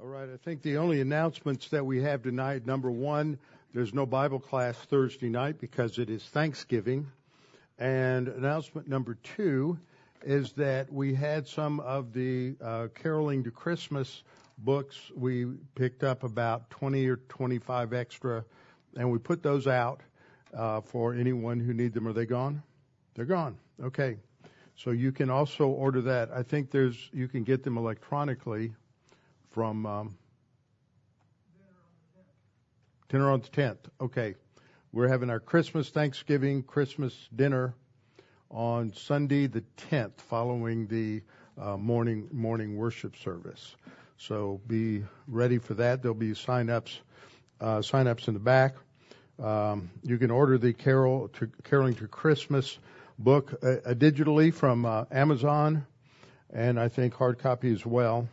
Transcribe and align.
All 0.00 0.06
right, 0.06 0.28
I 0.32 0.36
think 0.36 0.62
the 0.62 0.76
only 0.76 1.00
announcements 1.00 1.70
that 1.70 1.84
we 1.84 2.00
have 2.02 2.22
tonight 2.22 2.64
number 2.64 2.88
one, 2.88 3.36
there's 3.74 3.92
no 3.92 4.06
Bible 4.06 4.38
class 4.38 4.76
Thursday 4.76 5.28
night 5.28 5.58
because 5.60 5.98
it 5.98 6.08
is 6.08 6.22
Thanksgiving. 6.22 7.08
And 7.80 8.28
announcement 8.28 8.86
number 8.86 9.16
two 9.36 9.76
is 10.22 10.52
that 10.52 10.92
we 10.92 11.14
had 11.14 11.48
some 11.48 11.80
of 11.80 12.12
the 12.12 12.54
uh, 12.62 12.88
Caroling 12.94 13.42
to 13.42 13.50
Christmas 13.50 14.22
books. 14.58 14.96
We 15.16 15.46
picked 15.74 16.04
up 16.04 16.22
about 16.22 16.70
20 16.70 17.04
or 17.08 17.16
25 17.16 17.92
extra, 17.92 18.44
and 18.96 19.10
we 19.10 19.18
put 19.18 19.42
those 19.42 19.66
out 19.66 20.02
uh, 20.56 20.80
for 20.80 21.12
anyone 21.12 21.58
who 21.58 21.74
need 21.74 21.92
them. 21.92 22.06
Are 22.06 22.12
they 22.12 22.26
gone? 22.26 22.62
They're 23.16 23.24
gone. 23.24 23.58
Okay. 23.82 24.16
So 24.76 24.92
you 24.92 25.10
can 25.10 25.28
also 25.28 25.66
order 25.66 26.02
that. 26.02 26.30
I 26.30 26.44
think 26.44 26.70
there's 26.70 27.10
you 27.12 27.26
can 27.26 27.42
get 27.42 27.64
them 27.64 27.76
electronically 27.76 28.74
from 29.58 29.86
um, 29.86 30.16
dinner 33.08 33.28
on 33.32 33.40
the 33.40 33.48
10th. 33.48 33.78
Okay. 34.00 34.36
We're 34.92 35.08
having 35.08 35.30
our 35.30 35.40
Christmas, 35.40 35.88
Thanksgiving, 35.88 36.62
Christmas 36.62 37.12
dinner 37.34 37.74
on 38.52 38.92
Sunday 38.92 39.48
the 39.48 39.64
10th, 39.90 40.20
following 40.28 40.86
the 40.86 41.22
uh, 41.60 41.76
morning 41.76 42.28
morning 42.30 42.76
worship 42.76 43.16
service. 43.16 43.74
So 44.16 44.60
be 44.68 45.02
ready 45.26 45.58
for 45.58 45.74
that. 45.74 46.02
There'll 46.02 46.14
be 46.14 46.34
sign-ups 46.34 47.00
uh, 47.60 47.82
sign-ups 47.82 48.28
in 48.28 48.34
the 48.34 48.40
back. 48.40 48.76
Um, 49.42 49.90
you 50.04 50.18
can 50.18 50.30
order 50.30 50.56
the 50.56 50.72
Carol 50.72 51.30
to 51.30 51.50
Caroling 51.64 51.94
to 51.96 52.06
Christmas 52.06 52.78
book 53.18 53.58
uh, 53.60 53.66
uh, 53.66 53.94
digitally 53.94 54.54
from 54.54 54.86
uh, 54.86 55.06
Amazon, 55.10 55.84
and 56.48 56.78
I 56.78 56.86
think 56.86 57.14
hard 57.14 57.40
copy 57.40 57.72
as 57.72 57.84
well. 57.84 58.28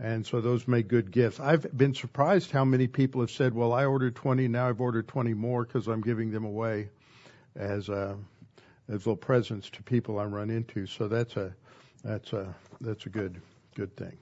And 0.00 0.24
so 0.24 0.40
those 0.40 0.68
make 0.68 0.86
good 0.86 1.10
gifts. 1.10 1.40
I've 1.40 1.76
been 1.76 1.94
surprised 1.94 2.52
how 2.52 2.64
many 2.64 2.86
people 2.86 3.20
have 3.20 3.32
said, 3.32 3.52
"Well, 3.52 3.72
I 3.72 3.84
ordered 3.84 4.14
20, 4.14 4.46
now 4.46 4.68
I've 4.68 4.80
ordered 4.80 5.08
20 5.08 5.34
more 5.34 5.64
because 5.64 5.88
I'm 5.88 6.02
giving 6.02 6.30
them 6.30 6.44
away 6.44 6.88
as 7.56 7.88
uh, 7.88 8.14
as 8.88 8.98
little 8.98 9.16
presents 9.16 9.68
to 9.70 9.82
people 9.82 10.20
I 10.20 10.24
run 10.24 10.50
into." 10.50 10.86
So 10.86 11.08
that's 11.08 11.36
a 11.36 11.52
that's 12.04 12.32
a 12.32 12.54
that's 12.80 13.06
a 13.06 13.08
good 13.08 13.40
good 13.74 13.96
thing. 13.96 14.16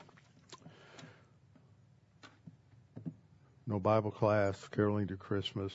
No 3.66 3.78
Bible 3.78 4.12
class, 4.12 4.56
caroling 4.68 5.08
to 5.08 5.16
Christmas, 5.16 5.72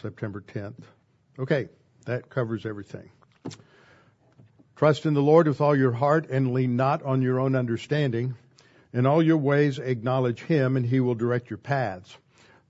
September 0.00 0.40
10th. 0.40 0.82
Okay, 1.38 1.68
that 2.06 2.30
covers 2.30 2.64
everything. 2.64 3.10
Trust 4.74 5.04
in 5.04 5.12
the 5.12 5.22
Lord 5.22 5.46
with 5.46 5.60
all 5.60 5.76
your 5.76 5.92
heart 5.92 6.30
and 6.30 6.54
lean 6.54 6.76
not 6.76 7.02
on 7.02 7.20
your 7.20 7.38
own 7.38 7.54
understanding. 7.54 8.34
In 8.92 9.06
all 9.06 9.22
your 9.22 9.36
ways 9.36 9.78
acknowledge 9.78 10.42
him, 10.42 10.76
and 10.76 10.84
he 10.84 10.98
will 10.98 11.14
direct 11.14 11.48
your 11.48 11.58
paths. 11.58 12.18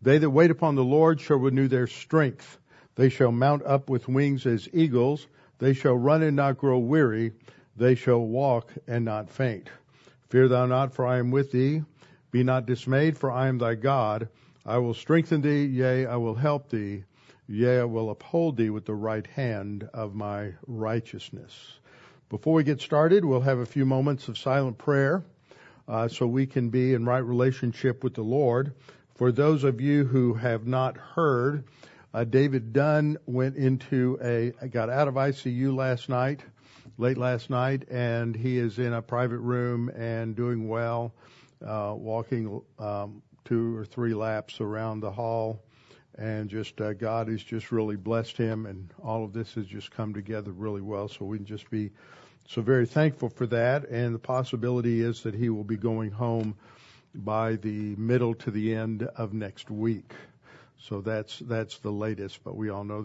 They 0.03 0.19
that 0.19 0.31
wait 0.31 0.51
upon 0.51 0.75
the 0.75 0.85
Lord 0.85 1.19
shall 1.19 1.39
renew 1.39 1.67
their 1.67 1.87
strength. 1.87 2.59
They 2.95 3.09
shall 3.09 3.33
mount 3.33 3.62
up 3.65 3.89
with 3.89 4.09
wings 4.09 4.45
as 4.45 4.69
eagles. 4.75 5.29
They 5.59 5.73
shall 5.73 5.97
run 5.97 6.23
and 6.23 6.37
not 6.37 6.59
grow 6.59 6.79
weary. 6.79 7.33
They 7.75 7.95
shall 7.95 8.21
walk 8.21 8.75
and 8.87 9.05
not 9.05 9.31
faint. 9.31 9.71
Fear 10.29 10.49
thou 10.49 10.67
not, 10.67 10.93
for 10.93 11.07
I 11.07 11.19
am 11.19 11.31
with 11.31 11.53
thee. 11.53 11.83
Be 12.31 12.45
not 12.45 12.67
dismayed, 12.67 13.17
for 13.17 13.31
I 13.31 13.49
am 13.49 13.57
thy 13.57 13.75
God. 13.75 14.29
I 14.67 14.77
will 14.77 14.95
strengthen 14.95 15.41
thee, 15.41 15.65
yea, 15.65 16.05
I 16.05 16.17
will 16.17 16.34
help 16.34 16.69
thee. 16.69 17.05
Yea, 17.49 17.81
I 17.81 17.84
will 17.84 18.11
uphold 18.11 18.59
thee 18.59 18.71
with 18.71 18.84
the 18.84 18.95
right 18.95 19.27
hand 19.27 19.89
of 19.95 20.15
my 20.15 20.53
righteousness. 20.67 21.79
Before 22.29 22.53
we 22.53 22.62
get 22.62 22.83
started, 22.83 23.25
we'll 23.25 23.41
have 23.41 23.59
a 23.59 23.67
few 23.67 23.87
moments 23.87 24.29
of 24.29 24.37
silent 24.37 24.77
prayer 24.77 25.25
uh, 25.89 26.09
so 26.09 26.27
we 26.27 26.47
can 26.47 26.70
be 26.70 26.95
in 26.95 27.05
right 27.05 27.19
relationship 27.25 28.05
with 28.05 28.14
the 28.14 28.23
Lord. 28.23 28.75
For 29.14 29.33
those 29.33 29.64
of 29.64 29.81
you 29.81 30.05
who 30.05 30.34
have 30.34 30.67
not 30.67 30.97
heard, 30.97 31.64
uh, 32.12 32.25
David 32.25 32.72
Dunn 32.72 33.19
went 33.27 33.56
into 33.56 34.19
a 34.22 34.50
got 34.69 34.91
out 34.91 35.09
of 35.09 35.15
ICU 35.15 35.77
last 35.77 36.09
night, 36.09 36.41
late 36.99 37.19
last 37.19 37.50
night, 37.50 37.88
and 37.91 38.34
he 38.34 38.59
is 38.59 38.78
in 38.78 38.93
a 38.93 39.03
private 39.03 39.38
room 39.38 39.91
and 39.91 40.34
doing 40.34 40.69
well, 40.69 41.15
uh, 41.65 41.94
walking 41.97 42.60
um, 42.78 43.22
two 43.44 43.76
or 43.76 43.84
three 43.84 44.15
laps 44.15 44.60
around 44.60 45.00
the 45.00 45.10
hall, 45.10 45.62
and 46.16 46.49
just 46.49 46.81
uh, 46.81 46.93
God 46.94 47.28
has 47.28 47.43
just 47.43 47.71
really 47.71 47.97
blessed 47.97 48.37
him, 48.37 48.66
and 48.66 48.93
all 49.03 49.25
of 49.25 49.32
this 49.32 49.55
has 49.55 49.66
just 49.66 49.91
come 49.91 50.12
together 50.12 50.50
really 50.50 50.82
well. 50.82 51.09
So 51.09 51.25
we 51.25 51.37
can 51.37 51.47
just 51.47 51.71
be 51.71 51.91
so 52.50 52.62
very 52.62 52.87
thankful 52.87 53.28
for 53.28 53.47
that, 53.47 53.88
and 53.91 54.12
the 54.12 54.19
possibility 54.19 55.03
is 55.03 55.22
that 55.22 55.37
he 55.37 55.50
will 55.50 55.62
be 55.62 55.77
going 55.77 56.11
home 56.11 56.56
by 57.15 57.55
the 57.55 57.94
middle 57.94 58.34
to 58.34 58.50
the 58.50 58.75
end 58.75 59.05
of 59.05 59.33
next 59.33 59.71
week. 59.71 60.12
So 60.77 61.00
that's 61.00 61.38
that's 61.38 61.78
the 61.78 61.93
latest, 61.93 62.43
but 62.43 62.56
we 62.56 62.69
all 62.69 62.83
know 62.83 63.03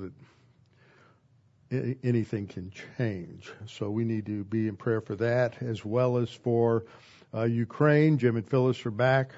that 1.69 1.97
anything 2.03 2.47
can 2.47 2.72
change. 2.97 3.51
So 3.67 3.91
we 3.91 4.03
need 4.03 4.25
to 4.25 4.44
be 4.45 4.67
in 4.67 4.78
prayer 4.78 5.01
for 5.01 5.16
that, 5.17 5.62
as 5.62 5.85
well 5.85 6.17
as 6.17 6.31
for 6.31 6.85
uh, 7.31 7.44
Ukraine. 7.44 8.17
Jim 8.17 8.38
and 8.38 8.50
Phyllis 8.50 8.83
are 8.88 8.91
back, 8.91 9.31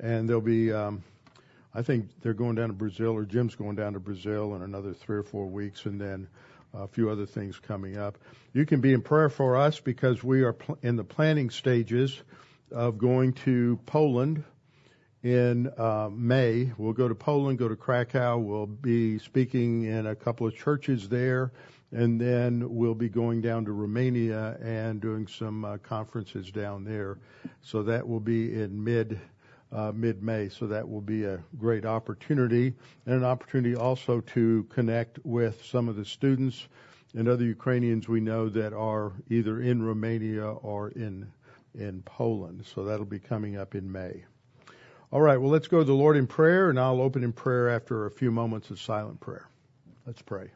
and 0.00 0.28
they'll 0.28 0.40
be. 0.40 0.72
Um, 0.72 1.04
I 1.72 1.82
think 1.82 2.08
they're 2.20 2.34
going 2.34 2.56
down 2.56 2.68
to 2.68 2.74
Brazil, 2.74 3.12
or 3.12 3.24
Jim's 3.24 3.54
going 3.54 3.76
down 3.76 3.92
to 3.92 4.00
Brazil 4.00 4.56
in 4.56 4.62
another 4.62 4.92
three 4.92 5.18
or 5.18 5.22
four 5.22 5.46
weeks, 5.46 5.86
and 5.86 6.00
then 6.00 6.26
a 6.84 6.88
few 6.88 7.10
other 7.10 7.26
things 7.26 7.58
coming 7.58 7.96
up. 7.96 8.18
You 8.52 8.66
can 8.66 8.80
be 8.80 8.92
in 8.92 9.02
prayer 9.02 9.28
for 9.28 9.56
us 9.56 9.80
because 9.80 10.22
we 10.22 10.42
are 10.42 10.52
pl- 10.52 10.78
in 10.82 10.96
the 10.96 11.04
planning 11.04 11.50
stages 11.50 12.22
of 12.70 12.98
going 12.98 13.32
to 13.32 13.78
Poland 13.86 14.44
in 15.22 15.70
uh, 15.76 16.08
May. 16.12 16.72
We'll 16.78 16.92
go 16.92 17.08
to 17.08 17.14
Poland, 17.14 17.58
go 17.58 17.68
to 17.68 17.76
Krakow. 17.76 18.38
We'll 18.38 18.66
be 18.66 19.18
speaking 19.18 19.84
in 19.84 20.06
a 20.06 20.14
couple 20.14 20.46
of 20.46 20.56
churches 20.56 21.08
there, 21.08 21.52
and 21.90 22.20
then 22.20 22.74
we'll 22.74 22.94
be 22.94 23.08
going 23.08 23.40
down 23.40 23.64
to 23.64 23.72
Romania 23.72 24.56
and 24.60 25.00
doing 25.00 25.26
some 25.26 25.64
uh, 25.64 25.78
conferences 25.78 26.50
down 26.50 26.84
there. 26.84 27.18
So 27.62 27.84
that 27.84 28.06
will 28.06 28.20
be 28.20 28.54
in 28.54 28.84
mid 28.84 29.18
uh, 29.72 29.92
mid-May. 29.94 30.48
So 30.48 30.66
that 30.66 30.88
will 30.88 31.00
be 31.00 31.24
a 31.24 31.42
great 31.58 31.84
opportunity 31.84 32.74
and 33.06 33.14
an 33.16 33.24
opportunity 33.24 33.74
also 33.74 34.20
to 34.20 34.64
connect 34.70 35.18
with 35.24 35.64
some 35.64 35.88
of 35.88 35.96
the 35.96 36.04
students 36.04 36.68
and 37.14 37.28
other 37.28 37.44
Ukrainians 37.44 38.08
we 38.08 38.20
know 38.20 38.48
that 38.50 38.72
are 38.72 39.12
either 39.30 39.60
in 39.60 39.82
Romania 39.82 40.46
or 40.46 40.90
in 40.90 41.30
in 41.74 42.02
Poland. 42.02 42.64
So 42.64 42.84
that'll 42.84 43.04
be 43.04 43.18
coming 43.18 43.56
up 43.56 43.74
in 43.74 43.90
May. 43.90 44.24
All 45.12 45.20
right, 45.20 45.36
well 45.36 45.50
let's 45.50 45.68
go 45.68 45.78
to 45.78 45.84
the 45.84 45.94
Lord 45.94 46.16
in 46.16 46.26
prayer 46.26 46.70
and 46.70 46.80
I'll 46.80 47.00
open 47.00 47.22
in 47.22 47.32
prayer 47.32 47.68
after 47.68 48.06
a 48.06 48.10
few 48.10 48.30
moments 48.30 48.70
of 48.70 48.80
silent 48.80 49.20
prayer. 49.20 49.46
Let's 50.06 50.22
pray. 50.22 50.50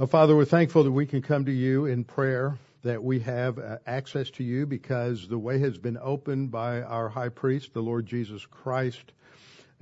Oh, 0.00 0.06
Father, 0.06 0.36
we're 0.36 0.44
thankful 0.44 0.84
that 0.84 0.92
we 0.92 1.06
can 1.06 1.22
come 1.22 1.44
to 1.44 1.50
you 1.50 1.86
in 1.86 2.04
prayer, 2.04 2.56
that 2.84 3.02
we 3.02 3.18
have 3.18 3.58
uh, 3.58 3.78
access 3.84 4.30
to 4.30 4.44
you 4.44 4.64
because 4.64 5.26
the 5.26 5.36
way 5.36 5.58
has 5.58 5.76
been 5.76 5.98
opened 6.00 6.52
by 6.52 6.82
our 6.82 7.08
high 7.08 7.30
priest, 7.30 7.74
the 7.74 7.82
Lord 7.82 8.06
Jesus 8.06 8.46
Christ, 8.46 9.12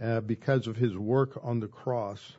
uh, 0.03 0.23
because 0.23 0.69
of 0.69 0.75
his 0.75 0.97
work 0.97 1.39
on 1.43 1.61
the 1.61 1.67
cross. 1.67 2.33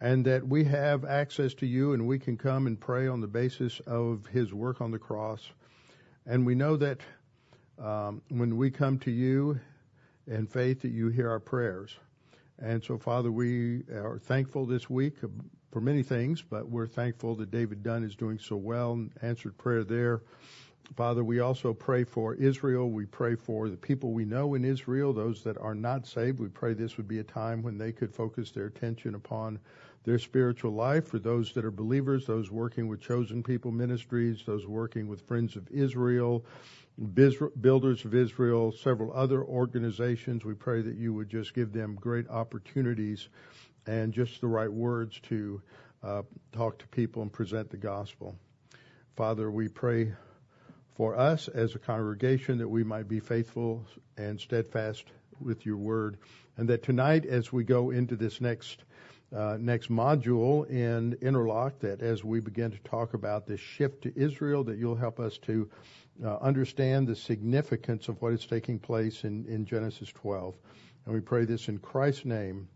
And 0.00 0.24
that 0.26 0.46
we 0.46 0.62
have 0.66 1.04
access 1.04 1.54
to 1.54 1.66
you 1.66 1.92
and 1.92 2.06
we 2.06 2.20
can 2.20 2.36
come 2.36 2.68
and 2.68 2.78
pray 2.78 3.08
on 3.08 3.20
the 3.20 3.26
basis 3.26 3.80
of 3.80 4.24
his 4.26 4.54
work 4.54 4.80
on 4.80 4.92
the 4.92 4.98
cross. 5.00 5.50
And 6.24 6.46
we 6.46 6.54
know 6.54 6.76
that 6.76 7.00
um, 7.80 8.22
when 8.28 8.56
we 8.56 8.70
come 8.70 8.96
to 9.00 9.10
you 9.10 9.58
in 10.28 10.46
faith, 10.46 10.82
that 10.82 10.92
you 10.92 11.08
hear 11.08 11.28
our 11.28 11.40
prayers. 11.40 11.96
And 12.60 12.80
so, 12.84 12.96
Father, 12.96 13.32
we 13.32 13.82
are 13.90 14.20
thankful 14.20 14.66
this 14.66 14.88
week 14.88 15.16
for 15.70 15.80
many 15.80 16.02
things, 16.02 16.42
but 16.42 16.68
we're 16.68 16.86
thankful 16.86 17.34
that 17.36 17.50
David 17.50 17.82
Dunn 17.82 18.04
is 18.04 18.16
doing 18.16 18.38
so 18.38 18.56
well 18.56 18.92
and 18.92 19.10
answered 19.22 19.56
prayer 19.58 19.84
there. 19.84 20.22
Father, 20.96 21.22
we 21.22 21.40
also 21.40 21.74
pray 21.74 22.04
for 22.04 22.34
Israel. 22.34 22.90
We 22.90 23.04
pray 23.04 23.34
for 23.34 23.68
the 23.68 23.76
people 23.76 24.12
we 24.12 24.24
know 24.24 24.54
in 24.54 24.64
Israel, 24.64 25.12
those 25.12 25.44
that 25.44 25.58
are 25.58 25.74
not 25.74 26.06
saved. 26.06 26.40
We 26.40 26.48
pray 26.48 26.72
this 26.72 26.96
would 26.96 27.08
be 27.08 27.18
a 27.18 27.24
time 27.24 27.62
when 27.62 27.76
they 27.76 27.92
could 27.92 28.14
focus 28.14 28.50
their 28.50 28.66
attention 28.66 29.14
upon 29.14 29.58
their 30.04 30.18
spiritual 30.18 30.72
life. 30.72 31.08
For 31.08 31.18
those 31.18 31.52
that 31.52 31.66
are 31.66 31.70
believers, 31.70 32.26
those 32.26 32.50
working 32.50 32.88
with 32.88 33.02
chosen 33.02 33.42
people 33.42 33.70
ministries, 33.70 34.42
those 34.46 34.66
working 34.66 35.08
with 35.08 35.26
Friends 35.28 35.56
of 35.56 35.68
Israel, 35.70 36.46
Builders 37.60 38.06
of 38.06 38.14
Israel, 38.14 38.72
several 38.72 39.12
other 39.12 39.44
organizations, 39.44 40.46
we 40.46 40.54
pray 40.54 40.80
that 40.80 40.96
you 40.96 41.12
would 41.12 41.28
just 41.28 41.52
give 41.52 41.74
them 41.74 41.96
great 42.00 42.28
opportunities 42.30 43.28
and 43.88 44.12
just 44.12 44.40
the 44.40 44.46
right 44.46 44.70
words 44.70 45.18
to 45.20 45.62
uh, 46.02 46.22
talk 46.52 46.78
to 46.78 46.86
people 46.88 47.22
and 47.22 47.32
present 47.32 47.70
the 47.70 47.76
gospel. 47.76 48.36
Father, 49.16 49.50
we 49.50 49.68
pray 49.68 50.12
for 50.94 51.16
us 51.16 51.48
as 51.48 51.74
a 51.74 51.78
congregation 51.78 52.58
that 52.58 52.68
we 52.68 52.84
might 52.84 53.08
be 53.08 53.18
faithful 53.18 53.84
and 54.16 54.38
steadfast 54.38 55.04
with 55.40 55.64
your 55.64 55.78
word. 55.78 56.18
And 56.56 56.68
that 56.68 56.82
tonight, 56.82 57.24
as 57.24 57.52
we 57.52 57.64
go 57.64 57.90
into 57.90 58.14
this 58.14 58.40
next 58.40 58.84
uh, 59.34 59.58
next 59.60 59.90
module 59.90 60.66
in 60.70 61.14
Interlock, 61.20 61.80
that 61.80 62.00
as 62.00 62.24
we 62.24 62.40
begin 62.40 62.70
to 62.70 62.78
talk 62.78 63.12
about 63.12 63.46
this 63.46 63.60
shift 63.60 64.02
to 64.02 64.18
Israel, 64.18 64.64
that 64.64 64.78
you'll 64.78 64.96
help 64.96 65.20
us 65.20 65.36
to 65.36 65.68
uh, 66.24 66.38
understand 66.38 67.06
the 67.06 67.14
significance 67.14 68.08
of 68.08 68.22
what 68.22 68.32
is 68.32 68.46
taking 68.46 68.78
place 68.78 69.24
in, 69.24 69.44
in 69.46 69.66
Genesis 69.66 70.08
12. 70.12 70.54
And 71.04 71.14
we 71.14 71.20
pray 71.20 71.44
this 71.44 71.68
in 71.68 71.76
Christ's 71.76 72.24
name. 72.24 72.68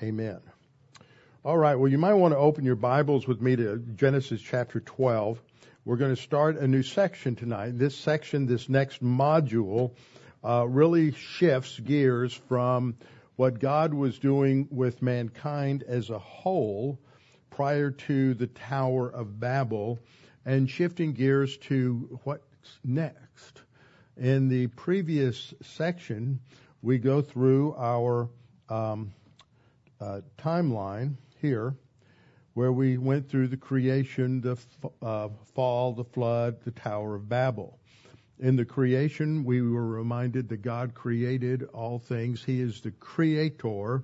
Amen. 0.00 0.40
All 1.46 1.56
right. 1.56 1.76
Well, 1.76 1.88
you 1.88 1.96
might 1.96 2.14
want 2.14 2.34
to 2.34 2.38
open 2.38 2.64
your 2.64 2.74
Bibles 2.74 3.28
with 3.28 3.40
me 3.40 3.54
to 3.54 3.78
Genesis 3.78 4.42
chapter 4.42 4.80
12. 4.80 5.40
We're 5.84 5.96
going 5.96 6.12
to 6.12 6.20
start 6.20 6.56
a 6.56 6.66
new 6.66 6.82
section 6.82 7.36
tonight. 7.36 7.78
This 7.78 7.96
section, 7.96 8.46
this 8.46 8.68
next 8.68 9.00
module, 9.00 9.92
uh, 10.42 10.66
really 10.66 11.12
shifts 11.12 11.78
gears 11.78 12.34
from 12.48 12.96
what 13.36 13.60
God 13.60 13.94
was 13.94 14.18
doing 14.18 14.66
with 14.72 15.02
mankind 15.02 15.84
as 15.86 16.10
a 16.10 16.18
whole 16.18 16.98
prior 17.50 17.92
to 17.92 18.34
the 18.34 18.48
Tower 18.48 19.08
of 19.08 19.38
Babel 19.38 20.00
and 20.44 20.68
shifting 20.68 21.12
gears 21.12 21.56
to 21.68 22.18
what's 22.24 22.42
next. 22.82 23.62
In 24.16 24.48
the 24.48 24.66
previous 24.66 25.54
section, 25.62 26.40
we 26.82 26.98
go 26.98 27.22
through 27.22 27.76
our 27.78 28.30
um, 28.68 29.12
uh, 30.00 30.22
timeline 30.38 31.18
here 31.46 31.76
where 32.54 32.72
we 32.72 32.96
went 32.96 33.28
through 33.28 33.46
the 33.46 33.56
creation, 33.56 34.40
the 34.40 34.56
uh, 35.02 35.28
fall, 35.54 35.92
the 35.92 36.04
flood, 36.04 36.56
the 36.64 36.70
Tower 36.70 37.14
of 37.14 37.28
Babel. 37.28 37.78
In 38.38 38.56
the 38.56 38.64
creation, 38.64 39.44
we 39.44 39.60
were 39.60 39.86
reminded 39.86 40.48
that 40.48 40.62
God 40.62 40.94
created 40.94 41.64
all 41.74 41.98
things. 41.98 42.42
He 42.42 42.62
is 42.62 42.80
the 42.80 42.92
creator, 42.92 44.02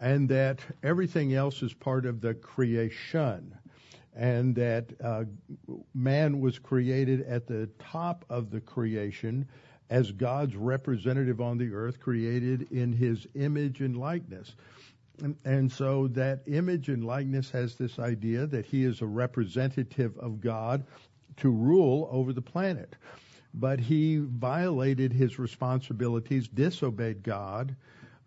and 0.00 0.26
that 0.30 0.60
everything 0.82 1.34
else 1.34 1.62
is 1.62 1.74
part 1.74 2.06
of 2.06 2.22
the 2.22 2.32
creation. 2.32 3.54
And 4.16 4.54
that 4.56 4.86
uh, 5.04 5.24
man 5.94 6.40
was 6.40 6.58
created 6.58 7.20
at 7.22 7.46
the 7.46 7.68
top 7.78 8.24
of 8.30 8.50
the 8.50 8.62
creation 8.62 9.46
as 9.90 10.10
God's 10.10 10.56
representative 10.56 11.42
on 11.42 11.58
the 11.58 11.74
earth, 11.74 12.00
created 12.00 12.72
in 12.72 12.94
his 12.94 13.26
image 13.34 13.82
and 13.82 13.98
likeness. 13.98 14.54
And, 15.44 15.70
so 15.70 16.08
that 16.08 16.42
image 16.46 16.88
and 16.88 17.04
likeness 17.04 17.50
has 17.50 17.74
this 17.74 17.98
idea 17.98 18.46
that 18.46 18.66
he 18.66 18.84
is 18.84 19.00
a 19.00 19.06
representative 19.06 20.16
of 20.18 20.40
God 20.40 20.84
to 21.38 21.50
rule 21.50 22.08
over 22.10 22.32
the 22.32 22.42
planet 22.42 22.96
but 23.54 23.80
he 23.80 24.18
violated 24.18 25.12
his 25.12 25.38
responsibilities, 25.38 26.48
disobeyed 26.48 27.22
God 27.22 27.74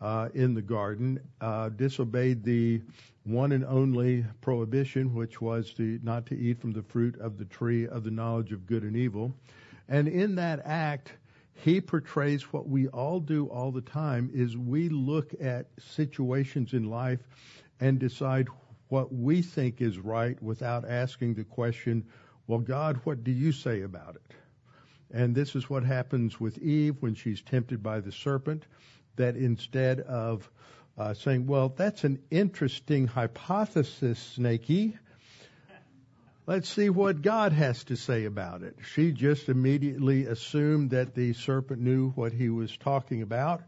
uh, 0.01 0.29
in 0.33 0.53
the 0.53 0.61
garden, 0.61 1.19
uh, 1.41 1.69
disobeyed 1.69 2.43
the 2.43 2.81
one 3.23 3.53
and 3.53 3.63
only 3.65 4.25
prohibition, 4.41 5.13
which 5.13 5.39
was 5.39 5.73
to 5.75 5.99
not 6.03 6.25
to 6.25 6.37
eat 6.37 6.59
from 6.59 6.73
the 6.73 6.83
fruit 6.83 7.17
of 7.19 7.37
the 7.37 7.45
tree 7.45 7.87
of 7.87 8.03
the 8.03 8.11
knowledge 8.11 8.51
of 8.51 8.65
good 8.65 8.83
and 8.83 8.97
evil. 8.97 9.33
And 9.87 10.07
in 10.07 10.35
that 10.35 10.61
act, 10.65 11.13
he 11.55 11.79
portrays 11.79 12.51
what 12.51 12.67
we 12.67 12.87
all 12.89 13.19
do 13.19 13.47
all 13.47 13.71
the 13.71 13.81
time 13.81 14.29
is 14.33 14.57
we 14.57 14.89
look 14.89 15.33
at 15.41 15.67
situations 15.79 16.73
in 16.73 16.89
life 16.89 17.19
and 17.79 17.99
decide 17.99 18.47
what 18.89 19.13
we 19.13 19.41
think 19.41 19.81
is 19.81 19.99
right 19.99 20.41
without 20.41 20.87
asking 20.87 21.33
the 21.33 21.43
question, 21.43 22.05
well, 22.47 22.59
God, 22.59 22.99
what 23.03 23.23
do 23.23 23.31
you 23.31 23.51
say 23.51 23.81
about 23.81 24.15
it? 24.15 24.35
And 25.11 25.33
this 25.33 25.55
is 25.55 25.69
what 25.69 25.83
happens 25.83 26.39
with 26.39 26.57
Eve 26.57 26.97
when 26.99 27.15
she's 27.15 27.41
tempted 27.41 27.81
by 27.81 27.99
the 27.99 28.11
serpent, 28.11 28.65
that 29.15 29.35
instead 29.35 30.01
of 30.01 30.49
uh, 30.97 31.13
saying, 31.13 31.47
well, 31.47 31.69
that's 31.69 32.03
an 32.03 32.19
interesting 32.31 33.07
hypothesis, 33.07 34.19
Snakey, 34.19 34.97
let's 36.45 36.69
see 36.69 36.89
what 36.89 37.21
God 37.21 37.53
has 37.53 37.83
to 37.85 37.95
say 37.95 38.25
about 38.25 38.63
it. 38.63 38.75
She 38.93 39.11
just 39.11 39.49
immediately 39.49 40.25
assumed 40.25 40.91
that 40.91 41.15
the 41.15 41.33
serpent 41.33 41.81
knew 41.81 42.09
what 42.11 42.33
he 42.33 42.49
was 42.49 42.75
talking 42.75 43.21
about, 43.21 43.63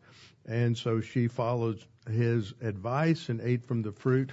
and 0.46 0.78
so 0.78 1.02
she 1.02 1.28
followed 1.28 1.80
his 2.10 2.54
advice 2.62 3.30
and 3.30 3.42
ate 3.42 3.66
from 3.66 3.82
the 3.82 3.92
fruit, 3.92 4.32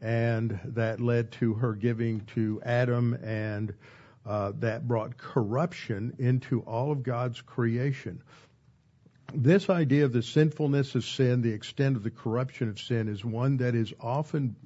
and 0.00 0.58
that 0.64 1.00
led 1.00 1.32
to 1.32 1.54
her 1.54 1.74
giving 1.74 2.20
to 2.34 2.60
Adam 2.64 3.14
and 3.14 3.74
uh, 4.24 4.52
that 4.60 4.86
brought 4.86 5.16
corruption 5.16 6.14
into 6.18 6.60
all 6.60 6.92
of 6.92 7.02
God's 7.02 7.40
creation. 7.40 8.22
This 9.34 9.68
idea 9.68 10.04
of 10.04 10.12
the 10.12 10.22
sinfulness 10.22 10.94
of 10.94 11.04
sin, 11.04 11.42
the 11.42 11.52
extent 11.52 11.96
of 11.96 12.02
the 12.02 12.10
corruption 12.10 12.68
of 12.68 12.78
sin, 12.78 13.08
is 13.08 13.24
one 13.24 13.56
that 13.58 13.74
is 13.74 13.92
often 14.00 14.56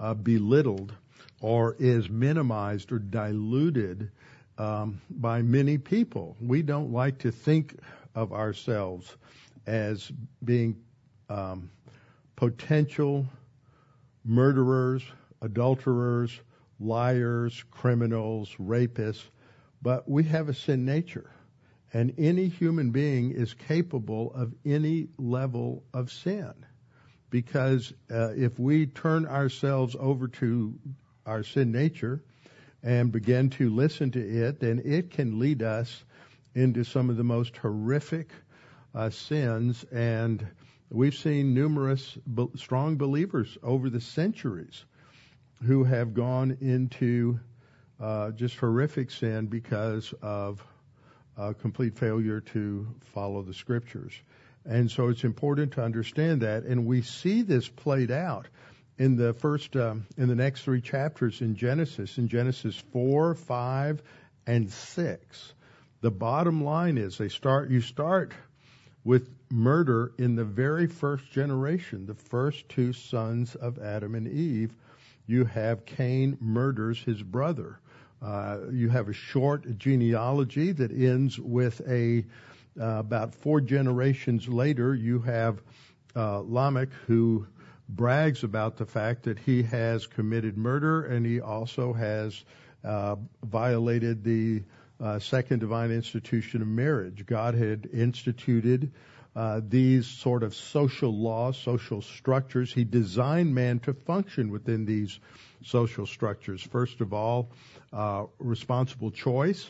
uh, 0.00 0.14
belittled 0.14 0.92
or 1.46 1.76
is 1.78 2.10
minimized 2.10 2.90
or 2.90 2.98
diluted 2.98 4.10
um, 4.58 5.00
by 5.08 5.40
many 5.40 5.78
people. 5.78 6.36
We 6.40 6.60
don't 6.60 6.92
like 6.92 7.18
to 7.18 7.30
think 7.30 7.78
of 8.16 8.32
ourselves 8.32 9.16
as 9.64 10.10
being 10.44 10.76
um, 11.28 11.70
potential 12.34 13.26
murderers, 14.24 15.04
adulterers, 15.40 16.40
liars, 16.80 17.64
criminals, 17.70 18.52
rapists, 18.58 19.26
but 19.82 20.10
we 20.10 20.24
have 20.24 20.48
a 20.48 20.54
sin 20.54 20.84
nature. 20.84 21.30
And 21.92 22.12
any 22.18 22.48
human 22.48 22.90
being 22.90 23.30
is 23.30 23.54
capable 23.54 24.32
of 24.34 24.52
any 24.64 25.06
level 25.16 25.84
of 25.94 26.10
sin. 26.10 26.52
Because 27.30 27.92
uh, 28.10 28.30
if 28.30 28.58
we 28.58 28.86
turn 28.86 29.26
ourselves 29.26 29.94
over 30.00 30.26
to 30.26 30.74
our 31.26 31.42
sin 31.42 31.72
nature 31.72 32.22
and 32.82 33.10
begin 33.10 33.50
to 33.50 33.68
listen 33.68 34.10
to 34.12 34.20
it, 34.20 34.60
then 34.60 34.80
it 34.84 35.10
can 35.10 35.38
lead 35.38 35.62
us 35.62 36.04
into 36.54 36.84
some 36.84 37.10
of 37.10 37.16
the 37.16 37.24
most 37.24 37.56
horrific 37.56 38.30
uh, 38.94 39.10
sins. 39.10 39.84
And 39.92 40.46
we've 40.90 41.14
seen 41.14 41.52
numerous 41.52 42.16
be- 42.32 42.48
strong 42.54 42.96
believers 42.96 43.58
over 43.62 43.90
the 43.90 44.00
centuries 44.00 44.84
who 45.64 45.84
have 45.84 46.14
gone 46.14 46.56
into 46.60 47.40
uh, 48.00 48.30
just 48.30 48.56
horrific 48.56 49.10
sin 49.10 49.46
because 49.46 50.14
of 50.22 50.64
uh, 51.36 51.52
complete 51.60 51.98
failure 51.98 52.40
to 52.40 52.86
follow 53.12 53.42
the 53.42 53.54
scriptures. 53.54 54.12
And 54.64 54.90
so 54.90 55.08
it's 55.08 55.24
important 55.24 55.72
to 55.72 55.82
understand 55.82 56.42
that. 56.42 56.64
And 56.64 56.86
we 56.86 57.02
see 57.02 57.42
this 57.42 57.68
played 57.68 58.10
out 58.10 58.48
in 58.98 59.16
the 59.16 59.34
first, 59.34 59.76
um, 59.76 60.06
in 60.16 60.28
the 60.28 60.34
next 60.34 60.62
three 60.62 60.80
chapters 60.80 61.40
in 61.40 61.54
Genesis, 61.54 62.18
in 62.18 62.28
Genesis 62.28 62.76
4, 62.92 63.34
5, 63.34 64.02
and 64.46 64.70
6. 64.70 65.54
The 66.00 66.10
bottom 66.10 66.64
line 66.64 66.98
is 66.98 67.18
they 67.18 67.28
start, 67.28 67.70
you 67.70 67.80
start 67.80 68.32
with 69.04 69.28
murder 69.50 70.12
in 70.18 70.34
the 70.34 70.44
very 70.44 70.86
first 70.86 71.30
generation, 71.30 72.06
the 72.06 72.14
first 72.14 72.68
two 72.68 72.92
sons 72.92 73.54
of 73.54 73.78
Adam 73.78 74.14
and 74.14 74.28
Eve 74.28 74.74
you 75.26 75.44
have 75.44 75.84
Cain 75.84 76.38
murders 76.40 77.02
his 77.02 77.22
brother. 77.22 77.78
Uh, 78.22 78.58
you 78.72 78.88
have 78.88 79.08
a 79.08 79.12
short 79.12 79.78
genealogy 79.78 80.72
that 80.72 80.90
ends 80.92 81.38
with 81.38 81.80
a 81.88 82.24
uh, 82.80 82.98
about 82.98 83.34
four 83.34 83.60
generations 83.60 84.48
later. 84.48 84.94
You 84.94 85.18
have 85.20 85.62
uh, 86.14 86.40
Lamech 86.40 86.90
who 87.06 87.46
brags 87.88 88.42
about 88.42 88.76
the 88.76 88.86
fact 88.86 89.24
that 89.24 89.38
he 89.38 89.62
has 89.62 90.06
committed 90.06 90.56
murder 90.56 91.04
and 91.04 91.24
he 91.24 91.40
also 91.40 91.92
has 91.92 92.44
uh, 92.84 93.16
violated 93.44 94.24
the 94.24 94.62
uh, 95.00 95.18
second 95.18 95.60
divine 95.60 95.90
institution 95.90 96.62
of 96.62 96.68
marriage. 96.68 97.26
God 97.26 97.54
had 97.54 97.88
instituted 97.92 98.92
uh, 99.34 99.60
these 99.68 100.06
sort 100.06 100.42
of 100.42 100.54
social 100.54 101.12
laws, 101.12 101.58
social 101.58 102.00
structures. 102.00 102.72
He 102.72 102.84
designed 102.84 103.54
man 103.54 103.80
to 103.80 103.92
function 103.92 104.50
within 104.50 104.86
these 104.86 105.20
social 105.62 106.06
structures. 106.06 106.62
First 106.62 107.00
of 107.00 107.12
all, 107.12 107.50
responsible 108.38 109.10
choice. 109.10 109.68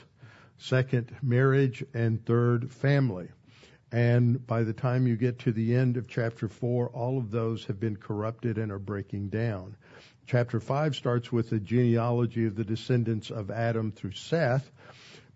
Second, 0.59 1.15
marriage. 1.23 1.85
And 1.95 2.25
third, 2.25 2.73
family. 2.73 3.29
And 3.93 4.45
by 4.47 4.65
the 4.65 4.73
time 4.73 5.07
you 5.07 5.17
get 5.17 5.41
to 5.41 5.53
the 5.53 5.77
end 5.77 5.97
of 5.97 6.09
chapter 6.09 6.49
four, 6.49 6.89
all 6.89 7.19
of 7.19 7.31
those 7.31 7.65
have 7.67 7.79
been 7.79 7.97
corrupted 7.97 8.59
and 8.59 8.73
are 8.73 8.79
breaking 8.79 9.29
down. 9.29 9.77
Chapter 10.27 10.59
five 10.59 10.97
starts 10.97 11.31
with 11.31 11.51
the 11.51 11.61
genealogy 11.61 12.47
of 12.47 12.57
the 12.57 12.65
descendants 12.65 13.31
of 13.31 13.51
Adam 13.51 13.93
through 13.93 14.13
Seth. 14.13 14.69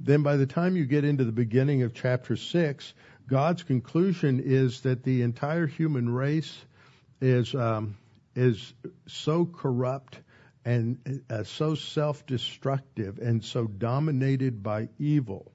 Then 0.01 0.23
by 0.23 0.37
the 0.37 0.47
time 0.47 0.77
you 0.77 0.85
get 0.85 1.05
into 1.05 1.25
the 1.25 1.33
beginning 1.33 1.83
of 1.83 1.95
chapter 1.95 2.35
six, 2.35 2.93
God's 3.29 3.63
conclusion 3.63 4.41
is 4.41 4.81
that 4.81 5.05
the 5.05 5.23
entire 5.23 5.67
human 5.67 6.09
race 6.09 6.59
is 7.21 7.55
um, 7.55 7.97
is 8.35 8.75
so 9.07 9.45
corrupt 9.45 10.19
and 10.65 11.23
uh, 11.31 11.45
so 11.45 11.75
self-destructive 11.75 13.19
and 13.19 13.45
so 13.45 13.67
dominated 13.67 14.63
by 14.63 14.89
evil. 14.99 15.53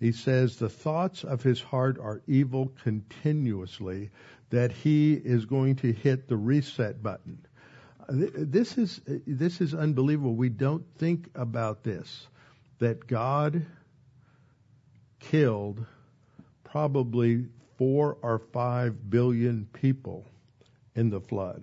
He 0.00 0.12
says 0.12 0.56
the 0.56 0.68
thoughts 0.68 1.24
of 1.24 1.42
his 1.42 1.60
heart 1.60 1.98
are 1.98 2.22
evil 2.26 2.72
continuously. 2.82 4.10
that 4.50 4.72
he 4.72 5.12
is 5.12 5.44
going 5.44 5.76
to 5.76 5.92
hit 5.92 6.28
the 6.28 6.36
reset 6.36 7.02
button. 7.02 7.38
This 8.08 8.78
is 8.78 9.00
this 9.26 9.60
is 9.60 9.74
unbelievable. 9.74 10.34
We 10.34 10.48
don't 10.48 10.86
think 10.96 11.28
about 11.34 11.84
this 11.84 12.26
that 12.78 13.06
God 13.06 13.66
killed 15.20 15.84
probably 16.64 17.46
4 17.76 18.16
or 18.22 18.38
5 18.38 19.10
billion 19.10 19.68
people 19.72 20.26
in 20.94 21.10
the 21.10 21.20
flood 21.20 21.62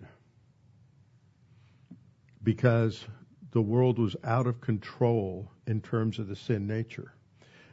because 2.44 3.04
the 3.52 3.62
world 3.62 3.98
was 3.98 4.16
out 4.24 4.46
of 4.46 4.62
control 4.62 5.50
in 5.66 5.82
terms 5.82 6.20
of 6.20 6.28
the 6.28 6.36
sin 6.36 6.68
nature. 6.68 7.15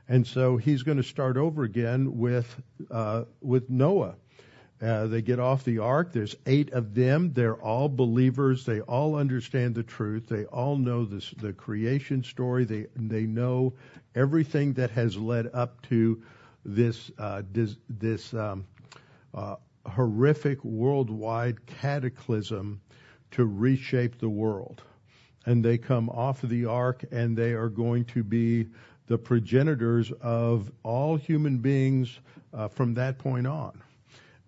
And 0.08 0.26
so 0.26 0.56
he's 0.56 0.82
going 0.82 0.96
to 0.98 1.02
start 1.02 1.36
over 1.36 1.62
again 1.62 2.18
with 2.18 2.60
uh, 2.90 3.24
with 3.40 3.70
Noah. 3.70 4.16
Uh, 4.82 5.06
they 5.06 5.22
get 5.22 5.38
off 5.38 5.64
the 5.64 5.78
ark. 5.78 6.12
There's 6.12 6.34
eight 6.44 6.72
of 6.72 6.92
them. 6.92 7.32
They're 7.32 7.54
all 7.54 7.88
believers. 7.88 8.66
They 8.66 8.80
all 8.80 9.14
understand 9.14 9.76
the 9.76 9.84
truth. 9.84 10.26
They 10.28 10.44
all 10.46 10.76
know 10.76 11.04
this, 11.04 11.30
the 11.38 11.52
creation 11.52 12.24
story. 12.24 12.64
They 12.64 12.86
they 12.96 13.22
know 13.22 13.74
everything 14.16 14.72
that 14.74 14.90
has 14.90 15.16
led 15.16 15.50
up 15.54 15.80
to 15.82 16.20
this 16.64 17.12
uh, 17.18 17.42
this, 17.52 18.34
um, 18.34 18.64
uh, 19.34 19.56
horrific 19.86 20.62
worldwide 20.64 21.64
cataclysm 21.66 22.80
to 23.32 23.46
reshape 23.46 24.18
the 24.18 24.28
world. 24.28 24.82
And 25.46 25.64
they 25.64 25.78
come 25.78 26.08
off 26.10 26.42
of 26.44 26.50
the 26.50 26.66
ark, 26.66 27.04
and 27.10 27.36
they 27.36 27.52
are 27.52 27.68
going 27.68 28.04
to 28.06 28.22
be 28.22 28.66
the 29.12 29.18
progenitors 29.18 30.10
of 30.22 30.72
all 30.82 31.16
human 31.16 31.58
beings 31.58 32.18
uh, 32.54 32.68
from 32.68 32.94
that 32.94 33.18
point 33.18 33.46
on. 33.46 33.78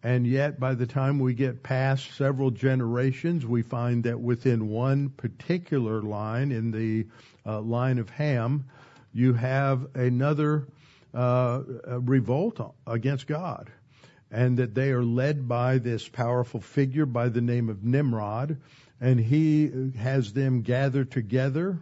And 0.03 0.27
yet, 0.27 0.59
by 0.59 0.75
the 0.75 0.87
time 0.87 1.19
we 1.19 1.35
get 1.35 1.63
past 1.63 2.17
several 2.17 2.51
generations, 2.51 3.45
we 3.45 3.61
find 3.61 4.05
that 4.05 4.19
within 4.19 4.71
one 4.71 5.11
particular 5.11 6.01
line, 6.01 6.51
in 6.51 6.71
the 6.71 7.07
uh, 7.45 7.61
line 7.61 7.99
of 7.99 8.09
Ham, 8.09 8.65
you 9.13 9.35
have 9.35 9.95
another 9.95 10.67
uh, 11.13 11.61
revolt 12.01 12.75
against 12.87 13.27
God. 13.27 13.71
And 14.31 14.57
that 14.57 14.75
they 14.75 14.93
are 14.93 15.05
led 15.05 15.47
by 15.47 15.77
this 15.77 16.09
powerful 16.09 16.63
figure 16.63 17.05
by 17.05 17.29
the 17.29 17.43
name 17.43 17.69
of 17.69 17.85
Nimrod. 17.85 18.57
And 18.99 19.21
he 19.21 19.93
has 19.99 20.33
them 20.33 20.63
gather 20.63 21.05
together 21.05 21.81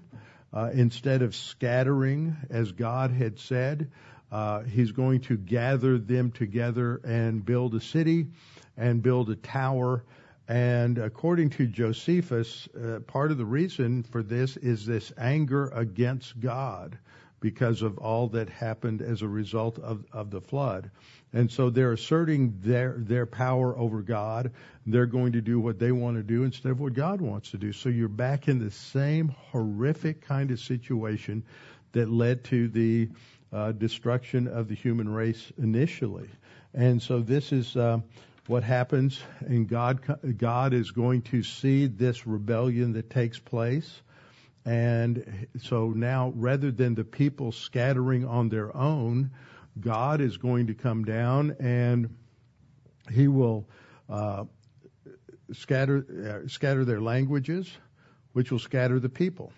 uh, 0.52 0.71
instead 0.73 1.23
of 1.23 1.35
scattering, 1.35 2.37
as 2.50 2.73
God 2.73 3.11
had 3.11 3.38
said, 3.38 3.90
uh, 4.30 4.62
He's 4.62 4.92
going 4.92 5.21
to 5.23 5.37
gather 5.37 5.99
them 5.99 6.30
together 6.30 7.00
and 7.04 7.44
build 7.44 7.75
a 7.75 7.80
city 7.80 8.26
and 8.76 9.02
build 9.02 9.30
a 9.30 9.37
tower. 9.37 10.04
And 10.49 10.99
according 10.99 11.50
to 11.50 11.66
Josephus, 11.66 12.68
uh, 12.68 13.00
part 13.00 13.30
of 13.30 13.38
the 13.38 13.44
reason 13.44 14.02
for 14.02 14.23
this 14.23 14.56
is 14.56 14.85
this 14.87 15.12
anger 15.16 15.68
against 15.68 16.40
God 16.40 16.99
because 17.42 17.82
of 17.82 17.99
all 17.99 18.28
that 18.28 18.49
happened 18.49 19.02
as 19.02 19.20
a 19.20 19.28
result 19.28 19.78
of, 19.78 20.06
of 20.12 20.30
the 20.30 20.40
flood. 20.40 20.90
And 21.34 21.50
so 21.50 21.68
they're 21.68 21.92
asserting 21.92 22.58
their, 22.61 22.94
their 22.96 23.26
power 23.26 23.76
over 23.76 24.00
God. 24.00 24.52
They're 24.87 25.06
going 25.06 25.32
to 25.32 25.42
do 25.42 25.61
what 25.61 25.78
they 25.78 25.92
want 25.92 26.16
to 26.16 26.22
do 26.22 26.44
instead 26.44 26.72
of 26.72 26.80
what 26.80 26.94
God 26.94 27.20
wants 27.20 27.50
to 27.50 27.58
do. 27.58 27.72
So 27.72 27.90
you're 27.90 28.08
back 28.08 28.49
in 28.49 28.58
the 28.58 28.70
same 28.70 29.28
horrific 29.50 30.22
kind 30.22 30.50
of 30.50 30.61
situation 30.61 31.42
that 31.92 32.08
led 32.08 32.44
to 32.44 32.68
the 32.68 33.11
uh, 33.52 33.72
destruction 33.72 34.49
of 34.49 34.68
the 34.68 34.75
human 34.75 35.08
race 35.08 35.52
initially. 35.58 36.30
And 36.72 37.02
so 37.02 37.20
this 37.20 37.52
is 37.52 37.76
uh, 37.76 37.99
what 38.46 38.62
happens, 38.62 39.20
and 39.40 39.68
God 39.68 40.00
God 40.38 40.72
is 40.72 40.90
going 40.90 41.22
to 41.22 41.42
see 41.42 41.87
this 41.87 42.26
rebellion 42.26 42.94
that 42.94 43.11
takes 43.11 43.38
place. 43.38 44.00
And 44.64 45.49
so 45.61 45.90
now, 45.90 46.33
rather 46.37 46.71
than 46.71 46.95
the 46.95 47.04
people 47.04 47.52
scattering 47.52 48.25
on 48.25 48.49
their 48.49 48.75
own, 48.76 49.33
God 49.81 50.21
is 50.21 50.37
going 50.37 50.69
to 50.69 50.75
come 50.75 51.04
down 51.04 51.57
and 51.59 52.16
He 53.11 53.26
will 53.26 53.66
uh, 54.09 54.45
scatter 55.52 56.45
uh, 56.45 56.49
scatter 56.49 56.85
their 56.85 57.00
languages, 57.00 57.71
which 58.33 58.50
will 58.50 58.59
scatter 58.59 59.00
the 59.00 59.09
people, 59.09 59.52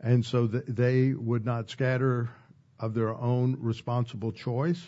and 0.00 0.24
so 0.24 0.46
th- 0.46 0.64
they 0.68 1.12
would 1.12 1.44
not 1.44 1.70
scatter 1.70 2.30
of 2.78 2.94
their 2.94 3.14
own 3.14 3.56
responsible 3.60 4.32
choice. 4.32 4.80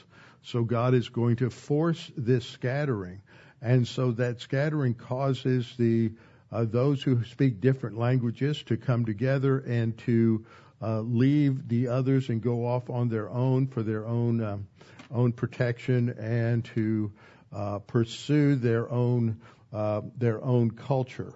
So 0.42 0.64
God 0.64 0.94
is 0.94 1.08
going 1.08 1.36
to 1.36 1.50
force 1.50 2.10
this 2.16 2.46
scattering, 2.46 3.22
and 3.60 3.86
so 3.86 4.12
that 4.12 4.40
scattering 4.40 4.94
causes 4.94 5.74
the 5.76 6.12
uh, 6.50 6.64
those 6.64 7.02
who 7.02 7.24
speak 7.24 7.60
different 7.60 7.98
languages 7.98 8.62
to 8.64 8.76
come 8.76 9.04
together 9.04 9.58
and 9.58 9.96
to 9.98 10.44
uh, 10.80 11.00
leave 11.00 11.68
the 11.68 11.88
others 11.88 12.28
and 12.28 12.42
go 12.42 12.66
off 12.66 12.88
on 12.88 13.08
their 13.08 13.28
own 13.28 13.66
for 13.66 13.82
their 13.82 14.06
own 14.06 14.42
um, 14.42 14.66
own 15.10 15.32
protection 15.32 16.10
and 16.10 16.64
to 16.64 17.10
uh, 17.52 17.78
pursue 17.80 18.54
their 18.54 18.90
own 18.90 19.40
uh, 19.72 20.02
their 20.16 20.42
own 20.42 20.70
culture. 20.70 21.34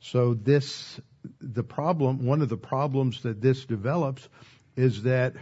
So 0.00 0.34
this 0.34 1.00
the 1.40 1.64
problem 1.64 2.24
one 2.24 2.42
of 2.42 2.48
the 2.48 2.56
problems 2.56 3.22
that 3.22 3.40
this 3.40 3.64
develops 3.64 4.28
is 4.76 5.02
that 5.02 5.34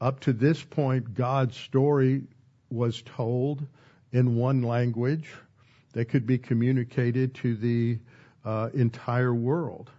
up 0.00 0.20
to 0.20 0.32
this 0.32 0.62
point 0.62 1.14
God's 1.14 1.56
story 1.56 2.22
was 2.70 3.02
told 3.02 3.64
in 4.12 4.36
one 4.36 4.62
language 4.62 5.28
that 5.92 6.06
could 6.06 6.26
be 6.26 6.38
communicated 6.38 7.34
to 7.36 7.54
the 7.54 7.98
uh, 8.44 8.70
entire 8.74 9.34
world 9.34 9.90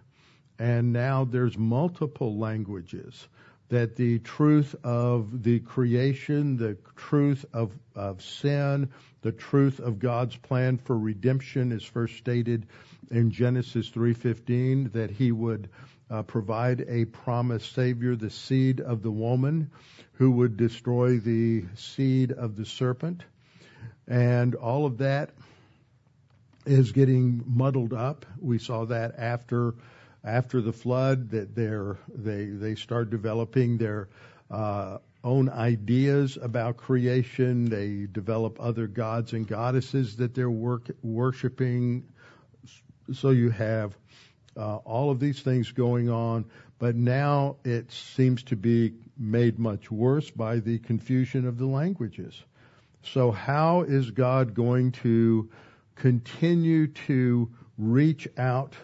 and 0.58 0.92
now 0.92 1.24
there's 1.24 1.58
multiple 1.58 2.38
languages 2.38 3.28
that 3.68 3.96
the 3.96 4.18
truth 4.20 4.74
of 4.84 5.42
the 5.42 5.58
creation, 5.60 6.56
the 6.56 6.76
truth 6.94 7.44
of, 7.52 7.72
of 7.94 8.22
sin, 8.22 8.88
the 9.22 9.32
truth 9.32 9.80
of 9.80 9.98
God's 9.98 10.36
plan 10.36 10.78
for 10.78 10.96
redemption 10.96 11.72
is 11.72 11.82
first 11.82 12.16
stated 12.16 12.66
in 13.10 13.30
Genesis 13.30 13.90
3:15 13.90 14.92
that 14.92 15.10
he 15.10 15.32
would 15.32 15.68
uh, 16.08 16.22
provide 16.22 16.84
a 16.88 17.04
promised 17.06 17.74
savior, 17.74 18.14
the 18.14 18.30
seed 18.30 18.80
of 18.80 19.02
the 19.02 19.10
woman 19.10 19.70
who 20.12 20.30
would 20.30 20.56
destroy 20.56 21.18
the 21.18 21.64
seed 21.74 22.30
of 22.30 22.56
the 22.56 22.64
serpent. 22.64 23.24
And 24.06 24.54
all 24.54 24.86
of 24.86 24.98
that 24.98 25.30
is 26.66 26.92
getting 26.92 27.42
muddled 27.46 27.92
up. 27.92 28.26
We 28.40 28.58
saw 28.58 28.84
that 28.86 29.14
after 29.18 29.74
after 30.24 30.60
the 30.60 30.72
flood 30.72 31.30
that 31.30 31.54
they 31.54 32.44
they 32.46 32.74
start 32.74 33.10
developing 33.10 33.78
their 33.78 34.08
uh, 34.50 34.98
own 35.22 35.48
ideas 35.48 36.38
about 36.40 36.76
creation. 36.76 37.68
They 37.68 38.06
develop 38.10 38.58
other 38.60 38.86
gods 38.86 39.32
and 39.32 39.46
goddesses 39.46 40.16
that 40.16 40.34
they're 40.34 40.50
work, 40.50 40.90
worshiping. 41.02 42.04
So 43.12 43.30
you 43.30 43.50
have 43.50 43.96
uh, 44.56 44.76
all 44.76 45.10
of 45.10 45.20
these 45.20 45.42
things 45.42 45.72
going 45.72 46.10
on, 46.10 46.46
but 46.78 46.94
now 46.94 47.56
it 47.64 47.92
seems 47.92 48.44
to 48.44 48.56
be 48.56 48.94
made 49.18 49.58
much 49.58 49.90
worse 49.90 50.30
by 50.30 50.60
the 50.60 50.78
confusion 50.78 51.46
of 51.46 51.58
the 51.58 51.66
languages. 51.66 52.40
So 53.02 53.30
how 53.30 53.82
is 53.82 54.10
God 54.10 54.54
going 54.54 54.92
to 54.92 55.50
continue 55.96 56.86
to 56.86 57.50
reach 57.76 58.28
out 58.38 58.74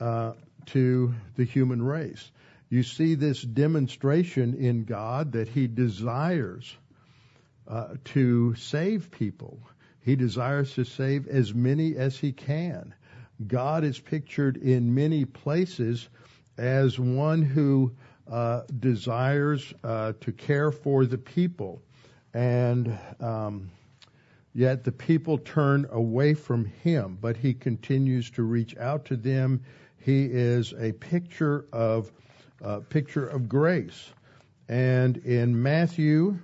uh, 0.00 0.32
to 0.66 1.14
the 1.36 1.44
human 1.44 1.82
race. 1.82 2.30
You 2.70 2.82
see 2.82 3.14
this 3.14 3.42
demonstration 3.42 4.54
in 4.54 4.84
God 4.84 5.32
that 5.32 5.48
He 5.48 5.66
desires 5.66 6.76
uh, 7.68 7.94
to 8.04 8.54
save 8.54 9.10
people. 9.10 9.60
He 10.00 10.16
desires 10.16 10.74
to 10.74 10.84
save 10.84 11.28
as 11.28 11.54
many 11.54 11.96
as 11.96 12.18
He 12.18 12.32
can. 12.32 12.94
God 13.46 13.84
is 13.84 13.98
pictured 13.98 14.56
in 14.56 14.94
many 14.94 15.24
places 15.24 16.08
as 16.56 16.98
one 16.98 17.42
who 17.42 17.92
uh, 18.30 18.62
desires 18.78 19.72
uh, 19.82 20.12
to 20.20 20.32
care 20.32 20.70
for 20.70 21.04
the 21.04 21.18
people, 21.18 21.82
and 22.32 22.96
um, 23.20 23.70
yet 24.54 24.84
the 24.84 24.92
people 24.92 25.36
turn 25.38 25.86
away 25.90 26.32
from 26.34 26.64
Him. 26.64 27.18
But 27.20 27.36
He 27.36 27.52
continues 27.52 28.30
to 28.30 28.42
reach 28.42 28.76
out 28.78 29.04
to 29.06 29.16
them 29.16 29.60
he 30.04 30.26
is 30.26 30.74
a 30.78 30.92
picture 30.92 31.64
of 31.72 32.12
uh, 32.62 32.80
picture 32.80 33.26
of 33.26 33.48
grace. 33.48 34.12
And 34.68 35.16
in 35.16 35.62
Matthew 35.62 36.38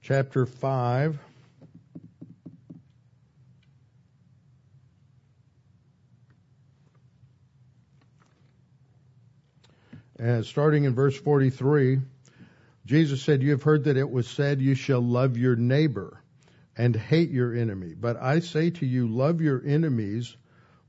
chapter 0.00 0.46
5 0.46 1.18
and 10.18 10.46
starting 10.46 10.84
in 10.84 10.94
verse 10.94 11.18
43 11.18 12.00
Jesus 12.86 13.22
said, 13.22 13.42
You 13.42 13.50
have 13.52 13.62
heard 13.62 13.84
that 13.84 13.96
it 13.96 14.10
was 14.10 14.28
said, 14.28 14.60
You 14.60 14.74
shall 14.74 15.00
love 15.00 15.36
your 15.36 15.56
neighbor. 15.56 16.22
and 16.76 16.96
hate 16.96 17.30
your 17.30 17.54
enemy. 17.54 17.94
But 17.94 18.16
I 18.16 18.40
say 18.40 18.70
to 18.70 18.86
you, 18.86 19.06
love 19.08 19.40
your 19.40 19.62
enemies, 19.64 20.34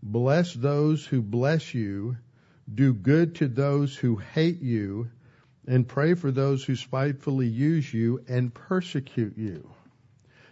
bless 0.02 0.54
those 0.54 1.06
who 1.06 1.22
bless 1.22 1.74
you, 1.74 2.18
do 2.74 2.94
good 2.94 3.36
to 3.36 3.48
those 3.48 3.96
who 3.96 4.16
hate 4.16 4.62
you, 4.62 5.10
and 5.68 5.88
pray 5.88 6.14
for 6.14 6.32
those 6.32 6.64
who 6.64 6.76
spitefully 6.76 7.48
use 7.48 7.94
you 7.94 8.24
and 8.28 8.54
persecute 8.54 9.38
you. 9.38 9.70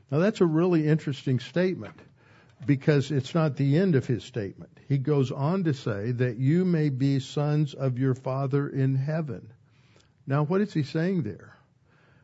Now 0.09 0.19
that's 0.19 0.41
a 0.41 0.45
really 0.45 0.85
interesting 0.87 1.39
statement 1.39 1.97
because 2.65 3.11
it's 3.11 3.33
not 3.33 3.55
the 3.55 3.77
end 3.77 3.95
of 3.95 4.05
his 4.05 4.23
statement. 4.23 4.77
He 4.87 4.97
goes 4.97 5.31
on 5.31 5.63
to 5.63 5.73
say 5.73 6.11
that 6.11 6.37
you 6.37 6.65
may 6.65 6.89
be 6.89 7.19
sons 7.19 7.73
of 7.73 7.97
your 7.97 8.15
Father 8.15 8.67
in 8.67 8.95
heaven. 8.95 9.53
Now 10.27 10.43
what 10.43 10.61
is 10.61 10.73
he 10.73 10.83
saying 10.83 11.23
there? 11.23 11.55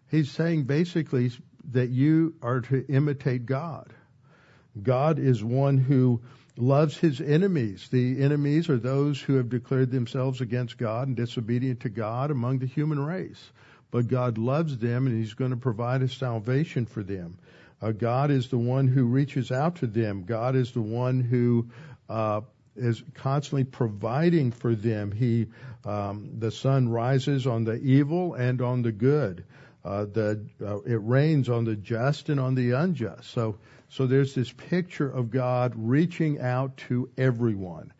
He's 0.09 0.31
saying 0.31 0.63
basically 0.63 1.31
that 1.71 1.89
you 1.89 2.35
are 2.41 2.61
to 2.61 2.85
imitate 2.87 3.45
God. 3.45 3.93
God 4.81 5.19
is 5.19 5.43
one 5.43 5.77
who 5.77 6.21
loves 6.55 6.97
his 6.97 7.21
enemies. 7.21 7.87
The 7.91 8.21
enemies 8.23 8.69
are 8.69 8.77
those 8.77 9.21
who 9.21 9.35
have 9.35 9.49
declared 9.49 9.91
themselves 9.91 10.41
against 10.41 10.77
God 10.77 11.07
and 11.07 11.17
disobedient 11.17 11.81
to 11.81 11.89
God 11.89 12.31
among 12.31 12.59
the 12.59 12.65
human 12.65 12.99
race. 12.99 13.51
But 13.91 14.07
God 14.07 14.37
loves 14.37 14.77
them 14.77 15.07
and 15.07 15.17
he's 15.17 15.33
going 15.33 15.51
to 15.51 15.57
provide 15.57 16.01
a 16.01 16.09
salvation 16.09 16.85
for 16.85 17.03
them. 17.03 17.37
Uh, 17.81 17.91
God 17.91 18.31
is 18.31 18.49
the 18.49 18.57
one 18.57 18.87
who 18.87 19.05
reaches 19.05 19.51
out 19.51 19.77
to 19.77 19.87
them. 19.87 20.23
God 20.23 20.55
is 20.55 20.71
the 20.71 20.81
one 20.81 21.21
who 21.21 21.69
uh, 22.09 22.41
is 22.77 23.03
constantly 23.15 23.63
providing 23.63 24.51
for 24.51 24.75
them. 24.75 25.11
He, 25.11 25.47
um, 25.85 26.39
the 26.39 26.51
sun 26.51 26.89
rises 26.89 27.47
on 27.47 27.63
the 27.63 27.75
evil 27.75 28.33
and 28.33 28.61
on 28.61 28.81
the 28.81 28.91
good. 28.91 29.45
Uh, 29.83 30.05
the 30.05 30.45
uh, 30.61 30.81
it 30.81 30.99
rains 31.01 31.49
on 31.49 31.63
the 31.63 31.75
just 31.75 32.29
and 32.29 32.39
on 32.39 32.55
the 32.55 32.71
unjust. 32.71 33.29
So 33.29 33.57
so 33.89 34.05
there's 34.05 34.35
this 34.35 34.51
picture 34.51 35.09
of 35.09 35.31
God 35.31 35.73
reaching 35.75 36.41
out 36.41 36.75
to 36.89 37.09
everyone, 37.17 37.93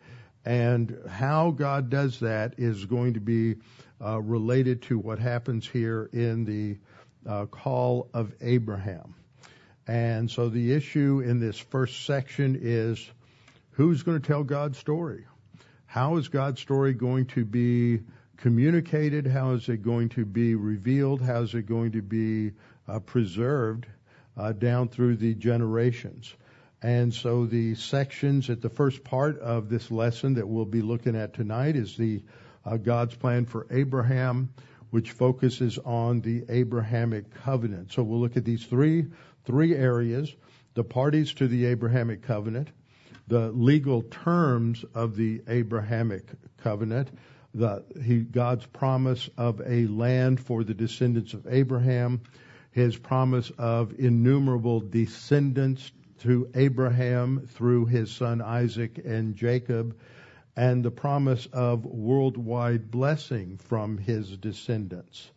and 0.44 0.98
how 1.08 1.50
God 1.50 1.88
does 1.88 2.20
that 2.20 2.54
is 2.58 2.84
going 2.84 3.14
to 3.14 3.20
be 3.20 3.56
uh, 4.04 4.20
related 4.20 4.82
to 4.82 4.98
what 4.98 5.18
happens 5.18 5.66
here 5.66 6.10
in 6.12 6.44
the 6.44 6.78
uh, 7.26 7.46
call 7.46 8.10
of 8.12 8.34
Abraham. 8.42 9.14
And 9.86 10.30
so 10.30 10.50
the 10.50 10.74
issue 10.74 11.22
in 11.24 11.40
this 11.40 11.58
first 11.58 12.04
section 12.04 12.58
is 12.60 13.10
who's 13.78 14.02
going 14.02 14.20
to 14.20 14.26
tell 14.26 14.42
God's 14.42 14.76
story? 14.76 15.24
How 15.86 16.16
is 16.16 16.26
God's 16.26 16.60
story 16.60 16.94
going 16.94 17.26
to 17.26 17.44
be 17.44 18.00
communicated? 18.38 19.24
How 19.24 19.52
is 19.52 19.68
it 19.68 19.84
going 19.84 20.08
to 20.10 20.24
be 20.24 20.56
revealed? 20.56 21.22
How 21.22 21.42
is 21.42 21.54
it 21.54 21.66
going 21.66 21.92
to 21.92 22.02
be 22.02 22.54
uh, 22.88 22.98
preserved 22.98 23.86
uh, 24.36 24.50
down 24.50 24.88
through 24.88 25.18
the 25.18 25.32
generations? 25.32 26.34
And 26.82 27.14
so 27.14 27.46
the 27.46 27.76
sections 27.76 28.50
at 28.50 28.62
the 28.62 28.68
first 28.68 29.04
part 29.04 29.38
of 29.38 29.68
this 29.68 29.92
lesson 29.92 30.34
that 30.34 30.48
we'll 30.48 30.64
be 30.64 30.82
looking 30.82 31.14
at 31.14 31.34
tonight 31.34 31.76
is 31.76 31.96
the 31.96 32.24
uh, 32.64 32.78
God's 32.78 33.14
plan 33.14 33.46
for 33.46 33.68
Abraham, 33.70 34.52
which 34.90 35.12
focuses 35.12 35.78
on 35.78 36.20
the 36.20 36.44
Abrahamic 36.48 37.32
covenant. 37.32 37.92
So 37.92 38.02
we'll 38.02 38.18
look 38.18 38.36
at 38.36 38.44
these 38.44 38.66
three 38.66 39.06
three 39.44 39.76
areas: 39.76 40.34
the 40.74 40.82
parties 40.82 41.32
to 41.34 41.46
the 41.46 41.66
Abrahamic 41.66 42.22
covenant, 42.22 42.70
the 43.28 43.50
legal 43.52 44.02
terms 44.02 44.84
of 44.94 45.14
the 45.16 45.42
Abrahamic 45.48 46.24
covenant, 46.56 47.10
the, 47.54 47.84
he, 48.02 48.20
God's 48.20 48.66
promise 48.66 49.28
of 49.36 49.60
a 49.64 49.86
land 49.86 50.40
for 50.40 50.64
the 50.64 50.74
descendants 50.74 51.34
of 51.34 51.46
Abraham, 51.48 52.22
his 52.70 52.96
promise 52.96 53.50
of 53.58 53.98
innumerable 53.98 54.80
descendants 54.80 55.92
to 56.20 56.48
Abraham 56.54 57.46
through 57.46 57.86
his 57.86 58.10
son 58.10 58.40
Isaac 58.40 59.00
and 59.04 59.36
Jacob, 59.36 59.96
and 60.56 60.84
the 60.84 60.90
promise 60.90 61.46
of 61.52 61.84
worldwide 61.84 62.90
blessing 62.90 63.58
from 63.58 63.98
his 63.98 64.36
descendants, 64.36 65.30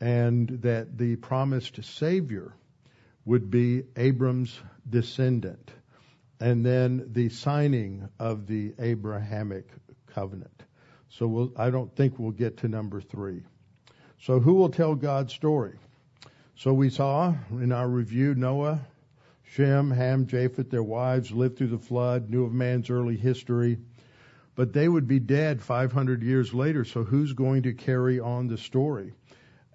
and 0.00 0.48
that 0.62 0.96
the 0.96 1.16
promised 1.16 1.82
Savior 1.84 2.54
would 3.24 3.50
be 3.50 3.82
Abram's 3.96 4.58
descendant, 4.88 5.70
and 6.40 6.64
then 6.64 7.08
the 7.12 7.28
signing 7.28 8.08
of 8.18 8.46
the 8.46 8.74
Abrahamic 8.78 9.68
covenant. 10.06 10.62
So 11.08 11.26
we'll, 11.26 11.52
I 11.56 11.70
don't 11.70 11.94
think 11.94 12.18
we'll 12.18 12.32
get 12.32 12.58
to 12.58 12.68
number 12.68 13.00
three. 13.00 13.42
So 14.20 14.40
who 14.40 14.54
will 14.54 14.70
tell 14.70 14.94
God's 14.94 15.32
story? 15.32 15.78
So 16.56 16.72
we 16.72 16.90
saw 16.90 17.34
in 17.50 17.72
our 17.72 17.88
review 17.88 18.34
Noah, 18.34 18.80
Shem, 19.42 19.90
Ham, 19.90 20.26
Japheth, 20.26 20.70
their 20.70 20.82
wives 20.82 21.30
lived 21.30 21.58
through 21.58 21.68
the 21.68 21.78
flood, 21.78 22.30
knew 22.30 22.44
of 22.44 22.52
man's 22.52 22.90
early 22.90 23.16
history, 23.16 23.78
but 24.54 24.72
they 24.72 24.88
would 24.88 25.06
be 25.06 25.20
dead 25.20 25.62
500 25.62 26.22
years 26.22 26.54
later. 26.54 26.84
So 26.84 27.04
who's 27.04 27.32
going 27.32 27.64
to 27.64 27.74
carry 27.74 28.18
on 28.20 28.48
the 28.48 28.58
story? 28.58 29.12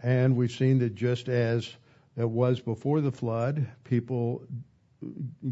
And 0.01 0.35
we've 0.35 0.51
seen 0.51 0.79
that 0.79 0.95
just 0.95 1.29
as 1.29 1.69
it 2.17 2.29
was 2.29 2.59
before 2.59 3.01
the 3.01 3.11
flood, 3.11 3.67
people 3.83 4.43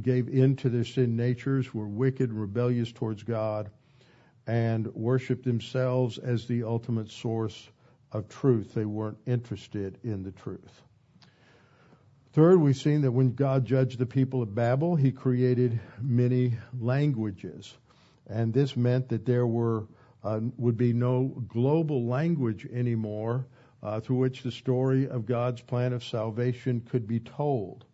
gave 0.01 0.27
in 0.27 0.55
to 0.57 0.69
their 0.69 0.83
sin 0.83 1.15
natures, 1.15 1.73
were 1.73 1.87
wicked 1.87 2.29
and 2.29 2.39
rebellious 2.39 2.91
towards 2.91 3.23
God 3.23 3.69
and 4.45 4.87
worshiped 4.93 5.45
themselves 5.45 6.17
as 6.17 6.47
the 6.47 6.63
ultimate 6.63 7.11
source 7.11 7.69
of 8.11 8.29
truth. 8.29 8.73
They 8.73 8.85
weren't 8.85 9.17
interested 9.25 9.97
in 10.03 10.23
the 10.23 10.31
truth. 10.31 10.81
Third, 12.33 12.61
we've 12.61 12.77
seen 12.77 13.01
that 13.01 13.11
when 13.11 13.33
God 13.33 13.65
judged 13.65 13.97
the 13.97 14.05
people 14.05 14.41
of 14.41 14.53
Babel, 14.53 14.95
he 14.95 15.11
created 15.11 15.79
many 15.99 16.53
languages. 16.79 17.73
And 18.27 18.53
this 18.53 18.77
meant 18.77 19.09
that 19.09 19.25
there 19.25 19.47
were 19.47 19.87
uh, 20.23 20.41
would 20.57 20.77
be 20.77 20.93
no 20.93 21.25
global 21.47 22.05
language 22.05 22.67
anymore 22.71 23.47
uh, 23.81 23.99
through 23.99 24.17
which 24.17 24.43
the 24.43 24.51
story 24.51 25.07
of 25.07 25.25
God's 25.25 25.61
plan 25.61 25.93
of 25.93 26.03
salvation 26.03 26.81
could 26.81 27.07
be 27.07 27.19
told. 27.19 27.85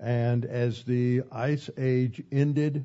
And 0.00 0.44
as 0.44 0.82
the 0.84 1.22
ice 1.30 1.70
age 1.78 2.22
ended, 2.32 2.84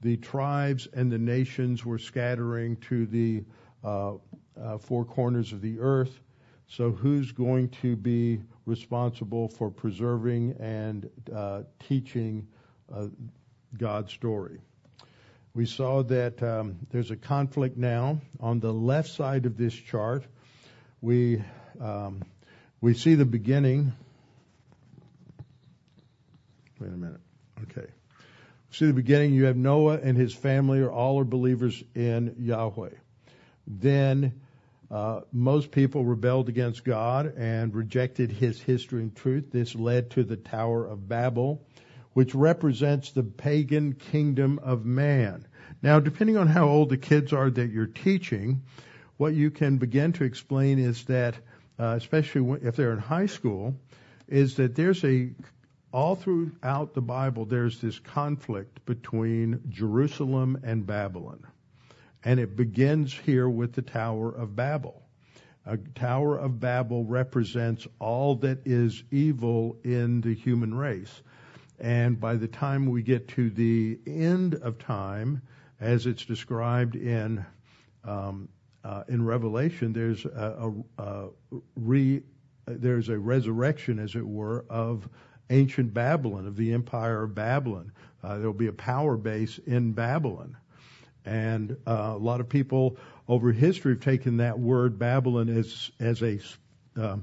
the 0.00 0.16
tribes 0.16 0.86
and 0.92 1.10
the 1.10 1.18
nations 1.18 1.84
were 1.84 1.98
scattering 1.98 2.76
to 2.88 3.06
the 3.06 3.44
uh, 3.82 4.14
uh, 4.60 4.78
four 4.78 5.04
corners 5.04 5.52
of 5.52 5.60
the 5.60 5.80
earth. 5.80 6.20
So, 6.66 6.90
who's 6.90 7.32
going 7.32 7.68
to 7.82 7.94
be 7.94 8.40
responsible 8.66 9.48
for 9.48 9.70
preserving 9.70 10.56
and 10.58 11.10
uh, 11.34 11.62
teaching 11.88 12.48
uh, 12.92 13.08
God's 13.76 14.12
story? 14.12 14.60
We 15.54 15.66
saw 15.66 16.02
that 16.02 16.42
um, 16.42 16.78
there's 16.90 17.10
a 17.10 17.16
conflict 17.16 17.76
now 17.76 18.20
on 18.40 18.60
the 18.60 18.72
left 18.72 19.10
side 19.10 19.46
of 19.46 19.56
this 19.56 19.74
chart. 19.74 20.24
We 21.00 21.42
um, 21.80 22.22
we 22.80 22.94
see 22.94 23.14
the 23.14 23.24
beginning. 23.24 23.92
Wait 26.84 26.92
a 26.92 26.96
minute. 26.98 27.20
Okay. 27.62 27.86
See 28.70 28.84
the 28.84 28.92
beginning, 28.92 29.32
you 29.32 29.46
have 29.46 29.56
Noah 29.56 30.00
and 30.02 30.18
his 30.18 30.34
family 30.34 30.80
are 30.80 30.92
all 30.92 31.18
are 31.18 31.24
believers 31.24 31.82
in 31.94 32.34
Yahweh. 32.38 32.90
Then 33.66 34.42
uh, 34.90 35.20
most 35.32 35.70
people 35.70 36.04
rebelled 36.04 36.50
against 36.50 36.84
God 36.84 37.38
and 37.38 37.74
rejected 37.74 38.30
his 38.30 38.60
history 38.60 39.00
and 39.00 39.16
truth. 39.16 39.50
This 39.50 39.74
led 39.74 40.10
to 40.10 40.24
the 40.24 40.36
Tower 40.36 40.86
of 40.86 41.08
Babel, 41.08 41.64
which 42.12 42.34
represents 42.34 43.12
the 43.12 43.22
pagan 43.22 43.94
kingdom 43.94 44.58
of 44.58 44.84
man. 44.84 45.46
Now, 45.80 46.00
depending 46.00 46.36
on 46.36 46.48
how 46.48 46.68
old 46.68 46.90
the 46.90 46.98
kids 46.98 47.32
are 47.32 47.48
that 47.48 47.70
you're 47.70 47.86
teaching, 47.86 48.62
what 49.16 49.32
you 49.32 49.50
can 49.50 49.78
begin 49.78 50.12
to 50.14 50.24
explain 50.24 50.78
is 50.78 51.04
that, 51.04 51.34
uh, 51.78 51.94
especially 51.96 52.58
if 52.60 52.76
they're 52.76 52.92
in 52.92 52.98
high 52.98 53.24
school, 53.24 53.74
is 54.28 54.56
that 54.56 54.74
there's 54.74 55.02
a 55.02 55.30
all 55.94 56.16
throughout 56.16 56.92
the 56.92 57.00
Bible, 57.00 57.44
there's 57.44 57.80
this 57.80 58.00
conflict 58.00 58.84
between 58.84 59.60
Jerusalem 59.68 60.60
and 60.64 60.84
Babylon. 60.84 61.46
And 62.24 62.40
it 62.40 62.56
begins 62.56 63.14
here 63.14 63.48
with 63.48 63.74
the 63.74 63.82
Tower 63.82 64.32
of 64.32 64.56
Babel. 64.56 65.02
A 65.66 65.76
Tower 65.76 66.36
of 66.36 66.58
Babel 66.58 67.04
represents 67.04 67.86
all 68.00 68.34
that 68.36 68.58
is 68.64 69.04
evil 69.12 69.76
in 69.84 70.20
the 70.20 70.34
human 70.34 70.74
race. 70.74 71.22
And 71.78 72.18
by 72.18 72.34
the 72.34 72.48
time 72.48 72.86
we 72.86 73.02
get 73.02 73.28
to 73.28 73.48
the 73.50 74.00
end 74.04 74.56
of 74.56 74.80
time, 74.80 75.42
as 75.80 76.06
it's 76.06 76.24
described 76.24 76.96
in 76.96 77.46
um, 78.02 78.48
uh, 78.82 79.04
in 79.08 79.24
Revelation, 79.24 79.92
there's 79.92 80.24
a, 80.24 80.72
a, 80.98 81.02
a 81.02 81.28
re, 81.76 82.20
there's 82.66 83.08
a 83.08 83.18
resurrection, 83.18 83.98
as 84.00 84.16
it 84.16 84.26
were, 84.26 84.64
of 84.68 85.08
ancient 85.50 85.94
Babylon, 85.94 86.46
of 86.46 86.56
the 86.56 86.72
empire 86.72 87.22
of 87.22 87.34
Babylon. 87.34 87.92
Uh, 88.22 88.38
there 88.38 88.46
will 88.46 88.58
be 88.58 88.68
a 88.68 88.72
power 88.72 89.16
base 89.16 89.58
in 89.66 89.92
Babylon. 89.92 90.56
And 91.24 91.76
uh, 91.86 92.12
a 92.14 92.18
lot 92.18 92.40
of 92.40 92.48
people 92.48 92.96
over 93.28 93.52
history 93.52 93.94
have 93.94 94.02
taken 94.02 94.38
that 94.38 94.58
word 94.58 94.98
Babylon 94.98 95.48
as 95.48 95.90
as 95.98 96.22
a 96.22 96.38
uh, 97.00 97.16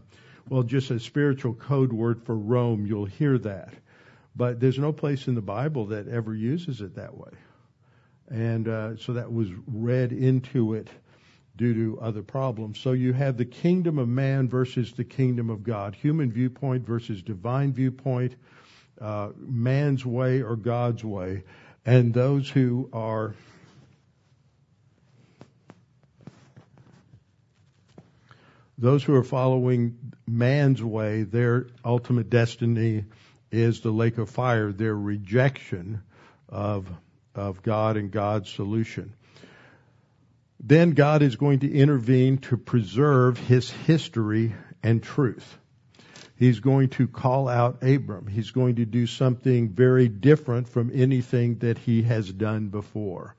well, 0.49 0.63
just 0.63 0.91
a 0.91 0.99
spiritual 0.99 1.53
code 1.53 1.93
word 1.93 2.23
for 2.23 2.35
Rome. 2.35 2.85
You'll 2.85 3.05
hear 3.05 3.37
that, 3.39 3.73
but 4.35 4.59
there's 4.59 4.79
no 4.79 4.91
place 4.91 5.27
in 5.27 5.35
the 5.35 5.41
Bible 5.41 5.87
that 5.87 6.07
ever 6.07 6.33
uses 6.33 6.81
it 6.81 6.95
that 6.95 7.15
way. 7.15 7.31
And 8.29 8.67
uh, 8.67 8.97
so 8.97 9.13
that 9.13 9.31
was 9.31 9.49
read 9.67 10.11
into 10.11 10.73
it 10.73 10.89
due 11.61 11.75
to 11.75 11.99
other 12.01 12.23
problems. 12.23 12.79
So 12.79 12.93
you 12.93 13.13
have 13.13 13.37
the 13.37 13.45
kingdom 13.45 13.99
of 13.99 14.07
man 14.07 14.49
versus 14.49 14.93
the 14.93 15.03
kingdom 15.03 15.51
of 15.51 15.61
God, 15.61 15.93
human 15.93 16.31
viewpoint 16.31 16.87
versus 16.87 17.21
divine 17.21 17.71
viewpoint, 17.71 18.35
uh, 18.99 19.29
man's 19.37 20.03
way 20.03 20.41
or 20.41 20.55
God's 20.55 21.03
way, 21.03 21.43
and 21.85 22.15
those 22.15 22.49
who 22.49 22.89
are 22.91 23.35
those 28.79 29.03
who 29.03 29.13
are 29.13 29.23
following 29.23 29.99
man's 30.25 30.83
way, 30.83 31.21
their 31.21 31.67
ultimate 31.85 32.31
destiny 32.31 33.05
is 33.51 33.81
the 33.81 33.91
lake 33.91 34.17
of 34.17 34.31
fire, 34.31 34.71
their 34.71 34.95
rejection 34.95 36.01
of 36.49 36.89
of 37.35 37.61
God 37.61 37.97
and 37.97 38.09
God's 38.09 38.49
solution. 38.49 39.13
Then 40.63 40.91
God 40.91 41.23
is 41.23 41.35
going 41.35 41.59
to 41.59 41.71
intervene 41.71 42.37
to 42.39 42.57
preserve 42.57 43.37
his 43.37 43.69
history 43.69 44.53
and 44.83 45.01
truth. 45.01 45.57
He's 46.37 46.59
going 46.59 46.89
to 46.89 47.07
call 47.07 47.47
out 47.47 47.83
Abram. 47.83 48.27
He's 48.27 48.51
going 48.51 48.75
to 48.75 48.85
do 48.85 49.07
something 49.07 49.69
very 49.69 50.07
different 50.07 50.69
from 50.69 50.91
anything 50.93 51.57
that 51.59 51.79
he 51.79 52.03
has 52.03 52.31
done 52.31 52.69
before. 52.69 53.35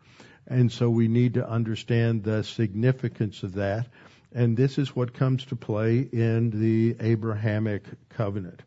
And 0.48 0.70
so 0.70 0.90
we 0.90 1.08
need 1.08 1.35
to 1.35 1.48
understand 1.48 2.24
the 2.24 2.42
significance 2.42 3.42
of 3.44 3.54
that. 3.54 3.87
And 4.32 4.56
this 4.56 4.78
is 4.78 4.94
what 4.94 5.14
comes 5.14 5.44
to 5.46 5.56
play 5.56 5.98
in 5.98 6.50
the 6.50 6.96
Abrahamic 7.00 7.85
covenant. 8.11 8.62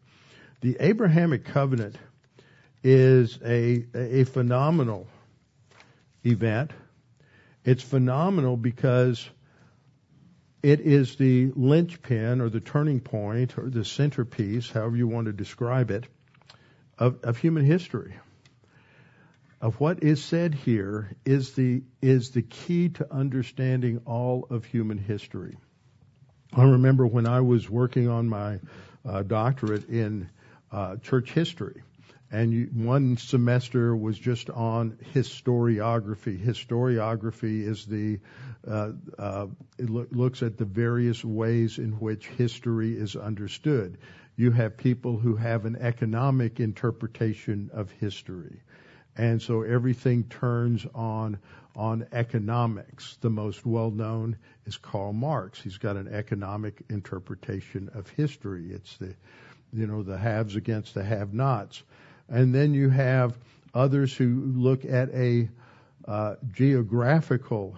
The 0.62 0.78
Abrahamic 0.80 1.46
covenant 1.46 1.98
is 2.84 3.38
a, 3.44 3.86
a 3.94 4.24
phenomenal 4.24 5.08
event. 6.24 6.72
It's 7.66 7.84
phenomenal 7.84 8.58
because 8.58 9.28
it 10.62 10.82
is 10.82 11.16
the 11.16 11.52
linchpin 11.56 12.40
or 12.40 12.50
the 12.50 12.60
turning 12.60 13.00
point 13.00 13.58
or 13.58 13.70
the 13.70 13.84
centerpiece, 13.84 14.70
however 14.70 14.96
you 14.96 15.08
want 15.08 15.26
to 15.26 15.34
describe 15.34 15.90
it, 15.92 16.08
of, 16.98 17.24
of 17.24 17.38
human 17.38 17.66
history. 17.66 18.16
Of 19.62 19.80
what 19.80 20.04
is 20.04 20.24
said 20.24 20.54
here 20.54 21.16
is 21.26 21.54
the 21.54 21.82
is 22.02 22.32
the 22.32 22.44
key 22.44 22.90
to 22.90 23.12
understanding 23.12 24.02
all 24.06 24.46
of 24.52 24.64
human 24.64 25.00
history. 25.00 25.58
I 26.54 26.64
remember 26.64 27.08
when 27.08 27.26
I 27.26 27.42
was 27.42 27.68
working 27.68 28.08
on 28.08 28.30
my 28.30 28.60
uh, 29.04 29.24
doctorate 29.24 29.90
in 29.90 30.30
uh, 30.72 30.98
church 30.98 31.32
history, 31.32 31.82
and 32.32 32.86
one 32.86 33.18
semester 33.18 33.96
was 33.96 34.18
just 34.18 34.50
on 34.50 34.98
historiography. 35.14 36.44
Historiography 36.44 37.66
is 37.68 37.86
the 37.86 38.20
uh, 38.68 38.92
uh, 39.20 39.48
it 39.78 39.90
lo- 39.90 40.08
looks 40.12 40.42
at 40.42 40.58
the 40.58 40.66
various 40.66 41.24
ways 41.24 41.78
in 41.78 41.92
which 41.94 42.28
history 42.28 42.98
is 42.98 43.16
understood. 43.16 43.98
You 44.36 44.52
have 44.52 44.76
people 44.76 45.18
who 45.18 45.36
have 45.36 45.66
an 45.66 45.76
economic 45.76 46.60
interpretation 46.60 47.70
of 47.74 47.92
history, 47.92 48.62
and 49.16 49.42
so 49.42 49.62
everything 49.62 50.24
turns 50.24 50.86
on 50.96 51.38
on 51.76 52.08
economics. 52.12 53.18
The 53.22 53.30
most 53.30 53.66
well 53.66 53.92
known 53.92 54.38
is 54.66 54.78
Karl 54.78 55.14
Marx. 55.14 55.62
He's 55.62 55.78
got 55.78 55.96
an 55.96 56.08
economic 56.08 56.82
interpretation 56.90 57.90
of 57.94 58.10
history. 58.10 58.72
It's 58.72 58.98
the 58.98 59.16
you 59.72 59.86
know 59.86 60.02
the 60.02 60.18
haves 60.18 60.56
against 60.56 60.96
the 60.96 61.04
have-nots 61.04 61.84
and 62.30 62.54
then 62.54 62.74
you 62.74 62.90
have 62.90 63.38
others 63.74 64.16
who 64.16 64.52
look 64.56 64.86
at 64.86 65.10
a 65.14 65.50
uh, 66.08 66.36
geographical 66.52 67.78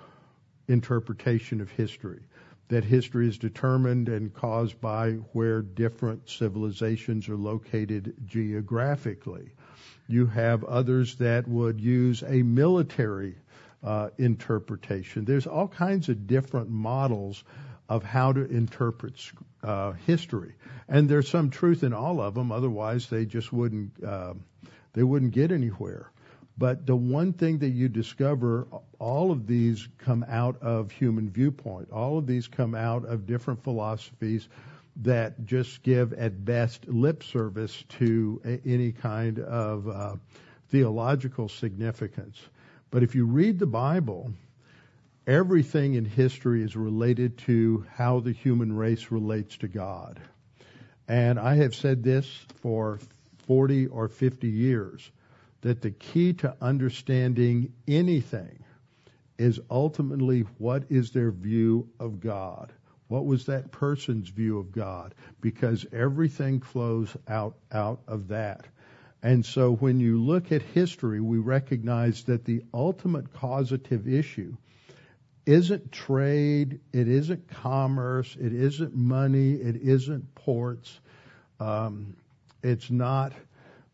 interpretation 0.68 1.62
of 1.62 1.72
history, 1.72 2.22
that 2.70 2.84
history 2.84 3.28
is 3.28 3.38
determined 3.38 4.10
and 4.10 4.34
caused 4.34 4.80
by 4.82 5.12
where 5.34 5.62
different 5.62 6.30
civilizations 6.30 7.30
are 7.30 7.38
located 7.38 8.14
geographically. 8.26 9.52
You 10.08 10.26
have 10.28 10.64
others 10.64 11.16
that 11.16 11.48
would 11.48 11.80
use 11.80 12.24
a 12.24 12.44
military 12.44 13.36
uh, 13.84 14.10
interpretation. 14.18 15.26
There's 15.26 15.48
all 15.48 15.68
kinds 15.68 16.10
of 16.10 16.28
different 16.28 16.70
models 16.70 17.44
of 17.90 18.04
how 18.04 18.34
to 18.34 18.46
interpret 18.46 19.14
uh, 19.64 19.94
history, 20.06 20.54
and 20.88 21.10
there's 21.10 21.30
some 21.30 21.50
truth 21.50 21.84
in 21.84 21.94
all 21.94 22.22
of 22.22 22.34
them. 22.34 22.52
Otherwise, 22.52 23.10
they 23.10 23.26
just 23.26 23.52
wouldn't 23.52 24.04
uh, 24.04 24.34
they 24.94 25.04
wouldn't 25.04 25.32
get 25.32 25.52
anywhere. 25.52 26.12
But 26.58 26.88
the 26.88 26.96
one 26.96 27.34
thing 27.34 27.60
that 27.60 27.70
you 27.70 27.88
discover, 27.88 28.68
all 28.98 29.32
of 29.32 29.46
these 29.46 29.88
come 30.00 30.26
out 30.28 30.62
of 30.64 30.92
human 30.92 31.30
viewpoint. 31.30 31.92
All 31.92 32.18
of 32.18 32.26
these 32.26 32.48
come 32.48 32.74
out 32.74 33.06
of 33.06 33.28
different 33.28 33.64
philosophies 33.64 34.48
that 35.04 35.46
just 35.46 35.84
give 35.84 36.14
at 36.14 36.44
best 36.44 36.88
lip 36.88 37.24
service 37.24 37.84
to 38.00 38.42
any 38.66 38.92
kind 38.92 39.38
of 39.38 39.88
uh, 39.88 40.16
theological 40.70 41.48
significance. 41.48 42.42
But 42.90 43.04
if 43.04 43.14
you 43.14 43.26
read 43.26 43.60
the 43.60 43.68
Bible, 43.68 44.32
everything 45.28 45.96
in 45.96 46.06
history 46.06 46.64
is 46.64 46.78
related 46.78 47.38
to 47.38 47.86
how 47.96 48.22
the 48.22 48.32
human 48.32 48.74
race 48.74 49.12
relates 49.12 49.58
to 49.58 49.68
God. 49.68 50.22
And 51.06 51.38
I 51.38 51.56
have 51.56 51.76
said 51.76 52.02
this 52.02 52.26
for 52.62 53.00
40 53.46 53.88
or 53.88 54.08
50 54.08 54.48
years 54.48 55.12
that 55.62 55.82
the 55.82 55.92
key 55.92 56.34
to 56.34 56.56
understanding 56.62 57.74
anything 57.88 58.64
is 59.38 59.60
ultimately 59.70 60.42
what 60.58 60.84
is 60.90 61.12
their 61.12 61.32
view 61.32 61.90
of 62.00 62.22
God. 62.22 62.72
What 63.10 63.26
was 63.26 63.46
that 63.46 63.72
person's 63.72 64.30
view 64.30 64.60
of 64.60 64.72
God? 64.72 65.14
Because 65.42 65.86
everything 65.92 66.62
flows 66.62 67.16
out, 67.28 67.56
out 67.72 68.02
of 68.08 68.30
that. 68.30 68.66
And 69.22 69.46
so 69.46 69.74
when 69.74 70.00
you 70.00 70.22
look 70.22 70.52
at 70.52 70.62
history, 70.62 71.20
we 71.20 71.38
recognize 71.38 72.24
that 72.26 72.46
the 72.46 72.64
ultimate 72.74 73.34
causative 73.34 74.08
issue 74.08 74.56
isn't 75.48 75.92
trade, 75.92 76.80
it 76.92 77.08
isn't 77.08 77.48
commerce, 77.48 78.36
it 78.40 78.54
isn't 78.54 78.94
money, 78.94 79.54
it 79.54 79.78
isn't 79.78 80.36
ports, 80.36 81.00
um, 81.60 82.18
it's 82.62 82.92
not 82.92 83.32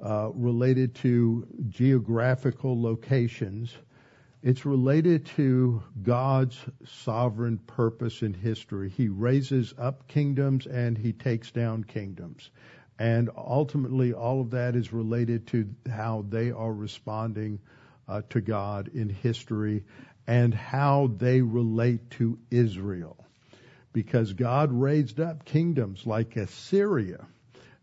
uh, 0.03 0.31
related 0.33 0.95
to 0.95 1.47
geographical 1.69 2.81
locations. 2.81 3.71
It's 4.41 4.65
related 4.65 5.27
to 5.37 5.83
God's 6.01 6.59
sovereign 6.85 7.59
purpose 7.59 8.23
in 8.23 8.33
history. 8.33 8.89
He 8.89 9.07
raises 9.07 9.73
up 9.77 10.07
kingdoms 10.07 10.65
and 10.65 10.97
he 10.97 11.13
takes 11.13 11.51
down 11.51 11.83
kingdoms. 11.83 12.49
And 12.99 13.29
ultimately, 13.37 14.13
all 14.13 14.41
of 14.41 14.51
that 14.51 14.75
is 14.75 14.91
related 14.91 15.47
to 15.47 15.69
how 15.89 16.25
they 16.27 16.51
are 16.51 16.73
responding 16.73 17.59
uh, 18.07 18.21
to 18.31 18.41
God 18.41 18.89
in 18.93 19.07
history 19.07 19.83
and 20.27 20.53
how 20.53 21.11
they 21.17 21.41
relate 21.41 22.09
to 22.11 22.37
Israel. 22.49 23.17
Because 23.91 24.33
God 24.33 24.71
raised 24.71 25.19
up 25.19 25.45
kingdoms 25.45 26.05
like 26.05 26.35
Assyria. 26.35 27.25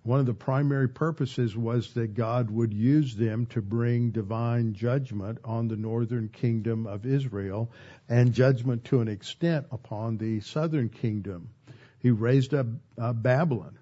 One 0.03 0.19
of 0.19 0.27
the 0.27 0.35
primary 0.35 0.89
purposes 0.89 1.55
was 1.55 1.93
that 1.93 2.15
God 2.15 2.51
would 2.51 2.73
use 2.73 3.15
them 3.15 3.45
to 3.47 3.61
bring 3.61 4.11
divine 4.11 4.73
judgment 4.73 5.39
on 5.45 5.69
the 5.69 5.77
northern 5.77 6.29
kingdom 6.29 6.87
of 6.87 7.05
Israel 7.05 7.71
and 8.09 8.33
judgment 8.33 8.85
to 8.87 9.03
an 9.03 9.09
extent 9.09 9.67
upon 9.71 10.17
the 10.17 10.41
southern 10.41 10.89
kingdom. 10.89 11.51
He 11.99 12.11
raised 12.11 12.55
up 12.55 12.67
uh, 12.97 13.13
Babylon, 13.13 13.79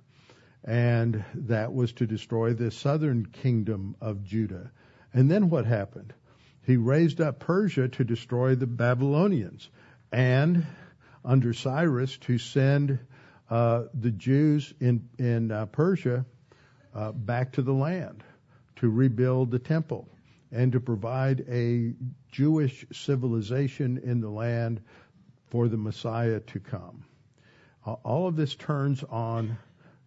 and 0.65 1.25
that 1.35 1.73
was 1.73 1.93
to 1.93 2.07
destroy 2.07 2.53
the 2.53 2.73
southern 2.73 3.27
kingdom 3.27 3.95
of 4.01 4.25
Judah. 4.25 4.73
And 5.15 5.31
then 5.31 5.51
what 5.51 5.67
happened? 5.67 6.13
He 6.69 6.77
raised 6.77 7.23
up 7.23 7.39
Persia 7.39 7.89
to 7.89 8.05
destroy 8.05 8.55
the 8.55 8.67
Babylonians, 8.67 9.71
and 10.13 10.67
under 11.25 11.55
Cyrus 11.55 12.19
to 12.19 12.37
send 12.37 12.99
uh, 13.49 13.85
the 13.95 14.11
Jews 14.11 14.75
in 14.79 15.09
in 15.19 15.51
uh, 15.51 15.65
Persia 15.65 16.27
uh, 16.95 17.13
back 17.13 17.53
to 17.53 17.63
the 17.63 17.73
land 17.73 18.23
to 18.77 18.91
rebuild 18.91 19.51
the 19.51 19.59
temple 19.59 20.11
and 20.53 20.73
to 20.73 20.81
provide 20.81 21.43
a 21.49 21.95
Jewish 22.33 22.85
civilization 22.93 23.97
in 24.05 24.21
the 24.21 24.29
land 24.29 24.83
for 25.47 25.69
the 25.69 25.79
Messiah 25.79 26.41
to 26.41 26.61
come. 26.61 27.03
all 27.83 28.27
of 28.27 28.37
this 28.37 28.55
turns 28.55 29.03
on 29.05 29.57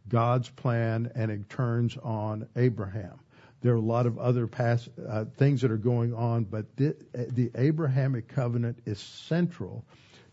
God's 0.07 0.51
plan 0.51 1.11
and 1.15 1.31
it 1.31 1.49
turns 1.49 1.97
on 1.97 2.47
Abraham. 2.55 3.19
There 3.61 3.73
are 3.73 3.77
a 3.77 3.81
lot 3.81 4.07
of 4.07 4.17
other 4.17 4.47
past, 4.47 4.89
uh, 5.07 5.25
things 5.37 5.61
that 5.61 5.71
are 5.71 5.77
going 5.77 6.13
on, 6.13 6.45
but 6.45 6.75
the, 6.77 6.95
the 7.13 7.51
Abrahamic 7.55 8.27
covenant 8.27 8.79
is 8.85 8.99
central 8.99 9.85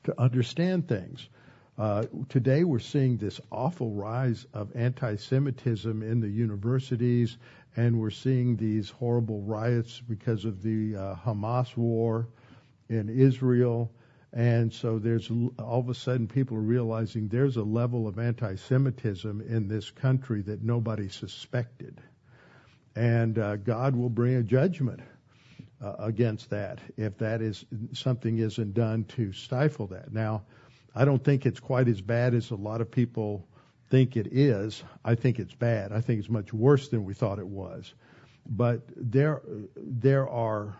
to 0.04 0.18
understand 0.18 0.88
things. 0.88 1.28
Uh, 1.76 2.06
today 2.28 2.64
we're 2.64 2.78
seeing 2.78 3.18
this 3.18 3.40
awful 3.52 3.92
rise 3.92 4.46
of 4.52 4.74
anti-Semitism 4.74 6.02
in 6.02 6.20
the 6.20 6.28
universities 6.28 7.36
and 7.76 8.00
we're 8.00 8.10
seeing 8.10 8.56
these 8.56 8.90
horrible 8.90 9.42
riots 9.42 10.00
because 10.08 10.44
of 10.44 10.62
the 10.62 10.96
uh, 10.96 11.14
Hamas 11.14 11.76
war 11.76 12.26
in 12.88 13.08
Israel. 13.08 13.92
And 14.32 14.72
so 14.72 14.98
there's 14.98 15.30
all 15.30 15.80
of 15.80 15.88
a 15.88 15.94
sudden 15.94 16.26
people 16.26 16.56
are 16.56 16.60
realizing 16.60 17.28
there's 17.28 17.56
a 17.56 17.62
level 17.62 18.08
of 18.08 18.18
anti-Semitism 18.18 19.42
in 19.42 19.68
this 19.68 19.90
country 19.90 20.42
that 20.42 20.62
nobody 20.62 21.08
suspected. 21.08 22.00
And 22.98 23.38
uh, 23.38 23.54
God 23.54 23.94
will 23.94 24.08
bring 24.08 24.34
a 24.34 24.42
judgment 24.42 24.98
uh, 25.80 25.92
against 26.00 26.50
that 26.50 26.80
if 26.96 27.16
that 27.18 27.40
is 27.40 27.64
something 27.92 28.38
isn't 28.38 28.74
done 28.74 29.04
to 29.04 29.32
stifle 29.32 29.86
that. 29.86 30.12
Now, 30.12 30.42
I 30.96 31.04
don't 31.04 31.22
think 31.22 31.46
it's 31.46 31.60
quite 31.60 31.86
as 31.86 32.00
bad 32.00 32.34
as 32.34 32.50
a 32.50 32.56
lot 32.56 32.80
of 32.80 32.90
people 32.90 33.46
think 33.88 34.16
it 34.16 34.26
is. 34.32 34.82
I 35.04 35.14
think 35.14 35.38
it's 35.38 35.54
bad. 35.54 35.92
I 35.92 36.00
think 36.00 36.18
it's 36.18 36.28
much 36.28 36.52
worse 36.52 36.88
than 36.88 37.04
we 37.04 37.14
thought 37.14 37.38
it 37.38 37.46
was. 37.46 37.94
But 38.44 38.82
there, 38.96 39.42
there 39.76 40.28
are 40.28 40.76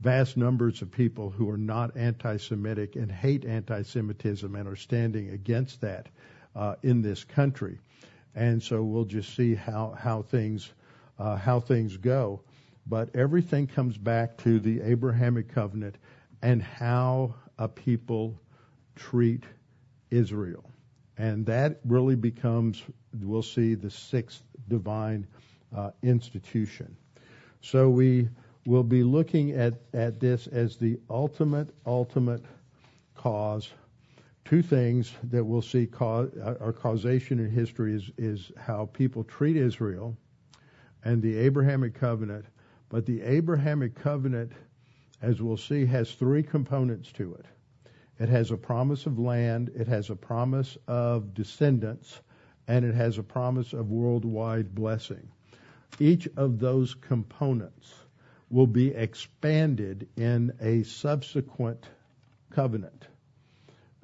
vast 0.00 0.36
numbers 0.36 0.82
of 0.82 0.90
people 0.90 1.30
who 1.30 1.48
are 1.48 1.56
not 1.56 1.96
anti-Semitic 1.96 2.96
and 2.96 3.10
hate 3.10 3.46
anti-Semitism 3.46 4.54
and 4.54 4.68
are 4.68 4.76
standing 4.76 5.30
against 5.30 5.80
that 5.80 6.08
uh, 6.54 6.74
in 6.82 7.00
this 7.00 7.24
country. 7.24 7.78
And 8.34 8.62
so 8.62 8.82
we'll 8.82 9.06
just 9.06 9.34
see 9.34 9.54
how 9.54 9.96
how 9.98 10.20
things 10.20 10.70
uh, 11.18 11.36
how 11.36 11.60
things 11.60 11.96
go. 11.96 12.42
But 12.86 13.14
everything 13.16 13.66
comes 13.66 13.98
back 13.98 14.36
to 14.38 14.60
the 14.60 14.80
Abrahamic 14.82 15.48
covenant 15.48 15.96
and 16.42 16.62
how 16.62 17.34
a 17.58 17.68
people 17.68 18.38
treat 18.94 19.44
Israel. 20.10 20.70
And 21.18 21.46
that 21.46 21.80
really 21.84 22.14
becomes, 22.14 22.82
we'll 23.20 23.42
see, 23.42 23.74
the 23.74 23.90
sixth 23.90 24.42
divine 24.68 25.26
uh, 25.74 25.90
institution. 26.02 26.96
So 27.60 27.88
we 27.88 28.28
will 28.66 28.84
be 28.84 29.02
looking 29.02 29.52
at, 29.52 29.74
at 29.94 30.20
this 30.20 30.46
as 30.46 30.76
the 30.76 30.98
ultimate, 31.08 31.68
ultimate 31.86 32.44
cause. 33.14 33.70
Two 34.44 34.62
things 34.62 35.12
that 35.24 35.42
we'll 35.42 35.62
see 35.62 35.86
cause, 35.86 36.30
our 36.60 36.72
causation 36.72 37.40
in 37.40 37.50
history 37.50 37.94
is, 37.94 38.10
is 38.16 38.52
how 38.56 38.86
people 38.92 39.24
treat 39.24 39.56
Israel 39.56 40.16
and 41.06 41.22
the 41.22 41.38
Abrahamic 41.38 41.94
covenant. 41.94 42.44
But 42.88 43.06
the 43.06 43.22
Abrahamic 43.22 43.94
covenant, 43.94 44.50
as 45.22 45.40
we'll 45.40 45.56
see, 45.56 45.86
has 45.86 46.10
three 46.10 46.42
components 46.42 47.12
to 47.12 47.32
it. 47.34 47.46
It 48.18 48.28
has 48.28 48.50
a 48.50 48.56
promise 48.56 49.06
of 49.06 49.16
land, 49.16 49.70
it 49.76 49.86
has 49.86 50.10
a 50.10 50.16
promise 50.16 50.76
of 50.88 51.32
descendants, 51.32 52.22
and 52.66 52.84
it 52.84 52.94
has 52.96 53.18
a 53.18 53.22
promise 53.22 53.72
of 53.72 53.92
worldwide 53.92 54.74
blessing. 54.74 55.28
Each 56.00 56.26
of 56.36 56.58
those 56.58 56.94
components 56.94 57.94
will 58.50 58.66
be 58.66 58.88
expanded 58.88 60.08
in 60.16 60.52
a 60.60 60.82
subsequent 60.82 61.88
covenant. 62.50 63.06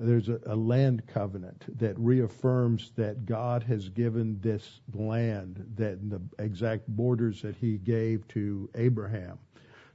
There's 0.03 0.29
a, 0.29 0.41
a, 0.47 0.57
land 0.57 1.07
covenant 1.07 1.79
that 1.79 1.99
reaffirms 1.99 2.91
that 2.97 3.25
God 3.25 3.63
has 3.63 3.89
given 3.89 4.39
this 4.41 4.81
land, 4.93 5.65
that 5.77 6.11
the 6.11 6.21
exact 6.39 6.89
borders 6.89 7.41
that 7.43 7.55
He 7.57 7.79
gave 7.79 8.27
to 8.29 8.69
Abraham, 8.75 9.39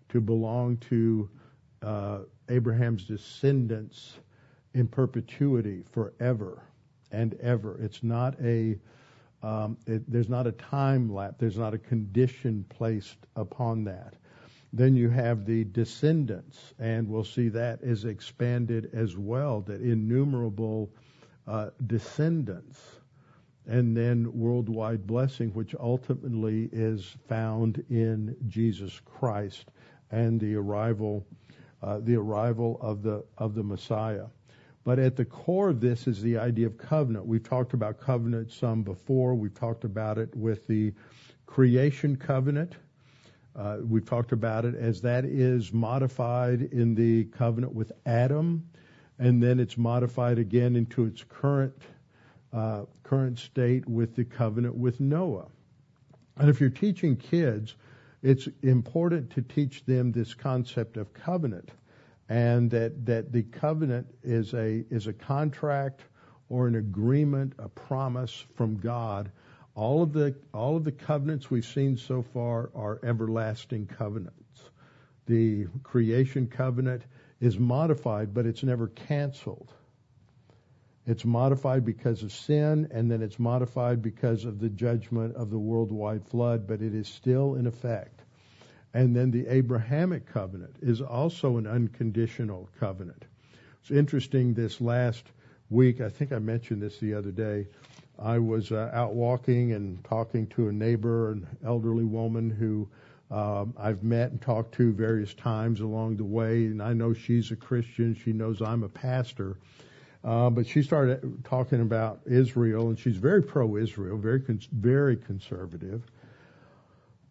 to 0.10 0.22
belong 0.22 0.78
to 0.90 1.30
uh, 1.82 2.20
Abraham's 2.50 3.04
descendants 3.04 4.20
in 4.74 4.88
perpetuity 4.88 5.84
forever 5.92 6.64
and 7.12 7.34
ever. 7.42 7.78
It's 7.82 8.04
not 8.04 8.36
a 8.42 8.78
um, 9.44 9.78
it, 9.86 10.10
there's 10.12 10.30
not 10.30 10.48
a 10.48 10.52
time 10.54 11.14
lapse. 11.14 11.36
There's 11.38 11.58
not 11.58 11.74
a 11.74 11.78
condition 11.78 12.66
placed 12.70 13.28
upon 13.36 13.84
that. 13.84 14.16
Then 14.74 14.96
you 14.96 15.10
have 15.10 15.46
the 15.46 15.64
descendants, 15.66 16.74
and 16.78 17.08
we'll 17.08 17.24
see 17.24 17.50
that 17.50 17.82
is 17.82 18.06
expanded 18.06 18.90
as 18.94 19.18
well. 19.18 19.62
That 19.62 19.82
innumerable 19.82 20.90
uh, 21.48 21.70
descendants, 21.88 22.80
and 23.66 23.96
then 23.96 24.32
worldwide 24.34 25.08
blessing, 25.08 25.50
which 25.50 25.74
ultimately 25.80 26.70
is 26.72 27.16
found 27.28 27.84
in 27.90 28.36
Jesus 28.48 29.02
Christ 29.06 29.72
and 30.12 30.40
the 30.40 30.56
arrival 30.56 31.26
uh, 31.82 32.00
the 32.00 32.16
arrival 32.16 32.78
of 32.82 33.04
the 33.04 33.24
of 33.38 33.54
the 33.54 33.64
Messiah. 33.64 34.26
But 34.84 35.00
at 35.00 35.16
the 35.16 35.26
core 35.26 35.70
of 35.70 35.82
this 35.82 36.08
is 36.08 36.22
the 36.22 36.38
idea 36.38 36.66
of 36.66 36.78
covenant. 36.78 37.26
We've 37.26 37.44
talked 37.44 37.74
about 37.74 38.00
covenant 38.00 38.52
some 38.52 38.84
before. 38.84 39.36
We've 39.36 39.54
talked 39.54 39.84
about 39.84 40.18
it 40.18 40.34
with 40.36 40.66
the 40.66 40.94
creation 41.46 42.16
covenant. 42.16 42.76
Uh, 43.58 43.78
we've 43.84 44.06
talked 44.06 44.32
about 44.32 44.66
it 44.66 44.76
as 44.76 45.02
that 45.02 45.26
is 45.26 45.74
modified 45.74 46.62
in 46.62 46.94
the 46.94 47.26
covenant 47.26 47.74
with 47.74 47.92
Adam, 48.06 48.70
and 49.18 49.42
then 49.42 49.60
it's 49.60 49.78
modified 49.78 50.38
again 50.38 50.76
into 50.76 51.06
its 51.06 51.24
current 51.24 51.74
uh, 52.54 52.84
current 53.04 53.38
state 53.38 53.88
with 53.88 54.16
the 54.16 54.24
covenant 54.24 54.76
with 54.76 55.00
Noah. 55.00 55.48
And 56.38 56.50
if 56.50 56.62
you're 56.62 56.70
teaching 56.70 57.16
kids, 57.16 57.76
it's 58.24 58.48
important 58.64 59.32
to 59.32 59.42
teach 59.42 59.86
them 59.86 60.12
this 60.12 60.34
concept 60.34 60.98
of 60.98 61.14
covenant 61.14 61.72
and 62.30 62.70
that, 62.72 63.06
that 63.06 63.32
the 63.32 63.44
covenant 63.44 64.08
is 64.24 64.54
a, 64.54 64.84
is 64.90 65.08
a 65.08 65.14
contract 65.14 66.02
or 66.50 66.68
an 66.68 66.76
agreement, 66.76 67.54
a 67.60 67.70
promise 67.70 68.46
from 68.56 68.78
God. 68.78 69.32
All 69.78 70.02
of 70.02 70.12
the, 70.12 70.34
all 70.56 70.76
of 70.76 70.84
the 70.84 70.92
covenants 70.92 71.52
we've 71.52 71.64
seen 71.64 71.98
so 71.98 72.24
far 72.24 72.72
are 72.74 73.00
everlasting 73.04 73.86
covenants. 73.86 74.64
The 75.28 75.68
creation 75.84 76.48
covenant 76.48 77.04
is 77.40 77.60
modified, 77.60 78.34
but 78.34 78.48
it's 78.48 78.64
never 78.64 78.88
canceled. 78.88 79.72
It's 81.06 81.24
modified 81.24 81.86
because 81.86 82.24
of 82.24 82.32
sin, 82.32 82.88
and 82.92 83.12
then 83.12 83.22
it's 83.22 83.38
modified 83.38 84.02
because 84.02 84.46
of 84.46 84.60
the 84.60 84.70
judgment 84.70 85.36
of 85.36 85.52
the 85.52 85.60
worldwide 85.60 86.26
flood, 86.26 86.66
but 86.66 86.82
it 86.82 86.96
is 86.96 87.08
still 87.08 87.54
in 87.54 87.68
effect. 87.68 88.24
And 88.96 89.16
then 89.16 89.30
the 89.30 89.46
Abrahamic 89.46 90.26
covenant 90.26 90.78
is 90.82 91.02
also 91.02 91.58
an 91.58 91.68
unconditional 91.68 92.68
covenant. 92.80 93.26
It's 93.82 93.92
interesting 93.92 94.56
this 94.56 94.82
last 94.82 95.24
week, 95.70 96.02
I 96.02 96.10
think 96.10 96.32
I 96.32 96.40
mentioned 96.40 96.82
this 96.82 96.98
the 96.98 97.14
other 97.14 97.32
day. 97.32 97.68
I 98.20 98.40
was 98.40 98.72
uh, 98.72 98.90
out 98.94 99.14
walking 99.14 99.74
and 99.74 100.04
talking 100.04 100.48
to 100.48 100.70
a 100.70 100.72
neighbor, 100.72 101.32
an 101.32 101.48
elderly 101.64 102.06
woman 102.06 102.50
who 102.50 102.88
um, 103.30 103.74
I've 103.78 104.04
met 104.04 104.32
and 104.32 104.42
talked 104.42 104.74
to 104.76 104.94
various 104.94 105.34
times 105.34 105.82
along 105.82 106.18
the 106.18 106.24
way, 106.24 106.66
and 106.66 106.82
I 106.82 106.94
know 106.94 107.14
she's 107.14 107.52
a 107.52 107.56
Christian. 107.56 108.16
She 108.16 108.34
knows 108.34 108.62
I'm 108.62 108.84
a 108.84 108.90
pastor. 108.90 109.58
Uh, 110.24 110.50
but 110.50 110.66
she 110.66 110.82
started 110.82 111.44
talking 111.44 111.82
about 111.82 112.22
Israel, 112.26 112.90
and 112.90 112.98
she's 112.98 113.18
very 113.18 113.44
pro-Israel, 113.44 114.18
very 114.18 114.42
cons- 114.42 114.68
very 114.72 115.16
conservative. 115.16 116.04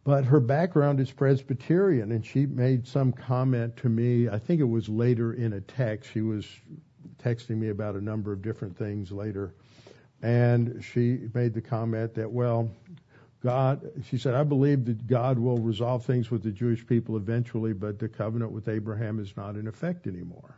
But 0.05 0.25
her 0.25 0.39
background 0.39 1.01
is 1.01 1.11
Presbyterian, 1.11 2.13
and 2.13 2.25
she 2.25 2.47
made 2.47 2.87
some 2.87 3.13
comment 3.13 3.77
to 3.79 3.89
me. 3.89 4.29
I 4.29 4.39
think 4.39 4.61
it 4.61 4.65
was 4.65 4.89
later 4.89 5.33
in 5.33 5.55
a 5.55 5.61
text. 5.61 6.13
She 6.13 6.21
was 6.21 6.47
texting 7.23 7.57
me 7.57 7.71
about 7.71 7.97
a 7.97 8.01
number 8.01 8.33
of 8.33 8.41
different 8.41 8.79
things 8.79 9.11
later, 9.11 9.55
and 10.23 10.83
she 10.83 11.19
made 11.35 11.55
the 11.55 11.61
comment 11.61 12.15
that, 12.15 12.31
well, 12.31 12.71
God, 13.43 13.89
she 14.09 14.19
said, 14.19 14.35
I 14.35 14.43
believe 14.45 14.87
that 14.87 15.07
God 15.07 15.39
will 15.39 15.59
resolve 15.59 16.05
things 16.05 16.31
with 16.31 16.43
the 16.43 16.51
Jewish 16.51 16.87
people 16.87 17.17
eventually, 17.17 17.73
but 17.73 17.99
the 17.99 18.09
covenant 18.09 18.53
with 18.53 18.69
Abraham 18.69 19.21
is 19.21 19.37
not 19.37 19.57
in 19.57 19.69
effect 19.69 20.07
anymore. 20.07 20.57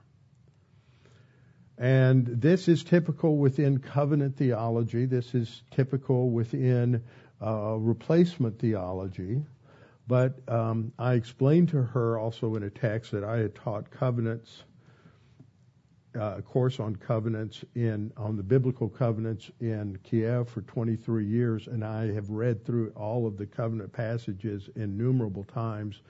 And 1.76 2.26
this 2.26 2.66
is 2.66 2.82
typical 2.82 3.36
within 3.36 3.78
covenant 3.78 4.36
theology. 4.36 5.06
This 5.06 5.34
is 5.34 5.62
typical 5.70 6.30
within 6.30 7.04
uh, 7.40 7.76
replacement 7.78 8.58
theology. 8.58 9.44
But 10.08 10.40
um, 10.48 10.92
I 10.98 11.14
explained 11.14 11.68
to 11.70 11.82
her 11.82 12.18
also 12.18 12.56
in 12.56 12.62
a 12.62 12.70
text 12.70 13.12
that 13.12 13.22
I 13.22 13.36
had 13.36 13.54
taught 13.54 13.90
covenants, 13.90 14.62
uh, 16.18 16.40
course 16.40 16.81
on 16.81 16.96
covenants 16.96 17.64
in 17.74 18.12
on 18.16 18.37
the 18.37 18.42
biblical 18.42 18.88
covenants 18.88 19.50
in 19.61 19.98
Kiev 20.02 20.48
for 20.48 20.62
23 20.62 21.24
years, 21.24 21.66
and 21.68 21.85
I 21.85 22.12
have 22.12 22.31
read 22.31 22.64
through 22.64 22.90
all 22.96 23.26
of 23.26 23.37
the 23.37 23.46
covenant 23.46 23.92
passages 23.92 24.68
innumerable 24.76 25.44
times, 25.44 26.02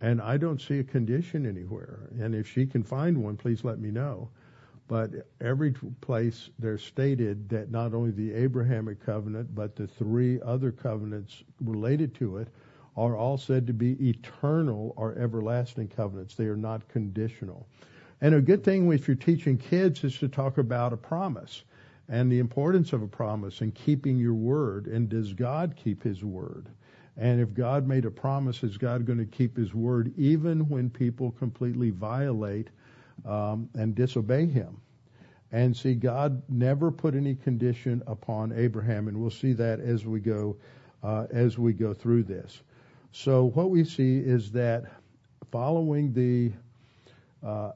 and 0.00 0.22
I 0.22 0.36
don't 0.36 0.60
see 0.60 0.78
a 0.78 0.84
condition 0.84 1.46
anywhere. 1.46 2.08
And 2.20 2.34
if 2.34 2.46
she 2.46 2.66
can 2.66 2.82
find 2.82 3.22
one, 3.22 3.36
please 3.36 3.64
let 3.64 3.78
me 3.78 3.90
know. 3.90 4.30
But 4.86 5.10
every 5.40 5.72
place 6.00 6.48
they're 6.58 6.78
stated 6.78 7.48
that 7.50 7.70
not 7.70 7.92
only 7.92 8.10
the 8.10 8.32
Abrahamic 8.32 9.04
covenant, 9.04 9.54
but 9.54 9.76
the 9.76 9.86
three 9.86 10.40
other 10.40 10.72
covenants 10.72 11.42
related 11.60 12.14
to 12.16 12.38
it 12.38 12.48
are 12.96 13.16
all 13.16 13.36
said 13.36 13.66
to 13.66 13.72
be 13.72 13.92
eternal 14.08 14.94
or 14.96 15.14
everlasting 15.16 15.88
covenants. 15.88 16.34
They 16.34 16.46
are 16.46 16.56
not 16.56 16.88
conditional. 16.88 17.68
And 18.20 18.34
a 18.34 18.40
good 18.40 18.64
thing 18.64 18.90
if 18.92 19.06
you're 19.06 19.16
teaching 19.16 19.58
kids 19.58 20.02
is 20.04 20.18
to 20.18 20.28
talk 20.28 20.58
about 20.58 20.92
a 20.92 20.96
promise 20.96 21.62
and 22.08 22.32
the 22.32 22.38
importance 22.38 22.92
of 22.92 23.02
a 23.02 23.06
promise 23.06 23.60
and 23.60 23.74
keeping 23.74 24.18
your 24.18 24.34
word. 24.34 24.86
And 24.86 25.08
does 25.08 25.32
God 25.34 25.74
keep 25.76 26.02
his 26.02 26.24
word? 26.24 26.68
And 27.18 27.40
if 27.40 27.52
God 27.52 27.88
made 27.88 28.04
a 28.04 28.10
promise, 28.10 28.62
is 28.62 28.78
God 28.78 29.04
going 29.04 29.18
to 29.18 29.26
keep 29.26 29.56
His 29.56 29.74
word 29.74 30.12
even 30.16 30.68
when 30.68 30.88
people 30.88 31.32
completely 31.32 31.90
violate 31.90 32.68
um, 33.26 33.68
and 33.74 33.94
disobey 33.94 34.46
Him? 34.46 34.80
And 35.50 35.76
see, 35.76 35.94
God 35.94 36.40
never 36.48 36.92
put 36.92 37.14
any 37.16 37.34
condition 37.34 38.02
upon 38.06 38.52
Abraham, 38.52 39.08
and 39.08 39.16
we'll 39.20 39.30
see 39.30 39.52
that 39.54 39.80
as 39.80 40.06
we 40.06 40.20
go 40.20 40.56
uh, 41.02 41.26
as 41.32 41.58
we 41.58 41.72
go 41.72 41.94
through 41.94 42.24
this. 42.24 42.62
So 43.12 43.46
what 43.50 43.70
we 43.70 43.84
see 43.84 44.18
is 44.18 44.52
that 44.52 44.84
following 45.50 46.12
the 46.12 46.52
uh, 47.44 47.72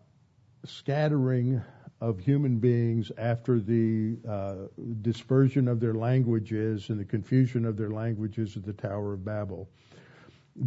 scattering 0.64 1.62
of 2.00 2.18
human 2.18 2.58
beings 2.58 3.12
after 3.16 3.60
the 3.60 4.16
uh, 4.28 4.54
dispersion 5.02 5.68
of 5.68 5.80
their 5.80 5.94
languages 5.94 6.88
and 6.88 6.98
the 6.98 7.04
confusion 7.04 7.64
of 7.64 7.76
their 7.76 7.90
languages 7.90 8.56
at 8.56 8.64
the 8.64 8.72
Tower 8.72 9.14
of 9.14 9.24
Babel, 9.24 9.68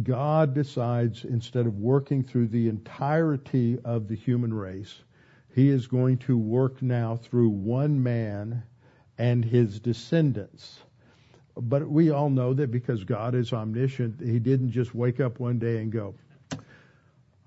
God 0.02 0.54
decides 0.54 1.24
instead 1.24 1.66
of 1.66 1.78
working 1.78 2.24
through 2.24 2.48
the 2.48 2.68
entirety 2.68 3.78
of 3.84 4.08
the 4.08 4.16
human 4.16 4.52
race, 4.52 5.02
He 5.54 5.68
is 5.68 5.86
going 5.86 6.18
to 6.18 6.36
work 6.36 6.82
now 6.82 7.16
through 7.16 7.50
one 7.50 8.02
man 8.02 8.62
and 9.18 9.44
his 9.44 9.80
descendants. 9.80 10.80
But 11.56 11.88
we 11.88 12.10
all 12.10 12.28
know 12.28 12.52
that 12.54 12.70
because 12.70 13.04
God 13.04 13.34
is 13.34 13.52
omniscient, 13.52 14.20
He 14.20 14.38
didn't 14.38 14.70
just 14.70 14.94
wake 14.94 15.20
up 15.20 15.38
one 15.40 15.58
day 15.58 15.78
and 15.78 15.90
go, 15.90 16.14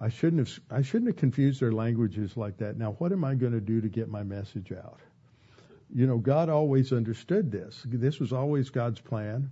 I 0.01 0.09
shouldn't 0.09 0.47
have 0.47 0.59
I 0.71 0.81
shouldn't 0.81 1.07
have 1.07 1.17
confused 1.17 1.61
their 1.61 1.71
languages 1.71 2.37
like 2.37 2.57
that. 2.57 2.77
Now 2.77 2.95
what 2.99 3.11
am 3.11 3.23
I 3.23 3.35
going 3.35 3.53
to 3.53 3.61
do 3.61 3.81
to 3.81 3.89
get 3.89 4.09
my 4.09 4.23
message 4.23 4.71
out? 4.71 4.99
You 5.93 6.07
know, 6.07 6.17
God 6.17 6.49
always 6.49 6.93
understood 6.93 7.51
this. 7.51 7.83
This 7.85 8.19
was 8.19 8.31
always 8.31 8.69
God's 8.69 9.01
plan. 9.01 9.51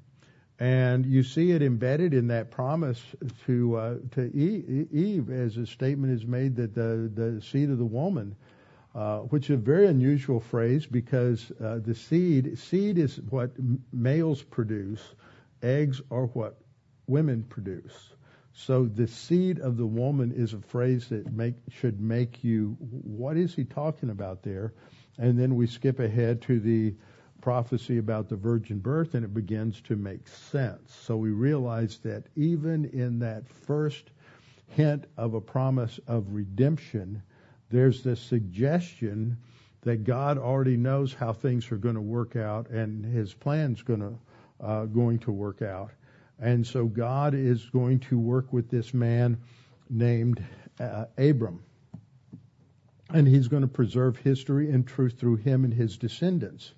And 0.60 1.05
you 1.05 1.21
see 1.21 1.51
it 1.51 1.62
embedded 1.62 2.13
in 2.13 2.27
that 2.27 2.49
promise 2.49 3.01
to 3.45 3.75
uh, 3.75 3.95
to 4.12 4.36
Eve, 4.36 5.29
as 5.29 5.57
a 5.57 5.67
statement 5.67 6.13
is 6.13 6.25
made 6.25 6.55
that 6.55 6.73
the 6.73 7.12
the 7.13 7.41
seed 7.41 7.69
of 7.69 7.77
the 7.77 7.86
woman, 7.86 8.36
uh, 8.95 9.19
which 9.19 9.51
is 9.51 9.55
a 9.55 9.57
very 9.57 9.86
unusual 9.88 10.39
phrase 10.39 10.88
because 10.88 11.51
uh, 11.63 11.79
the 11.83 11.93
seed 11.93 12.57
seed 12.57 12.97
is 12.97 13.17
what 13.29 13.51
males 13.93 14.41
produce, 14.41 15.13
eggs 15.62 16.01
are 16.10 16.25
what 16.27 16.57
women 17.05 17.43
produce. 17.43 18.13
So 18.59 18.85
the 18.85 19.07
seed 19.07 19.59
of 19.59 19.77
the 19.77 19.85
woman 19.85 20.31
is 20.31 20.53
a 20.55 20.59
phrase 20.59 21.09
that 21.09 21.31
make, 21.31 21.53
should 21.69 22.01
make 22.01 22.43
you, 22.43 22.75
what 22.79 23.37
is 23.37 23.53
he 23.53 23.63
talking 23.63 24.09
about 24.09 24.41
there? 24.41 24.73
And 25.19 25.37
then 25.37 25.55
we 25.55 25.67
skip 25.67 25.99
ahead 25.99 26.41
to 26.41 26.59
the 26.59 26.95
prophecy 27.39 27.99
about 27.99 28.29
the 28.29 28.35
virgin 28.35 28.79
birth 28.79 29.13
and 29.13 29.23
it 29.23 29.31
begins 29.31 29.79
to 29.81 29.95
make 29.95 30.27
sense. 30.27 30.91
So 30.91 31.17
we 31.17 31.29
realize 31.29 31.99
that 31.99 32.23
even 32.35 32.85
in 32.85 33.19
that 33.19 33.47
first 33.47 34.09
hint 34.69 35.05
of 35.17 35.35
a 35.35 35.41
promise 35.41 35.99
of 36.07 36.33
redemption, 36.33 37.21
there's 37.69 38.01
this 38.01 38.19
suggestion 38.19 39.37
that 39.81 40.03
God 40.03 40.39
already 40.39 40.77
knows 40.77 41.13
how 41.13 41.31
things 41.31 41.71
are 41.71 41.77
going 41.77 41.93
to 41.93 42.01
work 42.01 42.35
out 42.35 42.71
and 42.71 43.05
his 43.05 43.35
plan's 43.35 43.83
going 43.83 43.99
to, 43.99 44.17
uh, 44.59 44.85
going 44.85 45.19
to 45.19 45.31
work 45.31 45.61
out. 45.61 45.91
And 46.39 46.65
so 46.65 46.86
God 46.86 47.34
is 47.34 47.65
going 47.65 48.00
to 48.02 48.19
work 48.19 48.54
with 48.54 48.69
this 48.69 48.93
man 48.93 49.38
named 49.89 50.43
uh, 50.80 51.06
Abram. 51.17 51.63
And 53.10 53.28
he's 53.28 53.47
going 53.47 53.62
to 53.62 53.67
preserve 53.67 54.17
history 54.17 54.69
and 54.69 54.86
truth 54.86 55.17
through 55.19 55.38
him 55.38 55.63
and 55.63 55.73
his 55.73 55.97
descendants. 55.97 56.73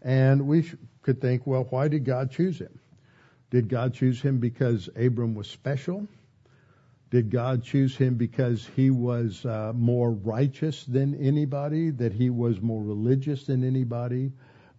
And 0.00 0.46
we 0.46 0.70
could 1.02 1.20
think, 1.20 1.46
well, 1.46 1.66
why 1.68 1.88
did 1.88 2.04
God 2.04 2.30
choose 2.30 2.58
him? 2.58 2.78
Did 3.50 3.68
God 3.68 3.94
choose 3.94 4.20
him 4.20 4.38
because 4.38 4.88
Abram 4.96 5.34
was 5.34 5.48
special? 5.48 6.06
Did 7.10 7.30
God 7.30 7.62
choose 7.62 7.96
him 7.96 8.14
because 8.14 8.68
he 8.74 8.90
was 8.90 9.44
uh, 9.44 9.72
more 9.74 10.10
righteous 10.10 10.84
than 10.84 11.14
anybody? 11.14 11.90
That 11.90 12.12
he 12.12 12.30
was 12.30 12.60
more 12.60 12.82
religious 12.82 13.44
than 13.44 13.62
anybody? 13.62 14.32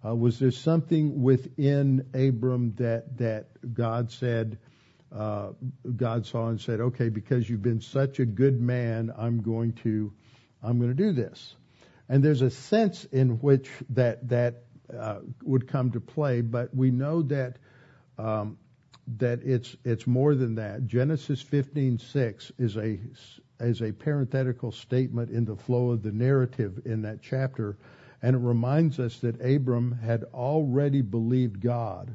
Uh, 0.07 0.15
was 0.15 0.39
there 0.39 0.51
something 0.51 1.21
within 1.21 2.05
Abram 2.13 2.73
that 2.75 3.17
that 3.17 3.47
God 3.73 4.11
said, 4.11 4.57
uh, 5.13 5.49
God 5.95 6.25
saw 6.25 6.47
and 6.47 6.61
said, 6.61 6.79
okay, 6.79 7.09
because 7.09 7.49
you've 7.49 7.63
been 7.63 7.81
such 7.81 8.19
a 8.19 8.25
good 8.25 8.61
man, 8.61 9.11
I'm 9.17 9.41
going 9.41 9.73
to, 9.83 10.13
I'm 10.63 10.79
going 10.79 10.95
to 10.95 11.03
do 11.03 11.11
this. 11.11 11.55
And 12.07 12.23
there's 12.23 12.41
a 12.41 12.51
sense 12.51 13.03
in 13.05 13.39
which 13.39 13.69
that 13.89 14.29
that 14.29 14.63
uh, 14.97 15.19
would 15.43 15.67
come 15.67 15.91
to 15.91 15.99
play, 15.99 16.41
but 16.41 16.73
we 16.73 16.91
know 16.91 17.23
that 17.23 17.57
um, 18.17 18.57
that 19.17 19.41
it's 19.43 19.75
it's 19.83 20.07
more 20.07 20.35
than 20.35 20.55
that. 20.55 20.87
Genesis 20.87 21.43
15:6 21.43 22.51
is 22.57 22.77
a 22.77 22.99
is 23.59 23.81
a 23.81 23.91
parenthetical 23.91 24.71
statement 24.71 25.31
in 25.31 25.43
the 25.43 25.55
flow 25.55 25.91
of 25.91 26.03
the 26.03 26.11
narrative 26.11 26.83
in 26.85 27.01
that 27.01 27.21
chapter 27.21 27.77
and 28.27 28.35
it 28.35 28.39
reminds 28.39 28.99
us 28.99 29.19
that 29.19 29.39
Abram 29.39 29.97
had 30.03 30.25
already 30.33 31.01
believed 31.01 31.61
God, 31.61 32.13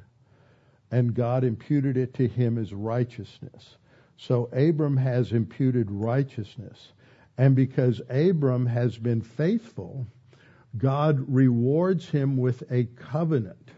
and 0.90 1.14
God 1.14 1.42
imputed 1.42 1.96
it 1.96 2.12
to 2.12 2.28
him 2.28 2.58
as 2.58 2.74
righteousness. 2.74 3.78
So 4.18 4.50
Abram 4.52 4.98
has 4.98 5.32
imputed 5.32 5.90
righteousness. 5.90 6.92
And 7.38 7.56
because 7.56 8.02
Abram 8.10 8.66
has 8.66 8.98
been 8.98 9.22
faithful, 9.22 10.06
God 10.76 11.24
rewards 11.28 12.10
him 12.10 12.36
with 12.36 12.62
a 12.70 12.84
covenant. 12.94 13.70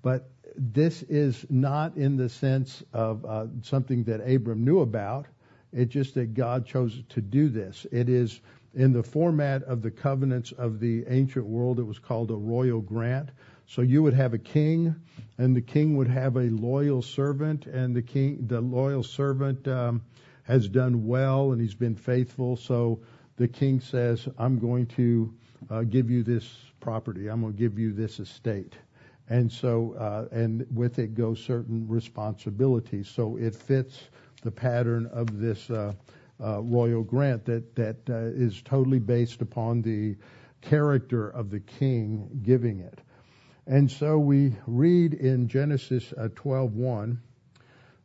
But 0.00 0.30
this 0.56 1.02
is 1.02 1.44
not 1.50 1.96
in 1.96 2.16
the 2.16 2.28
sense 2.28 2.84
of 2.92 3.24
uh, 3.24 3.46
something 3.62 4.04
that 4.04 4.20
Abram 4.20 4.64
knew 4.64 4.78
about. 4.78 5.26
It's 5.72 5.92
just 5.92 6.14
that 6.14 6.34
God 6.34 6.66
chose 6.66 7.02
to 7.08 7.20
do 7.20 7.48
this. 7.48 7.84
It 7.90 8.08
is 8.08 8.40
in 8.74 8.92
the 8.92 9.02
format 9.02 9.62
of 9.64 9.82
the 9.82 9.90
covenants 9.90 10.52
of 10.52 10.80
the 10.80 11.04
ancient 11.08 11.46
world, 11.46 11.78
it 11.78 11.84
was 11.84 11.98
called 11.98 12.30
a 12.30 12.36
royal 12.36 12.80
grant. 12.80 13.30
So 13.66 13.82
you 13.82 14.02
would 14.02 14.14
have 14.14 14.34
a 14.34 14.38
king, 14.38 14.94
and 15.38 15.54
the 15.54 15.60
king 15.60 15.96
would 15.96 16.08
have 16.08 16.36
a 16.36 16.50
loyal 16.50 17.02
servant, 17.02 17.66
and 17.66 17.94
the 17.94 18.02
king, 18.02 18.46
the 18.46 18.60
loyal 18.60 19.02
servant 19.02 19.66
um, 19.68 20.02
has 20.44 20.68
done 20.68 21.06
well 21.06 21.52
and 21.52 21.60
he's 21.60 21.74
been 21.74 21.94
faithful. 21.94 22.56
So 22.56 23.00
the 23.36 23.48
king 23.48 23.80
says, 23.80 24.28
"I'm 24.38 24.58
going 24.58 24.86
to 24.86 25.34
uh, 25.70 25.82
give 25.82 26.10
you 26.10 26.22
this 26.22 26.56
property. 26.80 27.28
I'm 27.28 27.40
going 27.40 27.52
to 27.52 27.58
give 27.58 27.78
you 27.78 27.92
this 27.92 28.20
estate." 28.20 28.74
And 29.28 29.50
so, 29.50 29.94
uh, 29.94 30.34
and 30.34 30.66
with 30.74 30.98
it 30.98 31.14
go 31.14 31.34
certain 31.34 31.86
responsibilities. 31.88 33.08
So 33.08 33.36
it 33.36 33.54
fits 33.54 34.08
the 34.42 34.50
pattern 34.50 35.06
of 35.06 35.38
this. 35.38 35.70
Uh, 35.70 35.92
royal 36.42 37.02
grant 37.02 37.44
that 37.44 37.74
that 37.76 37.96
uh, 38.08 38.14
is 38.14 38.60
totally 38.62 38.98
based 38.98 39.42
upon 39.42 39.82
the 39.82 40.16
character 40.60 41.28
of 41.28 41.50
the 41.50 41.60
king 41.60 42.40
giving 42.42 42.80
it. 42.80 43.00
And 43.66 43.90
so 43.90 44.18
we 44.18 44.56
read 44.66 45.14
in 45.14 45.48
Genesis 45.48 46.12
uh, 46.16 46.28
12:1, 46.34 47.18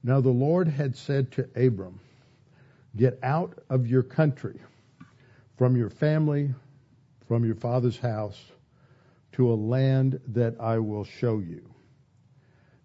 now 0.04 0.22
the 0.22 0.30
Lord 0.30 0.68
had 0.68 0.96
said 0.96 1.32
to 1.34 1.50
Abram, 1.56 2.00
get 2.96 3.20
out 3.24 3.58
of 3.70 3.88
your 3.88 4.04
country, 4.04 4.60
from 5.58 5.76
your 5.76 5.90
family, 5.90 6.54
from 7.28 7.44
your 7.44 7.56
father's 7.56 7.98
house, 7.98 8.40
to 9.34 9.52
a 9.52 9.56
land 9.56 10.20
that 10.28 10.60
I 10.60 10.80
will 10.80 11.04
show 11.04 11.40
you. 11.40 11.68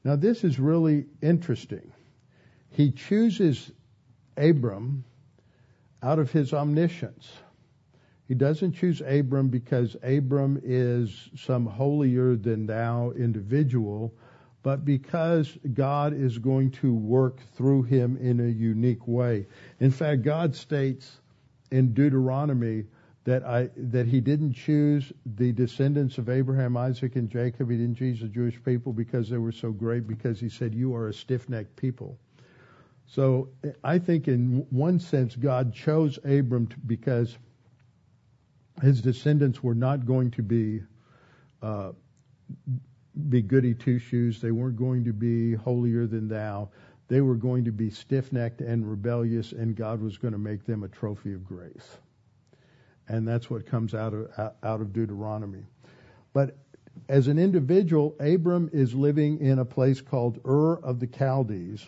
Now 0.05 0.17
this 0.17 0.45
is 0.45 0.59
really 0.59 1.07
interesting. 1.21 1.93
He 2.71 2.91
chooses 2.91 3.71
Abram 4.37 5.05
out 6.03 6.19
of 6.19 6.33
his 6.33 6.53
omniscience. 6.53 7.31
He 8.27 8.35
doesn't 8.35 8.73
choose 8.73 9.03
Abram 9.03 9.49
because 9.49 9.97
Abram 10.03 10.61
is 10.65 11.31
some 11.37 11.67
holier 11.67 12.35
than 12.37 12.67
thou 12.67 13.11
individual, 13.11 14.15
but 14.63 14.85
because 14.85 15.59
God 15.75 16.15
is 16.15 16.39
going 16.39 16.71
to 16.73 16.95
work 16.95 17.41
through 17.55 17.83
him 17.83 18.17
in 18.17 18.41
a 18.41 18.49
unique 18.49 19.07
way. 19.07 19.47
In 19.81 19.91
fact, 19.91 20.23
God 20.23 20.55
states 20.55 21.21
in 21.71 21.93
Deuteronomy 21.95 22.85
that 23.25 23.45
I 23.45 23.71
that 23.77 24.07
he 24.07 24.21
didn't 24.21 24.55
choose 24.55 25.13
the 25.25 25.53
descendants 25.53 26.19
of 26.19 26.29
Abraham, 26.29 26.77
Isaac, 26.77 27.17
and 27.17 27.29
Jacob. 27.29 27.71
He 27.71 27.77
didn't 27.77 27.97
choose 27.97 28.21
the 28.21 28.29
Jewish 28.29 28.63
people 28.65 28.93
because 28.93 29.29
they 29.29 29.39
were 29.39 29.53
so 29.53 29.71
great, 29.71 30.07
because 30.07 30.41
he 30.41 30.49
said, 30.49 30.75
You 30.75 30.95
are 30.95 31.09
a 31.09 31.15
stiff 31.15 31.49
necked 31.49 31.77
people. 31.77 32.19
So 33.15 33.51
I 33.85 33.99
think 33.99 34.27
in 34.27 34.67
one 34.71 34.99
sense, 34.99 35.37
God 35.37 35.75
chose 35.75 36.19
Abram 36.25 36.67
to, 36.69 36.77
because 36.87 37.37
his 38.81 39.03
descendants 39.03 39.63
were 39.63 39.75
not 39.75 40.07
going 40.07 40.31
to 40.31 40.43
be 40.43 40.81
uh, 41.61 41.93
be 43.29 43.43
goody 43.43 43.75
two 43.75 43.99
shoes. 43.99 44.41
They 44.41 44.51
weren't 44.51 44.77
going 44.77 45.05
to 45.05 45.13
be 45.13 45.55
holier 45.55 46.07
than 46.07 46.27
thou. 46.27 46.71
They 47.09 47.21
were 47.21 47.35
going 47.35 47.67
to 47.67 47.71
be 47.71 47.91
stiff 47.91 48.33
necked 48.33 48.63
and 48.63 48.89
rebellious, 48.89 49.53
and 49.53 49.77
God 49.77 50.01
was 50.01 50.17
going 50.17 50.33
to 50.33 50.39
make 50.39 50.65
them 50.65 50.83
a 50.83 50.89
trophy 50.89 51.35
of 51.35 51.45
grace. 51.45 51.99
And 53.09 53.29
that's 53.29 53.51
what 53.51 53.67
comes 53.67 53.93
out 53.93 54.15
of 54.15 54.31
out 54.63 54.81
of 54.81 54.95
Deuteronomy. 54.95 55.65
But 56.33 56.57
as 57.11 57.29
an 57.29 57.39
individual, 57.39 58.17
Abram 58.21 58.71
is 58.73 58.95
living 58.95 59.39
in 59.41 59.59
a 59.59 59.67
place 59.67 60.01
called 60.01 60.41
Ur 60.47 60.77
of 60.77 60.99
the 60.99 61.09
Chaldees. 61.15 61.87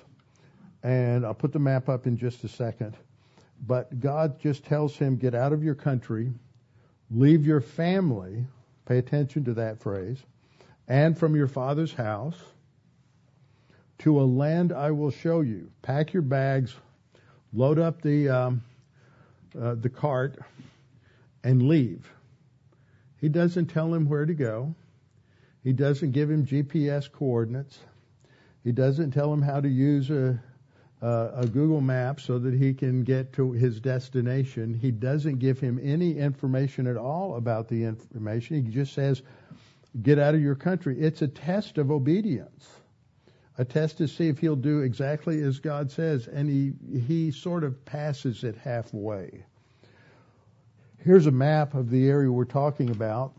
And 0.84 1.26
I'll 1.26 1.34
put 1.34 1.52
the 1.52 1.58
map 1.58 1.88
up 1.88 2.06
in 2.06 2.16
just 2.16 2.44
a 2.44 2.48
second. 2.48 2.94
But 3.66 3.98
God 3.98 4.38
just 4.38 4.64
tells 4.64 4.96
him, 4.96 5.16
get 5.16 5.34
out 5.34 5.52
of 5.52 5.64
your 5.64 5.74
country, 5.74 6.30
leave 7.10 7.46
your 7.46 7.60
family, 7.60 8.44
pay 8.84 8.98
attention 8.98 9.44
to 9.46 9.54
that 9.54 9.80
phrase, 9.80 10.18
and 10.86 11.18
from 11.18 11.34
your 11.34 11.48
father's 11.48 11.92
house 11.92 12.36
to 13.98 14.20
a 14.20 14.24
land 14.24 14.72
I 14.72 14.90
will 14.90 15.10
show 15.10 15.40
you. 15.40 15.70
Pack 15.82 16.12
your 16.12 16.22
bags, 16.22 16.74
load 17.52 17.78
up 17.78 18.02
the, 18.02 18.28
um, 18.28 18.62
uh, 19.58 19.76
the 19.76 19.88
cart, 19.88 20.38
and 21.42 21.62
leave. 21.62 22.10
He 23.20 23.30
doesn't 23.30 23.66
tell 23.66 23.94
him 23.94 24.06
where 24.06 24.26
to 24.26 24.34
go. 24.34 24.74
He 25.62 25.72
doesn't 25.72 26.12
give 26.12 26.30
him 26.30 26.44
GPS 26.44 27.10
coordinates. 27.10 27.78
He 28.64 28.72
doesn't 28.72 29.12
tell 29.12 29.32
him 29.32 29.40
how 29.40 29.60
to 29.60 29.68
use 29.68 30.10
a, 30.10 30.38
a, 31.04 31.40
a 31.42 31.46
Google 31.46 31.82
map 31.82 32.18
so 32.18 32.38
that 32.38 32.54
he 32.54 32.72
can 32.72 33.04
get 33.04 33.32
to 33.34 33.52
his 33.52 33.78
destination. 33.78 34.72
He 34.72 34.90
doesn't 34.90 35.38
give 35.38 35.60
him 35.60 35.78
any 35.82 36.16
information 36.16 36.86
at 36.86 36.96
all 36.96 37.36
about 37.36 37.68
the 37.68 37.84
information. 37.84 38.64
He 38.64 38.70
just 38.70 38.94
says, 38.94 39.20
get 40.02 40.18
out 40.18 40.34
of 40.34 40.40
your 40.40 40.54
country. 40.54 40.98
It's 40.98 41.20
a 41.20 41.28
test 41.28 41.76
of 41.76 41.90
obedience. 41.90 42.70
A 43.58 43.64
test 43.64 43.98
to 43.98 44.08
see 44.08 44.28
if 44.28 44.38
he'll 44.38 44.56
do 44.56 44.80
exactly 44.80 45.42
as 45.42 45.60
God 45.60 45.90
says, 45.90 46.26
and 46.26 46.48
he, 46.48 46.72
he 47.06 47.30
sort 47.30 47.64
of 47.64 47.84
passes 47.84 48.42
it 48.42 48.56
halfway. 48.56 49.44
Here's 50.98 51.26
a 51.26 51.30
map 51.30 51.74
of 51.74 51.90
the 51.90 52.08
area 52.08 52.32
we're 52.32 52.46
talking 52.46 52.88
about. 52.88 53.34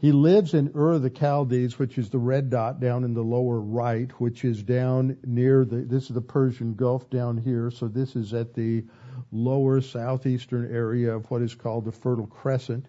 He 0.00 0.12
lives 0.12 0.54
in 0.54 0.72
Ur 0.74 0.92
of 0.92 1.02
the 1.02 1.10
Chaldees, 1.10 1.78
which 1.78 1.98
is 1.98 2.08
the 2.08 2.18
red 2.18 2.48
dot 2.48 2.80
down 2.80 3.04
in 3.04 3.12
the 3.12 3.22
lower 3.22 3.60
right, 3.60 4.10
which 4.18 4.46
is 4.46 4.62
down 4.62 5.18
near 5.26 5.66
the, 5.66 5.82
this 5.82 6.04
is 6.04 6.14
the 6.14 6.22
Persian 6.22 6.72
Gulf 6.72 7.10
down 7.10 7.36
here, 7.36 7.70
so 7.70 7.86
this 7.86 8.16
is 8.16 8.32
at 8.32 8.54
the 8.54 8.82
lower 9.30 9.82
southeastern 9.82 10.74
area 10.74 11.14
of 11.14 11.30
what 11.30 11.42
is 11.42 11.54
called 11.54 11.84
the 11.84 11.92
Fertile 11.92 12.26
Crescent. 12.26 12.86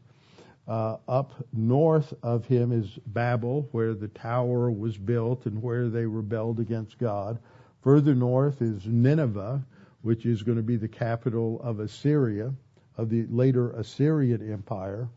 Uh, 0.70 0.97
up 1.09 1.34
north 1.51 2.14
of 2.24 2.45
him 2.45 2.72
is 2.72 2.97
Babel, 3.07 3.68
where 3.74 3.93
the 3.93 4.07
tower 4.07 4.72
was 4.72 4.97
built 4.97 5.45
and 5.47 5.62
where 5.62 5.89
they 5.89 6.05
rebelled 6.05 6.62
against 6.62 6.97
God. 6.97 7.39
Further 7.82 8.16
north 8.16 8.62
is 8.62 8.86
Nineveh, 8.86 9.66
which 10.01 10.26
is 10.26 10.43
going 10.43 10.57
to 10.57 10.64
be 10.64 10.78
the 10.78 10.88
capital 10.88 11.59
of 11.62 11.82
Assyria, 11.82 12.53
of 12.95 13.09
the 13.09 13.26
later 13.28 13.72
Assyrian 13.72 14.49
Empire. 14.49 15.09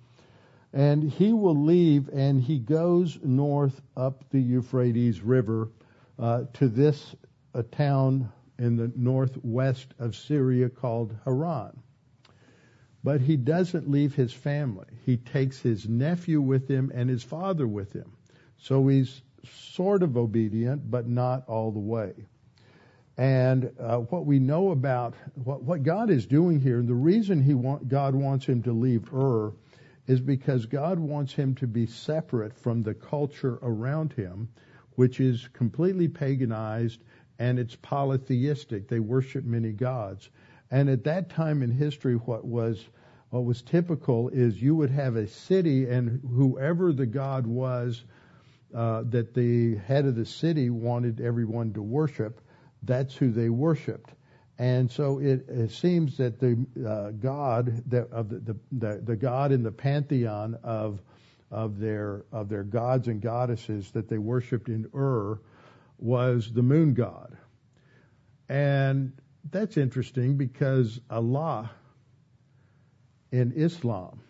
And 0.75 1.05
he 1.05 1.33
will 1.33 1.55
leave 1.55 2.09
and 2.13 2.43
he 2.43 2.59
goes 2.59 3.17
north 3.23 3.81
up 3.97 4.29
the 4.31 4.41
Euphrates 4.41 5.21
River 5.21 5.71
uh, 6.19 6.45
to 6.55 6.67
this 6.67 7.15
a 7.55 7.63
town 7.63 8.33
in 8.59 8.77
the 8.77 8.91
northwest 8.97 9.95
of 10.01 10.17
Syria 10.17 10.69
called 10.69 11.15
Haran. 11.25 11.81
But 13.05 13.21
he 13.21 13.37
doesn't 13.37 13.89
leave 13.89 14.17
his 14.17 14.33
family. 14.33 14.87
He 15.07 15.17
takes 15.17 15.61
his 15.61 15.89
nephew 15.89 16.41
with 16.41 16.67
him 16.69 16.91
and 16.93 17.09
his 17.09 17.23
father 17.23 17.69
with 17.69 17.93
him. 17.93 18.11
So 18.59 18.89
he's 18.89 19.23
sort 19.45 20.03
of 20.03 20.17
obedient, 20.17 20.91
but 20.91 21.07
not 21.07 21.49
all 21.49 21.71
the 21.71 21.79
way. 21.79 22.15
And 23.17 23.71
uh, 23.79 23.99
what 23.99 24.27
we 24.27 24.41
know 24.41 24.73
about 24.73 25.15
what, 25.35 25.63
what, 25.63 25.85
God 25.85 26.11
is 26.11 26.27
doing 26.27 26.61
here, 26.61 26.81
and 26.81 26.89
the 26.89 26.95
reason 26.95 27.41
he 27.41 27.55
want, 27.55 27.89
God 27.89 28.17
wants 28.17 28.47
him 28.47 28.65
to 28.65 28.73
leave 28.73 29.15
Ur 29.15 29.53
is 30.07 30.21
because 30.21 30.67
God 30.67 30.99
wants 30.99 31.33
him 31.33 31.55
to 31.57 31.67
be 31.67 31.87
separate 31.87 32.57
from 32.57 32.83
the 32.83 32.95
culture 32.95 33.59
around 33.63 34.13
him, 34.13 34.49
which 34.97 35.21
is 35.21 35.49
completely 35.53 36.09
paganized 36.09 36.99
and 37.39 37.59
it's 37.59 37.77
polytheistic. 37.77 38.89
They 38.89 39.01
worship 39.01 39.45
many 39.45 39.73
gods. 39.73 40.29
And 40.71 40.89
at 40.89 41.05
that 41.05 41.31
time 41.31 41.63
in 41.63 41.71
history, 41.71 42.15
what 42.15 42.45
was 42.45 42.85
what 43.31 43.45
was 43.45 43.63
typical 43.63 44.29
is 44.29 44.63
you 44.63 44.77
would 44.77 44.91
have 44.91 45.17
a 45.17 45.27
city, 45.27 45.89
and 45.89 46.21
whoever 46.37 46.93
the 46.93 47.07
god 47.07 47.49
was 47.49 48.05
uh, 48.73 49.03
that 49.11 49.35
the 49.35 49.75
head 49.75 50.05
of 50.05 50.15
the 50.15 50.25
city 50.25 50.71
wanted 50.71 51.21
everyone 51.21 51.73
to 51.73 51.83
worship, 51.83 52.41
that's 52.85 53.17
who 53.17 53.33
they 53.33 53.49
worshipped. 53.49 54.15
And 54.59 54.91
so 54.91 55.19
it, 55.19 55.49
it 55.49 55.71
seems 55.73 56.17
that 56.19 56.39
the 56.39 56.65
uh, 56.87 57.11
God 57.11 57.83
of 58.13 58.29
the, 58.29 58.57
the, 58.73 59.01
the 59.05 59.17
God 59.17 59.51
in 59.51 59.63
the 59.63 59.73
pantheon 59.73 60.57
of 60.63 61.01
of 61.51 61.79
their 61.79 62.25
of 62.33 62.49
their 62.49 62.63
gods 62.63 63.09
and 63.09 63.21
goddesses 63.21 63.91
that 63.93 64.09
they 64.09 64.19
worshipped 64.19 64.69
in 64.69 64.89
Ur 64.95 65.41
was 65.99 66.53
the 66.53 66.63
moon 66.63 66.95
god. 66.95 67.37
And 68.49 69.13
that's 69.51 69.77
interesting 69.77 70.37
because 70.37 71.01
Allah 71.11 71.71
in 73.33 73.53
Islam 73.53 74.21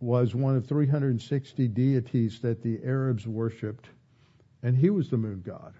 was 0.00 0.34
one 0.34 0.56
of 0.56 0.66
360 0.66 1.68
deities 1.68 2.40
that 2.40 2.62
the 2.62 2.80
Arabs 2.84 3.26
worshipped, 3.26 3.88
and 4.62 4.76
he 4.76 4.90
was 4.90 5.08
the 5.08 5.16
moon 5.16 5.42
god. 5.44 5.74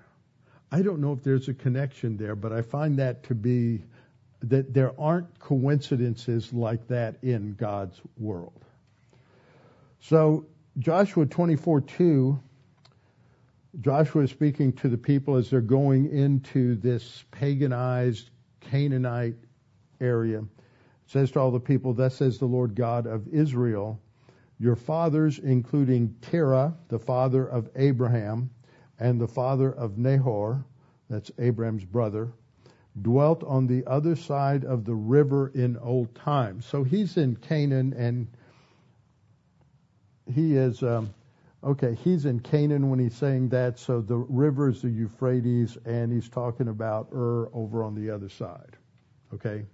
I 0.70 0.82
don't 0.82 1.00
know 1.00 1.12
if 1.12 1.22
there's 1.22 1.48
a 1.48 1.54
connection 1.54 2.16
there, 2.16 2.34
but 2.34 2.52
I 2.52 2.62
find 2.62 2.98
that 2.98 3.22
to 3.24 3.34
be 3.34 3.82
that 4.42 4.74
there 4.74 4.92
aren't 5.00 5.38
coincidences 5.38 6.52
like 6.52 6.88
that 6.88 7.16
in 7.22 7.54
God's 7.54 8.00
world. 8.18 8.64
So 10.00 10.46
Joshua 10.78 11.26
24:2 11.26 12.38
Joshua 13.80 14.22
is 14.22 14.30
speaking 14.30 14.72
to 14.74 14.88
the 14.88 14.96
people 14.96 15.36
as 15.36 15.50
they're 15.50 15.60
going 15.60 16.10
into 16.10 16.76
this 16.76 17.24
paganized 17.30 18.30
Canaanite 18.60 19.36
area. 20.00 20.40
It 20.40 20.46
says 21.06 21.30
to 21.32 21.40
all 21.40 21.50
the 21.50 21.60
people, 21.60 21.92
Thus 21.92 22.16
says 22.16 22.38
the 22.38 22.46
Lord 22.46 22.74
God 22.74 23.06
of 23.06 23.28
Israel, 23.28 24.00
your 24.58 24.76
fathers, 24.76 25.38
including 25.38 26.16
Terah, 26.22 26.74
the 26.88 26.98
father 26.98 27.46
of 27.46 27.68
Abraham, 27.76 28.50
and 28.98 29.20
the 29.20 29.28
father 29.28 29.72
of 29.72 29.98
Nahor, 29.98 30.64
that's 31.08 31.30
Abraham's 31.38 31.84
brother, 31.84 32.28
dwelt 33.02 33.44
on 33.44 33.66
the 33.66 33.84
other 33.86 34.16
side 34.16 34.64
of 34.64 34.84
the 34.84 34.94
river 34.94 35.48
in 35.54 35.76
old 35.78 36.14
times. 36.14 36.64
So 36.64 36.82
he's 36.82 37.16
in 37.16 37.36
Canaan 37.36 37.92
and 37.94 38.26
he 40.32 40.56
is, 40.56 40.82
um, 40.82 41.12
okay, 41.62 41.94
he's 42.02 42.24
in 42.24 42.40
Canaan 42.40 42.88
when 42.90 42.98
he's 42.98 43.14
saying 43.14 43.50
that. 43.50 43.78
So 43.78 44.00
the 44.00 44.16
river 44.16 44.70
is 44.70 44.82
the 44.82 44.88
Euphrates 44.88 45.76
and 45.84 46.12
he's 46.12 46.28
talking 46.28 46.68
about 46.68 47.08
Ur 47.12 47.50
over 47.52 47.84
on 47.84 47.94
the 47.94 48.10
other 48.10 48.28
side. 48.28 48.76
Okay? 49.34 49.64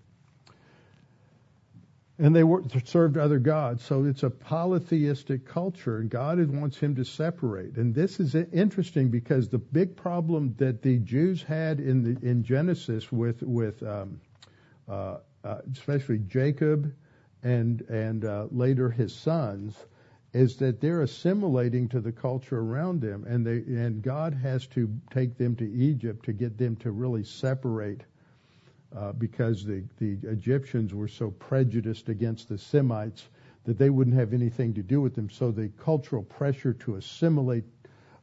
And 2.18 2.36
they 2.36 2.44
were, 2.44 2.62
served 2.84 3.16
other 3.16 3.38
gods. 3.38 3.82
So 3.82 4.04
it's 4.04 4.22
a 4.22 4.30
polytheistic 4.30 5.46
culture, 5.46 5.98
and 5.98 6.10
God 6.10 6.38
wants 6.50 6.78
him 6.78 6.94
to 6.96 7.04
separate. 7.04 7.76
And 7.76 7.94
this 7.94 8.20
is 8.20 8.34
interesting 8.34 9.08
because 9.08 9.48
the 9.48 9.58
big 9.58 9.96
problem 9.96 10.54
that 10.58 10.82
the 10.82 10.98
Jews 10.98 11.42
had 11.42 11.80
in 11.80 12.02
the 12.02 12.28
in 12.28 12.44
Genesis 12.44 13.10
with 13.10 13.42
with 13.42 13.82
um, 13.82 14.20
uh, 14.88 15.18
uh, 15.44 15.58
especially 15.72 16.18
Jacob 16.18 16.94
and 17.42 17.80
and 17.82 18.24
uh, 18.24 18.46
later 18.50 18.90
his 18.90 19.14
sons 19.14 19.76
is 20.34 20.56
that 20.56 20.80
they're 20.80 21.02
assimilating 21.02 21.88
to 21.88 22.00
the 22.00 22.12
culture 22.12 22.58
around 22.58 23.00
them, 23.00 23.24
and 23.24 23.46
they 23.46 23.56
and 23.56 24.02
God 24.02 24.34
has 24.34 24.66
to 24.68 24.88
take 25.10 25.36
them 25.36 25.56
to 25.56 25.70
Egypt 25.70 26.24
to 26.26 26.32
get 26.32 26.58
them 26.58 26.76
to 26.76 26.90
really 26.90 27.24
separate 27.24 28.02
uh, 28.96 29.12
because 29.12 29.64
the, 29.64 29.84
the 29.98 30.18
Egyptians 30.28 30.94
were 30.94 31.08
so 31.08 31.30
prejudiced 31.30 32.08
against 32.08 32.48
the 32.48 32.58
Semites 32.58 33.28
that 33.64 33.78
they 33.78 33.90
wouldn't 33.90 34.16
have 34.16 34.32
anything 34.32 34.74
to 34.74 34.82
do 34.82 35.00
with 35.00 35.14
them. 35.14 35.30
So 35.30 35.50
the 35.50 35.68
cultural 35.78 36.22
pressure 36.22 36.72
to 36.74 36.96
assimilate 36.96 37.64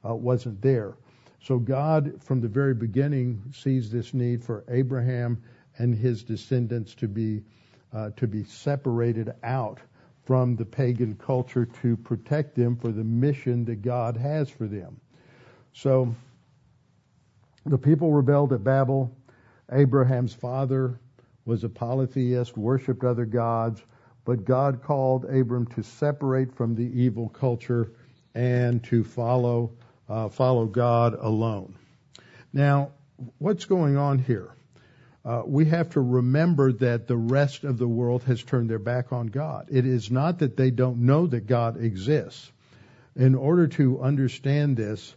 uh, 0.08 0.16
wasn't 0.16 0.62
there. 0.62 0.96
So 1.42 1.58
God, 1.58 2.22
from 2.22 2.42
the 2.42 2.48
very 2.48 2.74
beginning, 2.74 3.42
sees 3.54 3.90
this 3.90 4.14
need 4.14 4.44
for 4.44 4.66
Abraham 4.68 5.42
and 5.78 5.96
his 5.96 6.24
descendants 6.24 6.96
to 6.96 7.08
be 7.08 7.44
uh, 7.94 8.12
to 8.18 8.28
be 8.28 8.44
separated 8.44 9.34
out 9.42 9.80
from 10.26 10.56
the 10.56 10.66
pagan 10.66 11.16
culture 11.16 11.66
to 11.82 11.98
protect 11.98 12.54
them 12.54 12.76
for 12.76 12.92
the 12.92 13.04
mission 13.04 13.66
that 13.66 13.82
God 13.82 14.16
has 14.16 14.48
for 14.48 14.68
them. 14.68 15.00
So 15.74 16.14
the 17.66 17.80
people 17.80 18.12
rebelled 18.12 18.54
at 18.54 18.64
Babel. 18.64 19.12
Abraham's 19.72 20.34
father 20.34 21.00
was 21.46 21.64
a 21.64 21.70
polytheist, 21.70 22.58
worshipped 22.58 23.04
other 23.04 23.26
gods, 23.26 23.82
but 24.26 24.46
God 24.46 24.84
called 24.84 25.26
Abram 25.26 25.66
to 25.68 25.84
separate 25.84 26.56
from 26.56 26.76
the 26.76 27.02
evil 27.02 27.30
culture 27.30 27.92
and 28.36 28.84
to 28.86 29.04
follow 29.04 29.72
uh, 30.08 30.30
follow 30.30 30.66
God 30.66 31.14
alone. 31.14 31.76
Now, 32.52 32.92
what's 33.38 33.66
going 33.66 33.96
on 33.96 34.20
here? 34.20 34.52
Uh, 35.24 35.44
we 35.46 35.66
have 35.66 35.90
to 35.92 36.02
remember 36.02 36.72
that 36.72 37.08
the 37.08 37.18
rest 37.18 37.64
of 37.64 37.78
the 37.78 37.88
world 37.88 38.24
has 38.24 38.42
turned 38.44 38.70
their 38.70 38.80
back 38.80 39.12
on 39.12 39.28
God. 39.28 39.68
It 39.70 39.86
is 39.86 40.10
not 40.10 40.40
that 40.40 40.58
they 40.58 40.72
don't 40.72 41.00
know 41.00 41.28
that 41.28 41.46
God 41.46 41.82
exists. 41.84 42.52
In 43.16 43.36
order 43.36 43.68
to 43.68 44.02
understand 44.02 44.78
this 44.78 45.14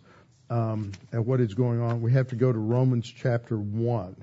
um, 0.50 0.92
and 1.12 1.24
what 1.24 1.40
is 1.40 1.54
going 1.54 1.80
on, 1.80 2.02
we 2.02 2.12
have 2.12 2.28
to 2.28 2.36
go 2.36 2.52
to 2.52 2.58
Romans 2.58 3.10
chapter 3.10 3.56
1. 3.56 4.16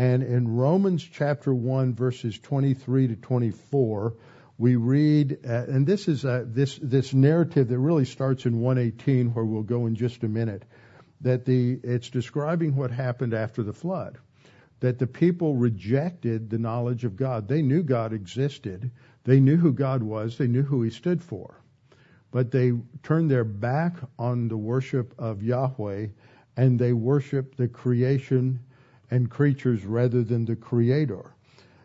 And 0.00 0.22
in 0.22 0.56
Romans 0.56 1.04
chapter 1.04 1.52
1, 1.52 1.94
verses 1.94 2.38
23 2.38 3.08
to 3.08 3.16
24, 3.16 4.14
we 4.56 4.76
read, 4.76 5.40
uh, 5.46 5.52
and 5.52 5.86
this 5.86 6.08
is 6.08 6.24
uh, 6.24 6.42
this 6.46 6.78
this 6.82 7.12
narrative 7.12 7.68
that 7.68 7.78
really 7.78 8.06
starts 8.06 8.46
in 8.46 8.60
118, 8.60 9.34
where 9.34 9.44
we'll 9.44 9.62
go 9.62 9.84
in 9.84 9.96
just 9.96 10.24
a 10.24 10.26
minute. 10.26 10.62
That 11.20 11.44
the 11.44 11.78
it's 11.84 12.08
describing 12.08 12.76
what 12.76 12.90
happened 12.90 13.34
after 13.34 13.62
the 13.62 13.74
flood. 13.74 14.16
That 14.78 14.98
the 14.98 15.06
people 15.06 15.54
rejected 15.54 16.48
the 16.48 16.58
knowledge 16.58 17.04
of 17.04 17.16
God. 17.16 17.46
They 17.46 17.60
knew 17.60 17.82
God 17.82 18.14
existed. 18.14 18.92
They 19.24 19.38
knew 19.38 19.58
who 19.58 19.74
God 19.74 20.02
was. 20.02 20.38
They 20.38 20.46
knew 20.46 20.62
who 20.62 20.80
He 20.80 20.88
stood 20.88 21.22
for. 21.22 21.62
But 22.30 22.50
they 22.50 22.72
turned 23.02 23.30
their 23.30 23.44
back 23.44 23.96
on 24.18 24.48
the 24.48 24.56
worship 24.56 25.12
of 25.18 25.42
Yahweh, 25.42 26.06
and 26.56 26.78
they 26.78 26.94
worshiped 26.94 27.58
the 27.58 27.68
creation 27.68 28.60
and 29.10 29.30
creatures 29.30 29.84
rather 29.84 30.22
than 30.22 30.44
the 30.44 30.56
Creator. 30.56 31.32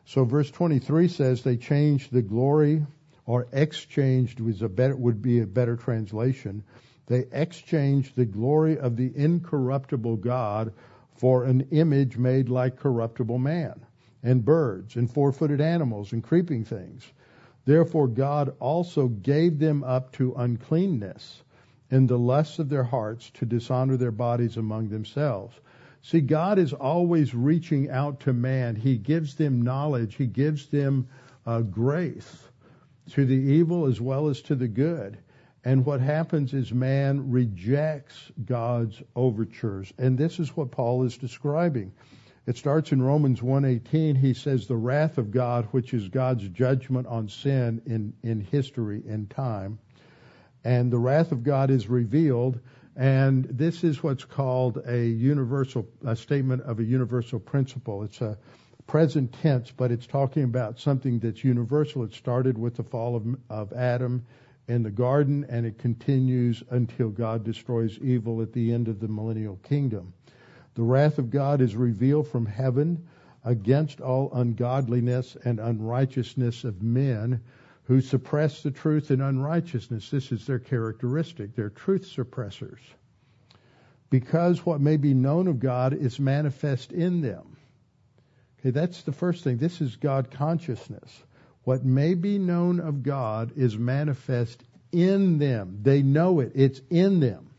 So 0.06 0.24
verse 0.24 0.52
23 0.52 1.08
says 1.08 1.42
they 1.42 1.58
changed 1.58 2.12
the 2.12 2.22
glory, 2.22 2.86
or 3.26 3.48
exchanged 3.52 4.40
was 4.40 4.62
a 4.62 4.70
better, 4.70 4.96
would 4.96 5.22
be 5.22 5.40
a 5.40 5.48
better 5.48 5.76
translation. 5.76 6.64
They 7.08 7.26
exchanged 7.32 8.16
the 8.16 8.26
glory 8.26 8.78
of 8.78 8.96
the 8.96 9.12
incorruptible 9.16 10.18
God 10.18 10.74
for 11.16 11.46
an 11.46 11.68
image 11.72 12.18
made 12.18 12.50
like 12.50 12.78
corruptible 12.78 13.40
man, 13.40 13.86
and 14.22 14.46
birds, 14.46 14.96
and 14.96 15.10
four-footed 15.10 15.62
animals, 15.62 16.12
and 16.14 16.24
creeping 16.24 16.66
things. 16.66 17.04
Therefore 17.66 18.08
God 18.08 18.56
also 18.60 19.08
gave 19.08 19.58
them 19.58 19.84
up 19.84 20.12
to 20.14 20.36
uncleanness 20.36 21.42
in 21.90 22.06
the 22.06 22.18
lusts 22.18 22.60
of 22.60 22.70
their 22.70 22.84
hearts 22.84 23.30
to 23.36 23.46
dishonor 23.46 23.98
their 23.98 24.12
bodies 24.12 24.58
among 24.58 24.90
themselves. 24.90 25.56
See, 26.06 26.22
God 26.22 26.60
is 26.60 26.72
always 26.72 27.34
reaching 27.34 27.90
out 27.90 28.20
to 28.22 28.34
man. 28.34 28.76
He 28.76 28.96
gives 28.96 29.34
them 29.34 29.64
knowledge. 29.64 30.14
He 30.14 30.28
gives 30.28 30.68
them 30.68 31.08
uh, 31.48 31.62
grace 31.62 32.48
to 33.14 33.26
the 33.26 33.34
evil 33.34 33.88
as 33.88 34.00
well 34.00 34.28
as 34.28 34.40
to 34.44 34.54
the 34.54 34.68
good. 34.68 35.18
And 35.64 35.84
what 35.84 36.02
happens 36.02 36.54
is 36.54 36.72
man 36.72 37.32
rejects 37.32 38.32
God's 38.46 39.02
overtures. 39.16 39.92
And 39.98 40.16
this 40.16 40.40
is 40.40 40.56
what 40.56 40.70
Paul 40.70 41.06
is 41.06 41.18
describing. 41.18 41.92
It 42.46 42.58
starts 42.58 42.92
in 42.92 43.02
Romans 43.02 43.42
1:18. 43.42 44.16
He 44.16 44.36
says 44.36 44.68
the 44.68 44.78
wrath 44.78 45.18
of 45.18 45.32
God, 45.32 45.68
which 45.72 45.92
is 45.92 46.08
God's 46.08 46.48
judgment 46.50 47.08
on 47.08 47.30
sin 47.30 47.82
in, 47.88 48.14
in 48.22 48.42
history 48.42 49.02
in 49.08 49.26
time. 49.26 49.80
And 50.64 50.92
the 50.92 51.00
wrath 51.00 51.32
of 51.32 51.42
God 51.42 51.72
is 51.72 51.90
revealed 51.90 52.60
and 52.96 53.46
this 53.46 53.84
is 53.84 54.02
what's 54.02 54.24
called 54.24 54.82
a 54.88 55.06
universal 55.06 55.88
a 56.06 56.16
statement 56.16 56.62
of 56.64 56.80
a 56.80 56.84
universal 56.84 57.40
principle. 57.40 58.04
It's 58.04 58.22
a 58.22 58.38
present 58.88 59.34
tense, 59.42 59.72
but 59.72 59.92
it's 59.92 60.08
talking 60.08 60.44
about 60.44 60.80
something 60.80 61.20
that's 61.20 61.44
universal. 61.44 62.04
It 62.04 62.14
started 62.14 62.58
with 62.58 62.76
the 62.76 62.84
fall 62.84 63.16
of, 63.16 63.26
of 63.50 63.74
Adam 63.74 64.26
in 64.68 64.84
the 64.84 64.92
garden, 64.92 65.46
and 65.50 65.66
it 65.66 65.78
continues 65.78 66.64
until 66.70 67.10
God 67.10 67.44
destroys 67.44 67.98
evil 68.00 68.42
at 68.42 68.54
the 68.54 68.74
end 68.74 68.88
of 68.88 69.00
the 69.00 69.08
millennial 69.08 69.58
kingdom. 69.58 70.14
The 70.76 70.84
wrath 70.84 71.18
of 71.18 71.30
God 71.30 71.62
is 71.62 71.76
revealed 71.76 72.28
from 72.28 72.46
heaven 72.46 73.08
against 73.44 74.02
all 74.02 74.32
ungodliness 74.34 75.38
and 75.46 75.60
unrighteousness 75.60 76.64
of 76.64 76.82
men 76.82 77.42
who 77.86 78.02
suppress 78.02 78.64
the 78.64 78.72
truth 78.72 79.12
in 79.12 79.22
unrighteousness. 79.22 80.10
This 80.10 80.32
is 80.32 80.46
their 80.46 80.60
characteristic. 80.60 81.56
They're 81.56 81.70
truth 81.70 82.04
suppressors. 82.16 82.80
Because 84.10 84.66
what 84.66 84.82
may 84.82 84.98
be 84.98 85.14
known 85.14 85.48
of 85.48 85.60
God 85.60 85.94
is 85.94 86.20
manifest 86.20 86.92
in 86.92 87.22
them. 87.22 87.58
Okay, 88.60 88.72
that's 88.72 89.04
the 89.04 89.12
first 89.12 89.44
thing. 89.44 89.58
This 89.58 89.82
is 89.82 89.96
God 89.98 90.32
consciousness. 90.32 91.24
What 91.64 91.84
may 91.84 92.14
be 92.14 92.40
known 92.40 92.80
of 92.80 93.04
God 93.04 93.54
is 93.56 93.78
manifest 93.78 94.64
in 94.92 95.38
them. 95.38 95.80
They 95.82 96.02
know 96.02 96.40
it. 96.40 96.54
It's 96.56 96.82
in 96.90 97.20
them. 97.20 97.50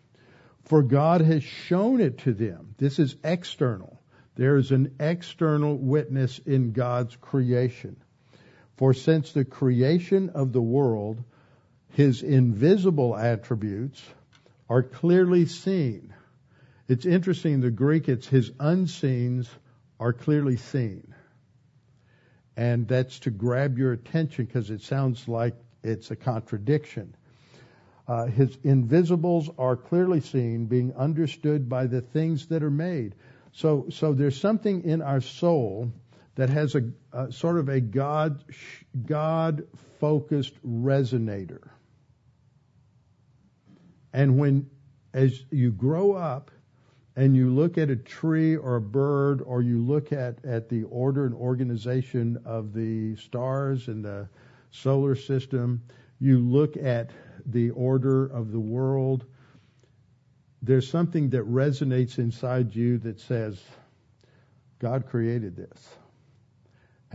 For 0.65 0.83
God 0.83 1.21
has 1.21 1.45
shown 1.45 2.01
it 2.01 2.19
to 2.19 2.33
them. 2.33 2.75
This 2.79 2.99
is 2.99 3.15
external. 3.23 4.01
There 4.35 4.57
is 4.57 4.73
an 4.73 4.97
external 4.99 5.77
witness 5.77 6.41
in 6.41 6.73
God's 6.73 7.15
creation. 7.17 7.97
For 8.77 8.93
since 8.93 9.33
the 9.33 9.45
creation 9.45 10.31
of 10.31 10.53
the 10.53 10.61
world, 10.61 11.23
his 11.91 12.23
invisible 12.23 13.17
attributes 13.17 14.03
are 14.69 14.83
clearly 14.83 15.47
seen. 15.47 16.13
It's 16.89 17.07
interesting, 17.07 17.61
the 17.61 17.71
Greek, 17.71 18.09
it's 18.09 18.27
his 18.27 18.51
unseens 18.53 19.49
are 19.99 20.13
clearly 20.13 20.57
seen. 20.57 21.15
And 22.57 22.87
that's 22.87 23.21
to 23.21 23.31
grab 23.31 23.79
your 23.79 23.93
attention 23.93 24.45
because 24.45 24.71
it 24.71 24.83
sounds 24.83 25.27
like 25.27 25.55
it's 25.83 26.11
a 26.11 26.17
contradiction. 26.17 27.15
Uh, 28.07 28.27
his 28.27 28.57
invisibles 28.63 29.51
are 29.59 29.77
clearly 29.77 30.21
seen, 30.21 30.67
being 30.67 30.95
understood 30.95 31.69
by 31.69 31.87
the 31.87 32.01
things 32.01 32.47
that 32.47 32.63
are 32.63 32.71
made. 32.71 33.15
So, 33.53 33.87
so 33.91 34.13
there's 34.13 34.39
something 34.39 34.85
in 34.85 35.03
our 35.03 35.21
soul 35.21 35.91
that 36.37 36.51
has 36.51 36.77
a, 36.77 37.33
sort 37.33 37.59
of 37.59 37.69
a 37.69 37.81
God 37.81 38.45
God 39.05 39.67
focused 39.99 40.55
resonator. 40.65 41.69
And 44.13 44.39
when 44.39 44.71
as 45.13 45.45
you 45.51 45.73
grow 45.73 46.13
up 46.13 46.51
and 47.17 47.35
you 47.35 47.51
look 47.51 47.79
at 47.79 47.91
a 47.91 47.97
tree 47.97 48.55
or 48.55 48.77
a 48.77 48.81
bird 48.81 49.43
or 49.43 49.63
you 49.63 49.83
look 49.83 50.13
at, 50.13 50.45
at 50.45 50.69
the 50.69 50.85
order 50.85 51.25
and 51.25 51.35
organization 51.35 52.39
of 52.45 52.75
the 52.75 53.17
stars 53.17 53.89
in 53.89 54.03
the 54.03 54.29
solar 54.71 55.17
system, 55.17 55.83
you 56.21 56.39
look 56.39 56.77
at 56.77 57.11
the 57.47 57.71
order 57.71 58.27
of 58.27 58.53
the 58.53 58.61
world, 58.61 59.25
there's 60.61 60.89
something 60.89 61.31
that 61.31 61.51
resonates 61.51 62.19
inside 62.19 62.75
you 62.75 62.99
that 62.99 63.21
says, 63.21 63.63
God 64.79 65.07
created 65.07 65.57
this 65.57 65.89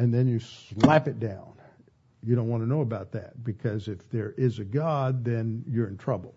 and 0.02 0.12
then 0.12 0.28
you 0.28 0.40
slap 0.40 1.08
it 1.08 1.20
down. 1.20 1.54
You 2.24 2.36
don't 2.36 2.48
want 2.48 2.64
to 2.64 2.68
know 2.68 2.82
about 2.82 3.12
that 3.12 3.44
because 3.44 3.88
if 3.88 4.10
there 4.10 4.34
is 4.36 4.58
a 4.58 4.64
God, 4.64 5.24
then 5.24 5.64
you're 5.70 5.88
in 5.88 5.98
trouble. 5.98 6.34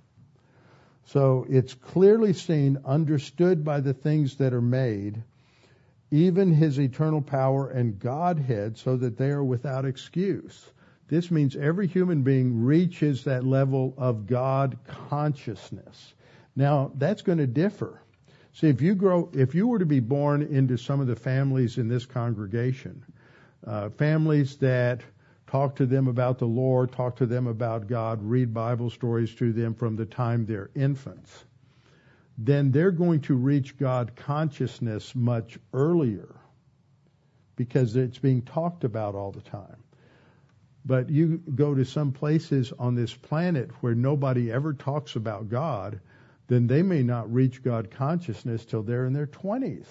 So 1.06 1.46
it's 1.48 1.72
clearly 1.72 2.34
seen, 2.34 2.76
understood 2.84 3.64
by 3.64 3.80
the 3.80 3.94
things 3.94 4.36
that 4.36 4.52
are 4.52 4.60
made, 4.60 5.22
even 6.10 6.52
his 6.52 6.78
eternal 6.78 7.22
power 7.22 7.70
and 7.70 7.98
Godhead, 7.98 8.76
so 8.76 8.98
that 8.98 9.16
they 9.16 9.30
are 9.30 9.42
without 9.42 9.86
excuse. 9.86 10.66
This 11.08 11.30
means 11.30 11.56
every 11.56 11.86
human 11.86 12.22
being 12.22 12.64
reaches 12.64 13.24
that 13.24 13.46
level 13.46 13.94
of 13.96 14.26
God 14.26 14.76
consciousness. 15.08 16.12
Now, 16.54 16.92
that's 16.96 17.22
going 17.22 17.38
to 17.38 17.46
differ. 17.46 17.98
See, 18.52 18.68
if 18.68 18.82
you 18.82 18.94
grow, 18.94 19.30
if 19.32 19.54
you 19.54 19.68
were 19.68 19.78
to 19.78 19.86
be 19.86 20.00
born 20.00 20.42
into 20.42 20.76
some 20.76 21.00
of 21.00 21.06
the 21.06 21.16
families 21.16 21.78
in 21.78 21.88
this 21.88 22.04
congregation, 22.04 23.02
uh, 23.66 23.90
families 23.90 24.56
that 24.58 25.02
talk 25.46 25.76
to 25.76 25.86
them 25.86 26.08
about 26.08 26.38
the 26.38 26.46
Lord, 26.46 26.92
talk 26.92 27.16
to 27.16 27.26
them 27.26 27.46
about 27.46 27.86
God, 27.86 28.22
read 28.22 28.52
Bible 28.52 28.90
stories 28.90 29.34
to 29.36 29.52
them 29.52 29.74
from 29.74 29.96
the 29.96 30.06
time 30.06 30.44
they're 30.44 30.70
infants, 30.74 31.44
then 32.36 32.72
they're 32.72 32.90
going 32.90 33.20
to 33.22 33.34
reach 33.34 33.78
God 33.78 34.16
consciousness 34.16 35.14
much 35.14 35.58
earlier 35.72 36.34
because 37.56 37.94
it's 37.94 38.18
being 38.18 38.42
talked 38.42 38.84
about 38.84 39.14
all 39.14 39.30
the 39.30 39.40
time. 39.40 39.82
But 40.84 41.08
you 41.08 41.38
go 41.54 41.74
to 41.74 41.84
some 41.84 42.12
places 42.12 42.72
on 42.78 42.94
this 42.94 43.14
planet 43.14 43.70
where 43.80 43.94
nobody 43.94 44.52
ever 44.52 44.74
talks 44.74 45.16
about 45.16 45.48
God, 45.48 46.00
then 46.48 46.66
they 46.66 46.82
may 46.82 47.02
not 47.02 47.32
reach 47.32 47.62
God 47.62 47.90
consciousness 47.90 48.64
till 48.64 48.82
they're 48.82 49.06
in 49.06 49.12
their 49.12 49.26
20s. 49.26 49.86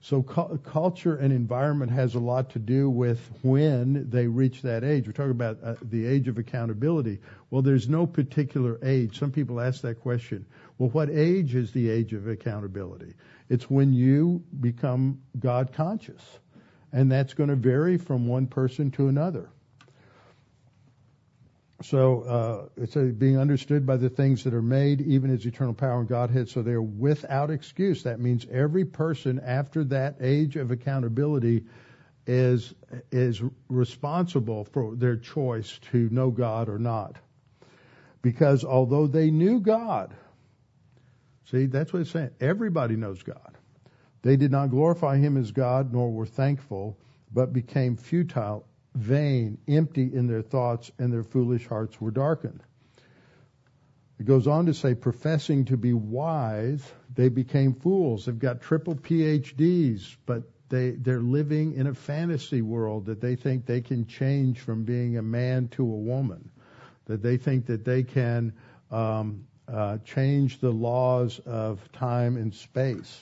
So 0.00 0.22
cu- 0.22 0.58
culture 0.58 1.16
and 1.16 1.32
environment 1.32 1.90
has 1.90 2.14
a 2.14 2.20
lot 2.20 2.50
to 2.50 2.58
do 2.58 2.88
with 2.88 3.30
when 3.42 4.08
they 4.08 4.28
reach 4.28 4.62
that 4.62 4.84
age. 4.84 5.06
We're 5.06 5.12
talking 5.12 5.32
about 5.32 5.58
uh, 5.62 5.74
the 5.82 6.06
age 6.06 6.28
of 6.28 6.38
accountability. 6.38 7.18
Well, 7.50 7.62
there's 7.62 7.88
no 7.88 8.06
particular 8.06 8.78
age. 8.82 9.18
Some 9.18 9.32
people 9.32 9.60
ask 9.60 9.82
that 9.82 10.00
question. 10.00 10.46
Well, 10.78 10.90
what 10.90 11.10
age 11.10 11.54
is 11.56 11.72
the 11.72 11.90
age 11.90 12.12
of 12.12 12.28
accountability? 12.28 13.14
It's 13.48 13.68
when 13.68 13.92
you 13.92 14.44
become 14.60 15.20
God 15.38 15.72
conscious. 15.72 16.38
And 16.92 17.10
that's 17.10 17.34
going 17.34 17.50
to 17.50 17.56
vary 17.56 17.98
from 17.98 18.28
one 18.28 18.46
person 18.46 18.90
to 18.92 19.08
another. 19.08 19.50
So 21.82 22.70
uh, 22.76 23.10
being 23.18 23.38
understood 23.38 23.86
by 23.86 23.98
the 23.98 24.08
things 24.08 24.42
that 24.44 24.54
are 24.54 24.62
made, 24.62 25.00
even 25.00 25.32
as 25.32 25.46
eternal 25.46 25.74
power 25.74 26.00
and 26.00 26.08
Godhead. 26.08 26.48
So 26.48 26.62
they're 26.62 26.82
without 26.82 27.50
excuse. 27.50 28.02
That 28.02 28.18
means 28.18 28.46
every 28.50 28.84
person 28.84 29.38
after 29.38 29.84
that 29.84 30.16
age 30.20 30.56
of 30.56 30.72
accountability 30.72 31.64
is 32.26 32.74
is 33.12 33.40
responsible 33.68 34.64
for 34.64 34.96
their 34.96 35.16
choice 35.16 35.78
to 35.92 36.08
know 36.10 36.30
God 36.30 36.68
or 36.68 36.78
not. 36.78 37.16
Because 38.22 38.64
although 38.64 39.06
they 39.06 39.30
knew 39.30 39.60
God, 39.60 40.14
see, 41.50 41.66
that's 41.66 41.92
what 41.92 42.02
it's 42.02 42.10
saying. 42.10 42.30
Everybody 42.40 42.96
knows 42.96 43.22
God. 43.22 43.56
They 44.22 44.36
did 44.36 44.50
not 44.50 44.70
glorify 44.70 45.16
him 45.18 45.36
as 45.36 45.52
God, 45.52 45.92
nor 45.92 46.10
were 46.10 46.26
thankful, 46.26 46.98
but 47.32 47.52
became 47.52 47.96
futile, 47.96 48.66
vain, 48.98 49.58
empty 49.68 50.12
in 50.12 50.26
their 50.26 50.42
thoughts, 50.42 50.90
and 50.98 51.12
their 51.12 51.22
foolish 51.22 51.66
hearts 51.66 52.00
were 52.00 52.10
darkened. 52.10 52.62
It 54.18 54.26
goes 54.26 54.46
on 54.48 54.66
to 54.66 54.74
say, 54.74 54.94
professing 54.94 55.66
to 55.66 55.76
be 55.76 55.92
wise, 55.92 56.82
they 57.14 57.28
became 57.28 57.74
fools. 57.74 58.26
They've 58.26 58.38
got 58.38 58.60
triple 58.60 58.96
PhDs, 58.96 60.16
but 60.26 60.42
they, 60.68 60.90
they're 60.90 61.20
living 61.20 61.74
in 61.74 61.86
a 61.86 61.94
fantasy 61.94 62.60
world 62.60 63.06
that 63.06 63.20
they 63.20 63.36
think 63.36 63.64
they 63.64 63.80
can 63.80 64.06
change 64.06 64.58
from 64.58 64.84
being 64.84 65.16
a 65.16 65.22
man 65.22 65.68
to 65.68 65.82
a 65.82 65.86
woman, 65.86 66.50
that 67.06 67.22
they 67.22 67.36
think 67.36 67.66
that 67.66 67.84
they 67.84 68.02
can 68.02 68.52
um, 68.90 69.46
uh, 69.72 69.98
change 69.98 70.60
the 70.60 70.70
laws 70.70 71.38
of 71.46 71.80
time 71.92 72.36
and 72.36 72.52
space. 72.52 73.20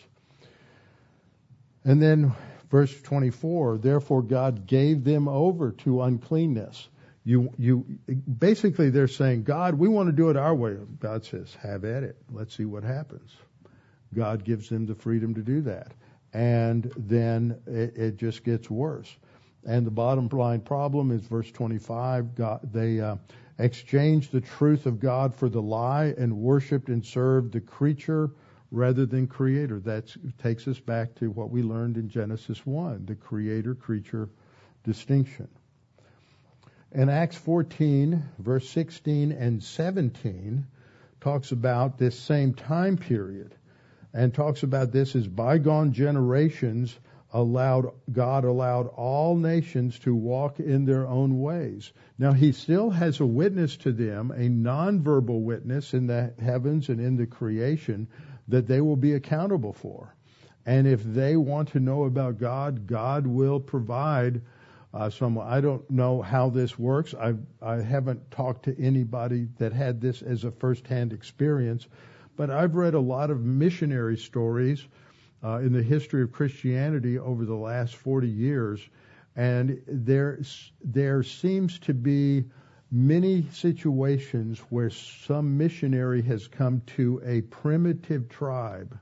And 1.84 2.02
then 2.02 2.32
verse 2.70 2.94
24, 3.02 3.78
therefore 3.78 4.22
God 4.22 4.66
gave 4.66 5.04
them 5.04 5.28
over 5.28 5.72
to 5.72 6.02
uncleanness. 6.02 6.88
You, 7.24 7.50
you, 7.58 7.84
basically 8.06 8.90
they're 8.90 9.08
saying, 9.08 9.42
God, 9.42 9.74
we 9.74 9.88
want 9.88 10.08
to 10.08 10.12
do 10.12 10.30
it 10.30 10.36
our 10.36 10.54
way. 10.54 10.76
God 11.00 11.24
says, 11.24 11.54
have 11.62 11.84
at 11.84 12.04
it. 12.04 12.16
Let's 12.30 12.56
see 12.56 12.64
what 12.64 12.84
happens. 12.84 13.30
God 14.14 14.44
gives 14.44 14.68
them 14.68 14.86
the 14.86 14.94
freedom 14.94 15.34
to 15.34 15.42
do 15.42 15.62
that 15.62 15.92
and 16.36 16.92
then 16.98 17.58
it, 17.66 17.96
it 17.96 18.16
just 18.18 18.44
gets 18.44 18.68
worse. 18.68 19.10
And 19.64 19.86
the 19.86 19.90
bottom 19.90 20.28
line 20.28 20.60
problem 20.60 21.10
is 21.10 21.22
verse 21.22 21.50
25. 21.50 22.34
God, 22.34 22.60
they 22.74 23.00
uh, 23.00 23.16
exchanged 23.58 24.32
the 24.32 24.42
truth 24.42 24.84
of 24.84 25.00
God 25.00 25.34
for 25.34 25.48
the 25.48 25.62
lie 25.62 26.14
and 26.16 26.36
worshipped 26.36 26.88
and 26.88 27.04
served 27.04 27.54
the 27.54 27.60
creature 27.60 28.30
rather 28.76 29.06
than 29.06 29.26
creator. 29.26 29.80
That 29.80 30.14
takes 30.42 30.68
us 30.68 30.78
back 30.78 31.14
to 31.16 31.30
what 31.30 31.50
we 31.50 31.62
learned 31.62 31.96
in 31.96 32.10
Genesis 32.10 32.64
1, 32.64 33.06
the 33.06 33.14
creator 33.14 33.74
creature 33.74 34.28
distinction. 34.84 35.48
In 36.92 37.08
Acts 37.08 37.36
14, 37.36 38.22
verse 38.38 38.68
16 38.68 39.32
and 39.32 39.62
17, 39.62 40.66
talks 41.20 41.52
about 41.52 41.98
this 41.98 42.18
same 42.18 42.52
time 42.52 42.98
period 42.98 43.54
and 44.12 44.32
talks 44.32 44.62
about 44.62 44.92
this 44.92 45.16
as 45.16 45.26
bygone 45.26 45.92
generations 45.92 46.96
allowed 47.32 47.90
God 48.12 48.44
allowed 48.44 48.86
all 48.86 49.36
nations 49.36 49.98
to 50.00 50.14
walk 50.14 50.60
in 50.60 50.84
their 50.84 51.06
own 51.06 51.40
ways. 51.40 51.92
Now 52.18 52.32
he 52.32 52.52
still 52.52 52.90
has 52.90 53.20
a 53.20 53.26
witness 53.26 53.76
to 53.78 53.92
them, 53.92 54.30
a 54.30 54.48
nonverbal 54.48 55.42
witness 55.42 55.92
in 55.92 56.06
the 56.06 56.32
heavens 56.40 56.88
and 56.88 57.00
in 57.00 57.16
the 57.16 57.26
creation 57.26 58.08
that 58.49 58.66
they 58.66 58.80
will 58.80 58.97
be 58.97 59.14
accountable 59.14 59.72
for. 59.72 60.14
And 60.66 60.86
if 60.86 61.03
they 61.05 61.36
want 61.36 61.68
to 61.70 61.80
know 61.80 62.05
about 62.05 62.38
God, 62.38 62.86
God 62.86 63.26
will 63.26 63.61
provide 63.61 64.40
uh, 64.92 65.11
some. 65.11 65.38
I 65.38 65.61
don't 65.61 65.88
know 65.90 66.22
how 66.22 66.49
this 66.49 66.78
works. 66.78 67.14
I 67.14 67.34
I 67.62 67.76
haven't 67.76 68.30
talked 68.30 68.64
to 68.64 68.80
anybody 68.80 69.49
that 69.59 69.72
had 69.72 70.01
this 70.01 70.22
as 70.22 70.44
a 70.44 70.51
firsthand 70.51 71.12
experience, 71.12 71.86
but 72.36 72.51
I've 72.51 72.74
read 72.74 72.94
a 72.94 73.01
lot 73.01 73.30
of 73.30 73.44
missionary 73.44 74.16
stories 74.16 74.86
uh, 75.44 75.59
in 75.59 75.72
the 75.72 75.82
history 75.82 76.22
of 76.22 76.32
Christianity 76.32 77.18
over 77.18 77.44
the 77.44 77.55
last 77.55 77.94
40 77.94 78.28
years, 78.28 78.80
and 79.36 79.80
there 79.86 80.40
there 80.82 81.22
seems 81.22 81.78
to 81.80 81.94
be 81.94 82.44
many 82.91 83.47
situations 83.53 84.59
where 84.70 84.91
some 84.91 85.59
missionary 85.59 86.22
has 86.22 86.47
come 86.47 86.82
to 86.87 87.20
a 87.24 87.41
primitive 87.43 88.28
tribe 88.28 88.99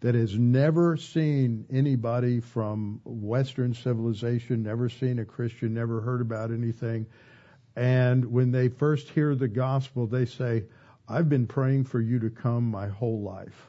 that 0.00 0.14
has 0.14 0.38
never 0.38 0.96
seen 0.96 1.66
anybody 1.70 2.40
from 2.40 3.00
Western 3.04 3.74
civilization, 3.74 4.62
never 4.62 4.88
seen 4.88 5.18
a 5.18 5.24
Christian, 5.24 5.74
never 5.74 6.00
heard 6.00 6.20
about 6.20 6.50
anything. 6.50 7.06
And 7.76 8.24
when 8.24 8.50
they 8.50 8.68
first 8.68 9.10
hear 9.10 9.34
the 9.34 9.48
gospel, 9.48 10.06
they 10.06 10.24
say, 10.24 10.64
I've 11.08 11.28
been 11.28 11.46
praying 11.46 11.84
for 11.84 12.00
you 12.00 12.18
to 12.20 12.30
come 12.30 12.70
my 12.70 12.88
whole 12.88 13.20
life. 13.20 13.66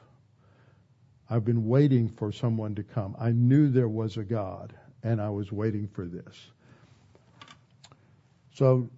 I've 1.30 1.46
been 1.46 1.68
waiting 1.68 2.10
for 2.10 2.32
someone 2.32 2.76
to 2.76 2.84
come. 2.84 3.16
I 3.20 3.32
knew 3.32 3.70
there 3.70 3.88
was 3.88 4.18
a 4.18 4.24
God, 4.24 4.74
and 5.02 5.22
I 5.22 5.30
was 5.30 5.52
waiting 5.52 5.88
for 5.88 6.06
this. 6.06 6.36
So, 8.54 8.89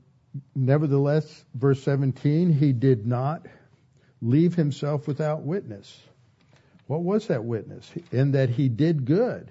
nevertheless, 0.56 1.46
verse 1.54 1.82
17, 1.84 2.52
he 2.52 2.74
did 2.74 3.06
not 3.06 3.46
leave 4.22 4.56
himself 4.56 5.08
without 5.08 5.44
witness. 5.44 6.02
What 6.88 7.04
was 7.04 7.28
that 7.28 7.44
witness? 7.44 7.92
In 8.12 8.32
that 8.32 8.50
he 8.50 8.70
did 8.70 9.06
good. 9.06 9.50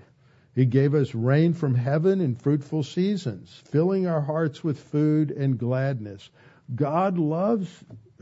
He 0.55 0.67
gave 0.67 0.95
us 0.95 1.15
rain 1.15 1.55
from 1.55 1.75
heaven 1.75 2.21
in 2.21 2.37
fruitful 2.37 2.83
seasons, 2.83 3.63
filling 3.67 4.07
our 4.07 4.21
hearts 4.21 4.63
with 4.63 4.79
food 4.79 5.31
and 5.31 5.59
gladness. 5.59 6.29
God 6.75 7.19
loves 7.19 7.69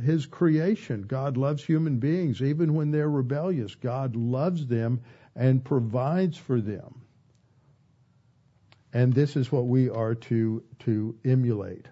his 0.04 0.26
creation. 0.26 1.02
God 1.02 1.36
loves 1.36 1.64
human 1.64 1.98
beings 1.98 2.40
even 2.40 2.74
when 2.74 2.90
they're 2.90 3.10
rebellious. 3.10 3.74
God 3.74 4.16
loves 4.16 4.66
them 4.66 5.00
and 5.34 5.64
provides 5.64 6.36
for 6.36 6.60
them. 6.60 7.02
And 8.92 9.12
this 9.12 9.36
is 9.36 9.52
what 9.52 9.66
we 9.66 9.88
are 9.88 10.14
to 10.14 10.62
to 10.80 11.16
emulate. 11.24 11.86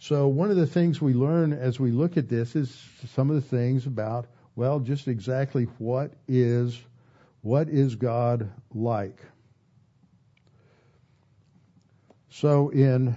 So 0.00 0.28
one 0.28 0.50
of 0.50 0.56
the 0.56 0.66
things 0.66 1.00
we 1.02 1.12
learn 1.12 1.52
as 1.52 1.78
we 1.78 1.90
look 1.90 2.16
at 2.16 2.26
this 2.26 2.56
is 2.56 2.74
some 3.14 3.28
of 3.28 3.36
the 3.36 3.42
things 3.42 3.84
about 3.84 4.28
well 4.56 4.80
just 4.80 5.08
exactly 5.08 5.64
what 5.76 6.12
is 6.26 6.80
what 7.42 7.68
is 7.68 7.96
God 7.96 8.50
like. 8.74 9.20
So 12.30 12.70
in 12.70 13.14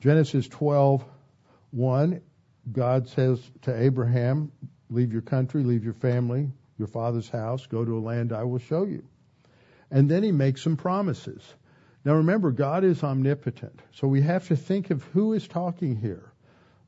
Genesis 0.00 0.48
12 0.48 1.04
1 1.72 2.20
God 2.72 3.08
says 3.08 3.38
to 3.62 3.78
Abraham, 3.78 4.50
Leave 4.88 5.12
your 5.12 5.22
country, 5.22 5.62
leave 5.62 5.84
your 5.84 5.92
family, 5.92 6.50
your 6.78 6.88
father's 6.88 7.28
house, 7.28 7.66
go 7.66 7.84
to 7.84 7.98
a 7.98 8.00
land 8.00 8.32
I 8.32 8.44
will 8.44 8.60
show 8.60 8.84
you. 8.86 9.04
And 9.90 10.10
then 10.10 10.22
he 10.22 10.32
makes 10.32 10.62
some 10.62 10.78
promises. 10.78 11.42
Now 12.04 12.14
remember, 12.14 12.50
God 12.50 12.84
is 12.84 13.02
omnipotent. 13.02 13.80
So 13.92 14.06
we 14.06 14.20
have 14.22 14.48
to 14.48 14.56
think 14.56 14.90
of 14.90 15.02
who 15.04 15.32
is 15.32 15.48
talking 15.48 15.96
here. 15.96 16.32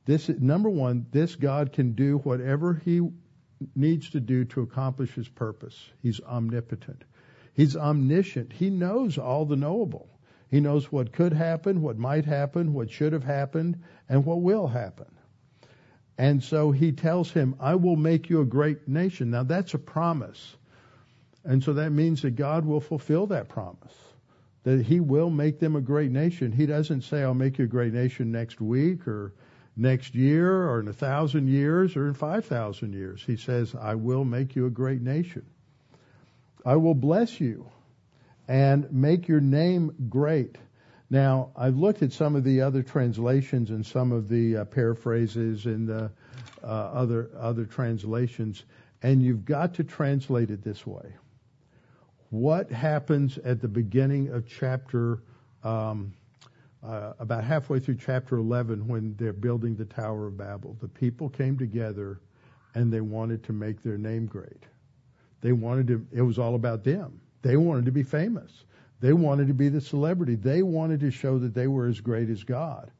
This 0.04 0.28
number 0.28 0.70
one, 0.70 1.06
this 1.10 1.34
God 1.34 1.72
can 1.72 1.92
do 1.92 2.18
whatever 2.18 2.74
he 2.84 3.00
needs 3.74 4.10
to 4.10 4.20
do 4.20 4.44
to 4.44 4.60
accomplish 4.60 5.12
his 5.14 5.28
purpose. 5.28 5.90
He's 6.02 6.20
omnipotent. 6.20 7.02
He's 7.54 7.76
omniscient. 7.76 8.52
He 8.52 8.68
knows 8.68 9.16
all 9.16 9.46
the 9.46 9.56
knowable. 9.56 10.08
He 10.48 10.60
knows 10.60 10.92
what 10.92 11.12
could 11.12 11.32
happen, 11.32 11.82
what 11.82 11.98
might 11.98 12.24
happen, 12.24 12.72
what 12.72 12.90
should 12.90 13.12
have 13.14 13.24
happened, 13.24 13.82
and 14.08 14.24
what 14.24 14.42
will 14.42 14.68
happen. 14.68 15.06
And 16.18 16.42
so 16.42 16.70
he 16.70 16.92
tells 16.92 17.30
him, 17.30 17.56
I 17.58 17.74
will 17.74 17.96
make 17.96 18.30
you 18.30 18.42
a 18.42 18.46
great 18.46 18.86
nation. 18.86 19.30
Now 19.30 19.42
that's 19.42 19.74
a 19.74 19.78
promise. 19.78 20.56
And 21.44 21.64
so 21.64 21.74
that 21.74 21.90
means 21.90 22.22
that 22.22 22.36
God 22.36 22.64
will 22.64 22.80
fulfill 22.80 23.26
that 23.28 23.48
promise. 23.48 23.94
That 24.66 24.84
he 24.84 24.98
will 24.98 25.30
make 25.30 25.60
them 25.60 25.76
a 25.76 25.80
great 25.80 26.10
nation. 26.10 26.50
He 26.50 26.66
doesn't 26.66 27.02
say, 27.02 27.22
I'll 27.22 27.34
make 27.34 27.58
you 27.58 27.66
a 27.66 27.68
great 27.68 27.92
nation 27.92 28.32
next 28.32 28.60
week 28.60 29.06
or 29.06 29.32
next 29.76 30.16
year 30.16 30.68
or 30.68 30.80
in 30.80 30.88
a 30.88 30.92
thousand 30.92 31.46
years 31.46 31.96
or 31.96 32.08
in 32.08 32.14
five 32.14 32.46
thousand 32.46 32.92
years. 32.92 33.22
He 33.24 33.36
says, 33.36 33.76
I 33.80 33.94
will 33.94 34.24
make 34.24 34.56
you 34.56 34.66
a 34.66 34.70
great 34.70 35.00
nation. 35.00 35.46
I 36.64 36.76
will 36.76 36.94
bless 36.94 37.40
you 37.40 37.70
and 38.48 38.90
make 38.90 39.28
your 39.28 39.40
name 39.40 40.08
great. 40.08 40.56
Now, 41.10 41.50
I've 41.54 41.76
looked 41.76 42.02
at 42.02 42.12
some 42.12 42.34
of 42.34 42.42
the 42.42 42.62
other 42.62 42.82
translations 42.82 43.70
and 43.70 43.86
some 43.86 44.10
of 44.10 44.28
the 44.28 44.56
uh, 44.56 44.64
paraphrases 44.64 45.66
and 45.66 45.86
the 45.86 46.10
uh, 46.64 46.66
other 46.66 47.30
other 47.38 47.66
translations, 47.66 48.64
and 49.00 49.22
you've 49.22 49.44
got 49.44 49.74
to 49.74 49.84
translate 49.84 50.50
it 50.50 50.64
this 50.64 50.84
way. 50.84 51.14
What 52.30 52.70
happens 52.70 53.38
at 53.38 53.60
the 53.60 53.68
beginning 53.68 54.30
of 54.30 54.48
chapter, 54.48 55.22
um, 55.62 56.12
uh, 56.82 57.12
about 57.18 57.44
halfway 57.44 57.78
through 57.78 57.96
chapter 57.96 58.36
11, 58.36 58.86
when 58.88 59.14
they're 59.16 59.32
building 59.32 59.76
the 59.76 59.84
Tower 59.84 60.26
of 60.26 60.36
Babel? 60.36 60.76
The 60.80 60.88
people 60.88 61.28
came 61.28 61.56
together 61.56 62.20
and 62.74 62.92
they 62.92 63.00
wanted 63.00 63.44
to 63.44 63.52
make 63.52 63.82
their 63.82 63.96
name 63.96 64.26
great. 64.26 64.64
They 65.40 65.52
wanted 65.52 65.86
to, 65.88 66.06
it 66.12 66.22
was 66.22 66.38
all 66.38 66.56
about 66.56 66.82
them. 66.82 67.20
They 67.42 67.56
wanted 67.56 67.84
to 67.84 67.92
be 67.92 68.02
famous. 68.02 68.64
They 69.00 69.12
wanted 69.12 69.46
to 69.48 69.54
be 69.54 69.68
the 69.68 69.80
celebrity. 69.80 70.34
They 70.34 70.62
wanted 70.62 71.00
to 71.00 71.10
show 71.10 71.38
that 71.38 71.54
they 71.54 71.68
were 71.68 71.86
as 71.86 72.00
great 72.00 72.28
as 72.28 72.42
God. 72.42 72.90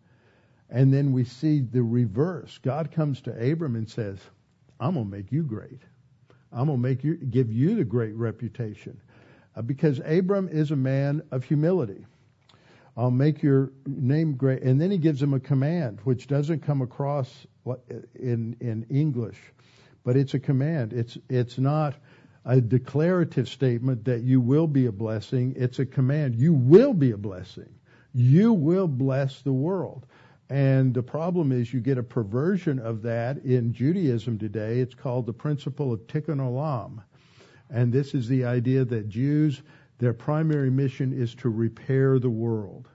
And 0.71 0.93
then 0.93 1.13
we 1.13 1.25
see 1.25 1.61
the 1.61 1.83
reverse. 1.83 2.59
God 2.59 2.93
comes 2.93 3.21
to 3.23 3.53
Abram 3.53 3.77
and 3.77 3.89
says, 3.89 4.19
I'm 4.79 4.95
going 4.95 5.07
to 5.07 5.17
make 5.17 5.33
you 5.33 5.43
great. 5.43 5.81
I'm 6.53 6.67
going 6.67 6.79
to 6.79 6.83
make 6.83 7.03
you, 7.03 7.17
give 7.17 7.53
you 7.53 7.75
the 7.75 7.85
great 7.85 8.15
reputation. 8.15 9.01
Uh, 9.57 9.63
because 9.63 10.01
Abram 10.05 10.49
is 10.49 10.71
a 10.71 10.77
man 10.77 11.23
of 11.31 11.45
humility. 11.45 12.05
I'll 12.97 13.11
make 13.11 13.43
your 13.43 13.73
name 13.87 14.35
great. 14.35 14.63
And 14.63 14.81
then 14.81 14.91
he 14.91 14.99
gives 14.99 15.23
him 15.23 15.35
a 15.35 15.41
command, 15.41 16.01
which 16.05 16.27
doesn't 16.27 16.61
come 16.61 16.83
across 16.83 17.47
in 18.15 18.57
in 18.61 18.87
English, 18.91 19.39
but 20.05 20.17
it's 20.17 20.35
a 20.35 20.39
command. 20.39 20.93
It's 20.93 21.19
it's 21.29 21.59
not 21.59 21.95
a 22.45 22.61
declarative 22.61 23.49
statement 23.49 24.05
that 24.05 24.23
you 24.23 24.41
will 24.41 24.67
be 24.67 24.87
a 24.87 24.93
blessing. 24.93 25.53
It's 25.57 25.79
a 25.79 25.87
command. 25.87 26.37
You 26.37 26.53
will 26.53 26.95
be 26.95 27.11
a 27.11 27.17
blessing. 27.17 27.69
You 28.15 28.53
will 28.53 28.89
bless 28.89 29.43
the 29.43 29.53
world. 29.53 30.07
And 30.49 30.95
the 30.95 31.03
problem 31.03 31.51
is 31.51 31.75
you 31.75 31.81
get 31.81 31.99
a 31.99 32.05
perversion 32.05 32.79
of 32.79 33.03
that 33.03 33.39
in 33.39 33.73
Judaism 33.73 34.39
today. 34.39 34.79
It's 34.79 34.95
called 34.95 35.27
the 35.27 35.33
principle 35.33 35.93
of 35.93 36.07
tikkun 36.07 36.39
olam. 36.39 37.03
And 37.71 37.93
this 37.93 38.15
is 38.15 38.29
the 38.29 38.45
idea 38.45 38.85
that 38.85 39.09
Jews, 39.09 39.61
their 39.99 40.13
primary 40.13 40.71
mission 40.71 41.13
is 41.13 41.35
to 41.37 41.49
repair 41.49 42.19
the 42.19 42.31
world. 42.31 42.89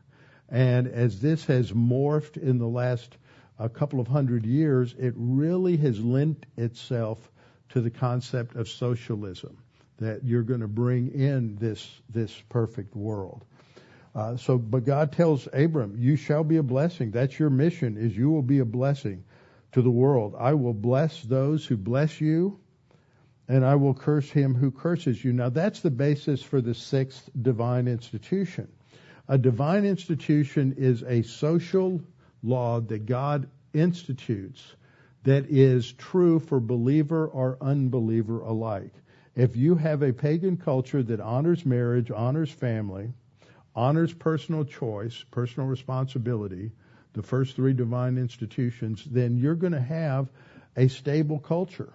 And 0.49 0.87
as 0.87 1.19
this 1.19 1.45
has 1.45 1.71
morphed 1.71 2.37
in 2.37 2.57
the 2.57 2.67
last 2.67 3.17
a 3.59 3.69
couple 3.69 3.99
of 3.99 4.07
hundred 4.07 4.45
years, 4.45 4.95
it 4.97 5.13
really 5.15 5.77
has 5.77 5.99
lent 5.99 6.45
itself 6.57 7.31
to 7.69 7.81
the 7.81 7.91
concept 7.91 8.55
of 8.55 8.67
socialism, 8.67 9.57
that 9.99 10.23
you're 10.23 10.43
going 10.43 10.61
to 10.61 10.67
bring 10.67 11.13
in 11.13 11.55
this, 11.57 11.87
this 12.09 12.33
perfect 12.49 12.95
world. 12.95 13.45
Uh, 14.13 14.35
so, 14.35 14.57
but 14.57 14.83
God 14.83 15.13
tells 15.13 15.47
Abram, 15.53 15.95
you 15.97 16.17
shall 16.17 16.43
be 16.43 16.57
a 16.57 16.63
blessing. 16.63 17.11
That's 17.11 17.37
your 17.39 17.49
mission 17.49 17.97
is 17.97 18.15
you 18.15 18.29
will 18.29 18.41
be 18.41 18.59
a 18.59 18.65
blessing 18.65 19.23
to 19.71 19.81
the 19.81 19.91
world. 19.91 20.35
I 20.37 20.53
will 20.53 20.73
bless 20.73 21.21
those 21.21 21.65
who 21.65 21.77
bless 21.77 22.19
you 22.19 22.59
and 23.47 23.65
I 23.65 23.75
will 23.75 23.93
curse 23.93 24.29
him 24.29 24.55
who 24.55 24.71
curses 24.71 25.23
you. 25.23 25.33
Now 25.33 25.49
that's 25.49 25.81
the 25.81 25.91
basis 25.91 26.41
for 26.41 26.61
the 26.61 26.73
sixth 26.73 27.29
divine 27.41 27.87
institution. 27.87 28.67
A 29.27 29.37
divine 29.37 29.85
institution 29.85 30.75
is 30.77 31.03
a 31.03 31.21
social 31.21 32.01
law 32.43 32.79
that 32.81 33.05
God 33.05 33.47
institutes 33.73 34.75
that 35.23 35.45
is 35.49 35.91
true 35.93 36.39
for 36.39 36.59
believer 36.59 37.27
or 37.27 37.57
unbeliever 37.61 38.41
alike. 38.41 38.93
If 39.35 39.55
you 39.55 39.75
have 39.75 40.01
a 40.01 40.13
pagan 40.13 40.57
culture 40.57 41.03
that 41.03 41.21
honors 41.21 41.65
marriage, 41.65 42.11
honors 42.11 42.51
family, 42.51 43.13
honors 43.75 44.13
personal 44.13 44.65
choice, 44.65 45.23
personal 45.31 45.69
responsibility, 45.69 46.71
the 47.13 47.21
first 47.21 47.55
three 47.55 47.73
divine 47.73 48.17
institutions, 48.17 49.05
then 49.05 49.37
you're 49.37 49.55
going 49.55 49.73
to 49.73 49.79
have 49.79 50.29
a 50.75 50.87
stable 50.87 51.39
culture. 51.39 51.93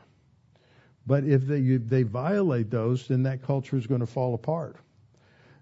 But 1.07 1.25
if 1.25 1.47
they, 1.47 1.61
they 1.61 2.03
violate 2.03 2.71
those, 2.71 3.07
then 3.09 3.23
that 3.25 3.43
culture 3.43 3.77
is 3.77 3.87
going 3.87 4.01
to 4.01 4.07
fall 4.07 4.35
apart. 4.35 4.77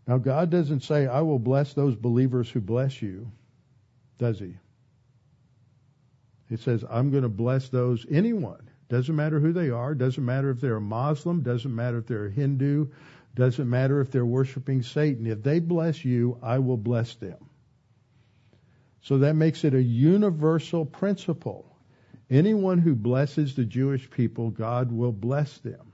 Now, 0.07 0.19
God 0.19 0.51
doesn't 0.51 0.83
say, 0.83 1.07
I 1.07 1.21
will 1.21 1.39
bless 1.39 1.75
those 1.75 1.97
believers 1.97 2.51
who 2.51 2.61
bless 2.61 3.03
you, 3.03 3.31
does 4.19 4.39
He? 4.39 4.55
He 6.49 6.57
says, 6.57 6.85
I'm 6.89 7.11
going 7.11 7.23
to 7.23 7.29
bless 7.29 7.69
those, 7.69 8.07
anyone. 8.11 8.71
Doesn't 8.89 9.17
matter 9.17 9.41
who 9.41 9.53
they 9.53 9.71
are. 9.71 9.95
Doesn't 9.95 10.25
matter 10.25 10.51
if 10.51 10.61
they're 10.61 10.77
a 10.77 10.81
Muslim. 10.81 11.43
Doesn't 11.43 11.75
matter 11.75 11.99
if 11.99 12.07
they're 12.07 12.27
a 12.27 12.31
Hindu. 12.31 12.87
Doesn't 13.35 13.69
matter 13.69 14.01
if 14.01 14.11
they're 14.11 14.27
worshiping 14.27 14.83
Satan. 14.83 15.27
If 15.27 15.43
they 15.43 15.59
bless 15.59 16.05
you, 16.05 16.39
I 16.43 16.59
will 16.59 16.77
bless 16.77 17.15
them. 17.15 17.49
So 19.01 19.19
that 19.19 19.35
makes 19.35 19.65
it 19.65 19.75
a 19.75 19.83
universal 19.83 20.85
principle. 20.85 21.74
Anyone 22.31 22.79
who 22.79 22.95
blesses 22.95 23.55
the 23.55 23.65
Jewish 23.65 24.11
people, 24.11 24.51
God 24.51 24.91
will 24.91 25.13
bless 25.13 25.59
them. 25.59 25.93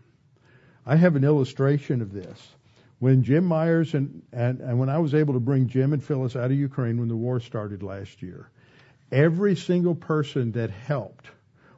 I 0.86 0.96
have 0.96 1.16
an 1.16 1.24
illustration 1.24 2.02
of 2.02 2.12
this. 2.12 2.54
When 2.98 3.22
Jim 3.22 3.44
Myers 3.44 3.94
and, 3.94 4.22
and, 4.32 4.60
and 4.60 4.78
when 4.78 4.88
I 4.88 4.98
was 4.98 5.14
able 5.14 5.34
to 5.34 5.40
bring 5.40 5.68
Jim 5.68 5.92
and 5.92 6.02
Phyllis 6.02 6.36
out 6.36 6.50
of 6.50 6.56
Ukraine 6.56 6.98
when 6.98 7.08
the 7.08 7.16
war 7.16 7.40
started 7.40 7.82
last 7.82 8.22
year, 8.22 8.50
every 9.10 9.56
single 9.56 9.94
person 9.94 10.52
that 10.52 10.70
helped 10.70 11.30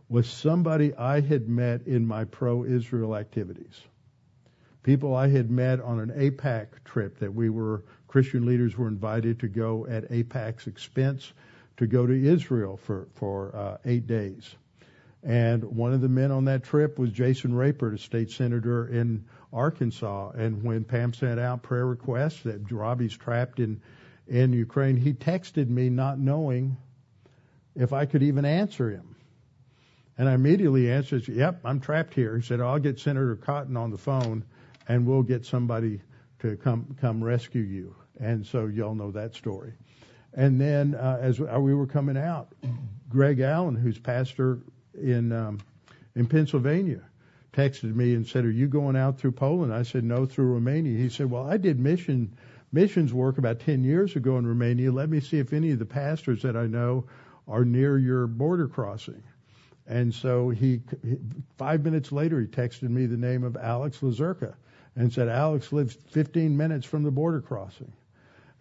was 0.09 0.29
somebody 0.29 0.95
I 0.95 1.21
had 1.21 1.49
met 1.49 1.87
in 1.87 2.07
my 2.07 2.25
pro-Israel 2.25 3.17
activities. 3.17 3.81
People 4.83 5.15
I 5.15 5.29
had 5.29 5.51
met 5.51 5.81
on 5.81 6.01
an 6.01 6.11
AIPAC 6.11 6.67
trip 6.85 7.19
that 7.21 7.33
we 7.33 7.49
were, 7.49 7.85
Christian 8.09 8.45
leaders 8.45 8.77
were 8.77 8.89
invited 8.89 9.41
to 9.41 9.49
go 9.49 9.87
at 9.87 10.11
AIPAC's 10.11 10.67
expense 10.67 11.33
to 11.77 11.87
go 11.87 12.07
to 12.07 12.13
Israel 12.13 12.77
for, 12.77 13.09
for 13.15 13.55
uh, 13.55 13.77
eight 13.85 14.07
days. 14.07 14.55
And 15.23 15.63
one 15.65 15.93
of 15.93 16.01
the 16.01 16.09
men 16.09 16.33
on 16.33 16.47
that 16.47 16.65
trip 16.65 16.99
was 16.99 17.11
Jason 17.11 17.55
Rapert, 17.55 17.95
a 17.95 17.99
state 17.99 18.31
senator 18.31 18.89
in 18.89 19.25
Arkansas. 19.53 20.31
And 20.31 20.63
when 20.65 20.85
Pam 20.85 21.13
sent 21.15 21.39
out 21.39 21.63
prayer 21.63 21.87
requests 21.87 22.43
that 22.43 22.71
Robbie's 22.71 23.17
trapped 23.17 23.61
in, 23.61 23.81
in 24.27 24.53
Ukraine, 24.53 24.97
he 24.97 25.13
texted 25.13 25.69
me 25.69 25.91
not 25.91 26.19
knowing 26.19 26.77
if 27.77 27.93
I 27.93 28.07
could 28.07 28.23
even 28.23 28.45
answer 28.45 28.91
him. 28.91 29.15
And 30.19 30.29
I 30.29 30.35
immediately 30.35 30.91
answered, 30.91 31.27
Yep, 31.29 31.61
I'm 31.65 31.81
trapped 31.81 32.15
here. 32.15 32.37
He 32.37 32.43
said, 32.43 32.61
I'll 32.61 32.79
get 32.79 32.99
Senator 32.99 33.37
Cotton 33.37 33.77
on 33.77 33.91
the 33.91 33.99
phone 33.99 34.45
and 34.89 35.07
we'll 35.07 35.23
get 35.23 35.47
somebody 35.47 36.01
to 36.41 36.57
come 36.57 36.97
come 37.01 37.23
rescue 37.23 37.63
you. 37.63 37.95
And 38.21 38.45
so 38.45 38.67
y'all 38.67 38.95
know 38.95 39.11
that 39.13 39.35
story. 39.35 39.73
And 40.35 40.61
then 40.61 40.95
uh, 40.95 41.19
as 41.21 41.41
we 41.41 41.75
were 41.75 41.87
coming 41.87 42.17
out, 42.17 42.53
Greg 43.09 43.41
Allen, 43.41 43.77
who's 43.77 43.99
pastor 43.99 44.61
in 44.95 45.33
um, 45.33 45.59
in 46.15 46.27
Pennsylvania, 46.27 47.03
texted 47.53 47.95
me 47.95 48.15
and 48.15 48.27
said, 48.27 48.45
"Are 48.45 48.51
you 48.51 48.67
going 48.67 48.97
out 48.97 49.19
through 49.19 49.33
Poland?" 49.33 49.73
I 49.73 49.83
said, 49.83 50.05
"No, 50.05 50.25
through 50.25 50.47
Romania." 50.47 50.97
He 50.97 51.09
said, 51.09 51.31
"Well, 51.31 51.47
I 51.47 51.57
did 51.59 51.79
mission 51.79 52.37
missions 52.73 53.13
work 53.13 53.37
about 53.37 53.61
10 53.61 53.85
years 53.85 54.17
ago 54.17 54.39
in 54.39 54.47
Romania. 54.47 54.91
Let 54.91 55.11
me 55.11 55.21
see 55.21 55.39
if 55.39 55.53
any 55.53 55.73
of 55.73 55.79
the 55.79 55.85
pastors 55.85 56.41
that 56.43 56.57
I 56.57 56.67
know 56.67 57.05
are 57.47 57.65
near 57.65 57.99
your 57.99 58.27
border 58.27 58.69
crossing." 58.69 59.23
And 59.87 60.15
so 60.15 60.49
he, 60.49 60.81
five 61.59 61.85
minutes 61.85 62.13
later, 62.13 62.41
he 62.41 62.47
texted 62.47 62.89
me 62.89 63.07
the 63.07 63.17
name 63.17 63.43
of 63.43 63.57
Alex 63.57 63.99
Lazurka 63.99 64.55
and 64.97 65.13
said, 65.13 65.29
Alex 65.29 65.73
lives 65.73 65.95
15 66.11 66.57
minutes 66.57 66.87
from 66.87 67.03
the 67.03 67.11
border 67.11 67.41
crossing. 67.41 67.93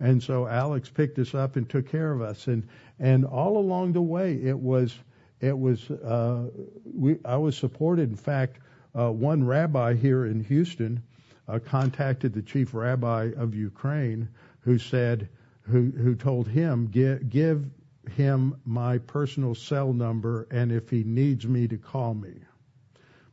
And 0.01 0.21
so 0.21 0.47
Alex 0.47 0.89
picked 0.89 1.19
us 1.19 1.35
up 1.35 1.55
and 1.55 1.69
took 1.69 1.87
care 1.87 2.11
of 2.11 2.21
us. 2.21 2.47
And, 2.47 2.67
and 2.99 3.23
all 3.23 3.57
along 3.57 3.93
the 3.93 4.01
way, 4.01 4.33
it 4.33 4.57
was, 4.57 4.97
it 5.39 5.57
was, 5.57 5.89
uh, 5.91 6.49
we, 6.83 7.19
I 7.23 7.37
was 7.37 7.55
supported. 7.55 8.09
In 8.09 8.15
fact, 8.15 8.57
uh, 8.97 9.11
one 9.11 9.45
rabbi 9.45 9.93
here 9.93 10.25
in 10.25 10.43
Houston, 10.45 11.03
uh, 11.47 11.59
contacted 11.59 12.33
the 12.33 12.41
chief 12.41 12.73
rabbi 12.73 13.31
of 13.37 13.53
Ukraine 13.53 14.29
who 14.61 14.79
said, 14.79 15.29
who, 15.61 15.91
who 15.91 16.15
told 16.15 16.47
him, 16.47 16.87
give, 16.87 17.29
give 17.29 17.69
him 18.15 18.55
my 18.65 18.97
personal 18.97 19.53
cell 19.53 19.93
number 19.93 20.47
and 20.49 20.71
if 20.71 20.89
he 20.89 21.03
needs 21.03 21.45
me 21.45 21.67
to 21.67 21.77
call 21.77 22.15
me. 22.15 22.41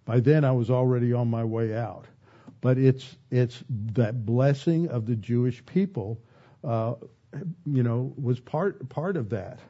By 0.05 0.21
then 0.21 0.45
I 0.45 0.53
was 0.53 0.69
already 0.69 1.15
on 1.15 1.29
my 1.29 1.45
way 1.45 1.75
out. 1.75 2.05
But 2.61 2.77
it's, 2.77 3.17
it's 3.31 3.63
that 3.95 4.27
blessing 4.27 4.89
of 4.89 5.07
the 5.07 5.17
Jewish 5.17 5.65
people, 5.65 6.21
Uh, 6.65 6.95
you 7.67 7.83
know, 7.83 8.13
was 8.21 8.41
part, 8.41 8.89
part 8.89 9.17
of 9.17 9.31
that. 9.31 9.61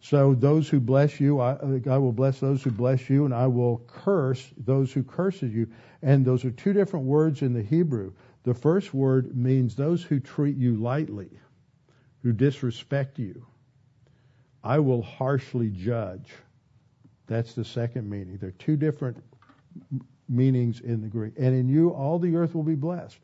So 0.00 0.34
those 0.34 0.68
who 0.68 0.80
bless 0.80 1.20
you, 1.20 1.40
I, 1.40 1.56
I 1.90 1.98
will 1.98 2.12
bless 2.12 2.38
those 2.38 2.62
who 2.62 2.70
bless 2.70 3.10
you, 3.10 3.24
and 3.24 3.34
I 3.34 3.46
will 3.46 3.82
curse 3.86 4.48
those 4.56 4.92
who 4.92 5.02
curses 5.02 5.52
you. 5.52 5.68
And 6.02 6.24
those 6.24 6.44
are 6.44 6.50
two 6.50 6.72
different 6.72 7.06
words 7.06 7.42
in 7.42 7.52
the 7.52 7.62
Hebrew. 7.62 8.12
The 8.44 8.54
first 8.54 8.94
word 8.94 9.36
means 9.36 9.74
those 9.74 10.02
who 10.02 10.20
treat 10.20 10.56
you 10.56 10.76
lightly, 10.76 11.30
who 12.22 12.32
disrespect 12.32 13.18
you. 13.18 13.44
I 14.62 14.78
will 14.78 15.02
harshly 15.02 15.70
judge. 15.70 16.32
That's 17.26 17.54
the 17.54 17.64
second 17.64 18.08
meaning. 18.08 18.36
There 18.36 18.50
are 18.50 18.52
two 18.52 18.76
different 18.76 19.16
meanings 20.28 20.80
in 20.80 21.02
the 21.02 21.08
Greek. 21.08 21.34
And 21.36 21.54
in 21.54 21.68
you 21.68 21.90
all 21.90 22.18
the 22.18 22.36
earth 22.36 22.54
will 22.54 22.62
be 22.62 22.74
blessed. 22.74 23.18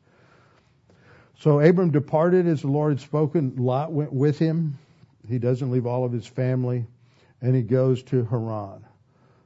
So 1.43 1.59
Abram 1.59 1.91
departed 1.91 2.47
as 2.47 2.61
the 2.61 2.69
Lord 2.69 2.93
had 2.93 3.01
spoken. 3.01 3.57
Lot 3.57 3.91
went 3.91 4.13
with 4.13 4.39
him. 4.39 4.79
He 5.29 5.41
doesn't 5.41 5.73
leave 5.73 5.87
all 5.87 6.05
of 6.05 6.13
his 6.13 6.25
family. 6.25 6.87
And 7.41 7.53
he 7.57 7.63
goes 7.63 8.05
to 8.05 8.25
Haran. 8.27 8.87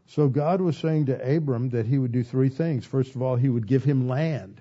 So 0.05 0.29
God 0.29 0.61
was 0.61 0.77
saying 0.77 1.07
to 1.07 1.37
Abram 1.37 1.71
that 1.71 1.87
he 1.87 1.97
would 1.97 2.13
do 2.13 2.23
three 2.23 2.51
things. 2.51 2.85
First 2.85 3.15
of 3.15 3.23
all, 3.23 3.35
he 3.35 3.49
would 3.49 3.67
give 3.67 3.83
him 3.83 4.09
land. 4.09 4.61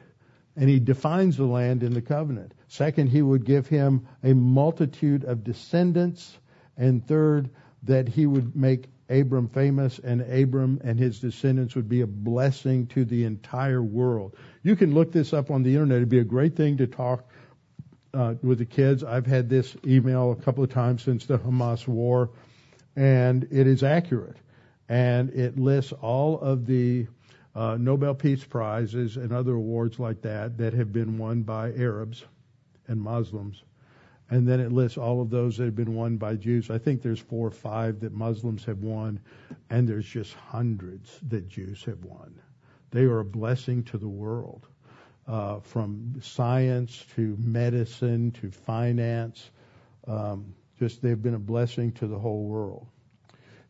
And 0.55 0.69
he 0.69 0.79
defines 0.79 1.35
the 1.35 1.43
land 1.43 1.83
in 1.83 1.93
the 1.93 2.01
covenant. 2.01 2.53
Second, 2.69 3.07
he 3.07 3.21
would 3.21 3.43
give 3.43 3.67
him 3.67 4.07
a 4.23 4.33
multitude 4.33 5.25
of 5.25 5.43
descendants 5.43 6.37
and 6.77 7.05
third, 7.05 7.49
that 7.83 8.07
he 8.07 8.25
would 8.27 8.55
make 8.55 8.85
Abram 9.09 9.47
famous 9.47 9.99
and 9.99 10.21
Abram 10.21 10.81
and 10.83 10.97
his 10.97 11.19
descendants 11.19 11.75
would 11.75 11.87
be 11.87 12.01
a 12.01 12.07
blessing 12.07 12.87
to 12.87 13.05
the 13.05 13.23
entire 13.23 13.83
world. 13.83 14.35
You 14.63 14.75
can 14.75 14.93
look 14.93 15.11
this 15.11 15.33
up 15.33 15.51
on 15.51 15.63
the 15.63 15.73
internet. 15.73 15.97
It'd 15.97 16.09
be 16.09 16.19
a 16.19 16.23
great 16.23 16.55
thing 16.55 16.77
to 16.77 16.87
talk 16.87 17.29
uh, 18.13 18.35
with 18.41 18.57
the 18.57 18.65
kids. 18.65 19.03
I've 19.03 19.27
had 19.27 19.49
this 19.49 19.75
email 19.85 20.31
a 20.31 20.35
couple 20.35 20.63
of 20.63 20.71
times 20.71 21.03
since 21.03 21.25
the 21.25 21.37
Hamas 21.37 21.87
war, 21.87 22.31
and 22.95 23.47
it 23.51 23.67
is 23.67 23.83
accurate. 23.83 24.37
And 24.89 25.29
it 25.31 25.57
lists 25.57 25.93
all 25.93 26.39
of 26.39 26.65
the 26.65 27.07
uh, 27.55 27.77
Nobel 27.79 28.13
Peace 28.13 28.43
Prizes 28.43 29.17
and 29.17 29.31
other 29.31 29.53
awards 29.53 29.99
like 29.99 30.21
that 30.21 30.57
that 30.57 30.73
have 30.73 30.91
been 30.91 31.17
won 31.17 31.41
by 31.41 31.73
Arabs 31.73 32.23
and 32.87 33.01
Muslims 33.01 33.63
And 34.29 34.47
then 34.47 34.59
it 34.59 34.71
lists 34.71 34.97
all 34.97 35.21
of 35.21 35.29
those 35.29 35.57
that 35.57 35.65
have 35.65 35.75
been 35.75 35.93
won 35.93 36.17
by 36.17 36.35
Jews. 36.35 36.71
I 36.71 36.79
think 36.79 37.01
there's 37.01 37.19
four 37.19 37.47
or 37.47 37.51
five 37.51 37.99
that 37.99 38.11
Muslims 38.11 38.65
have 38.65 38.79
won, 38.79 39.19
and 39.69 39.87
there's 39.87 40.07
just 40.07 40.33
hundreds 40.33 41.19
that 41.29 41.47
Jews 41.47 41.83
have 41.83 42.03
won. 42.03 42.33
They 42.89 43.03
are 43.03 43.19
a 43.19 43.25
blessing 43.25 43.83
to 43.83 43.97
the 43.97 44.07
world, 44.07 44.67
uh, 45.27 45.59
from 45.59 46.15
science 46.21 47.05
to 47.15 47.37
medicine 47.39 48.31
to 48.31 48.49
finance. 48.49 49.51
Um, 50.07 50.55
just 50.79 51.01
they've 51.01 51.21
been 51.21 51.35
a 51.35 51.39
blessing 51.39 51.91
to 51.93 52.07
the 52.07 52.19
whole 52.19 52.45
world. 52.45 52.87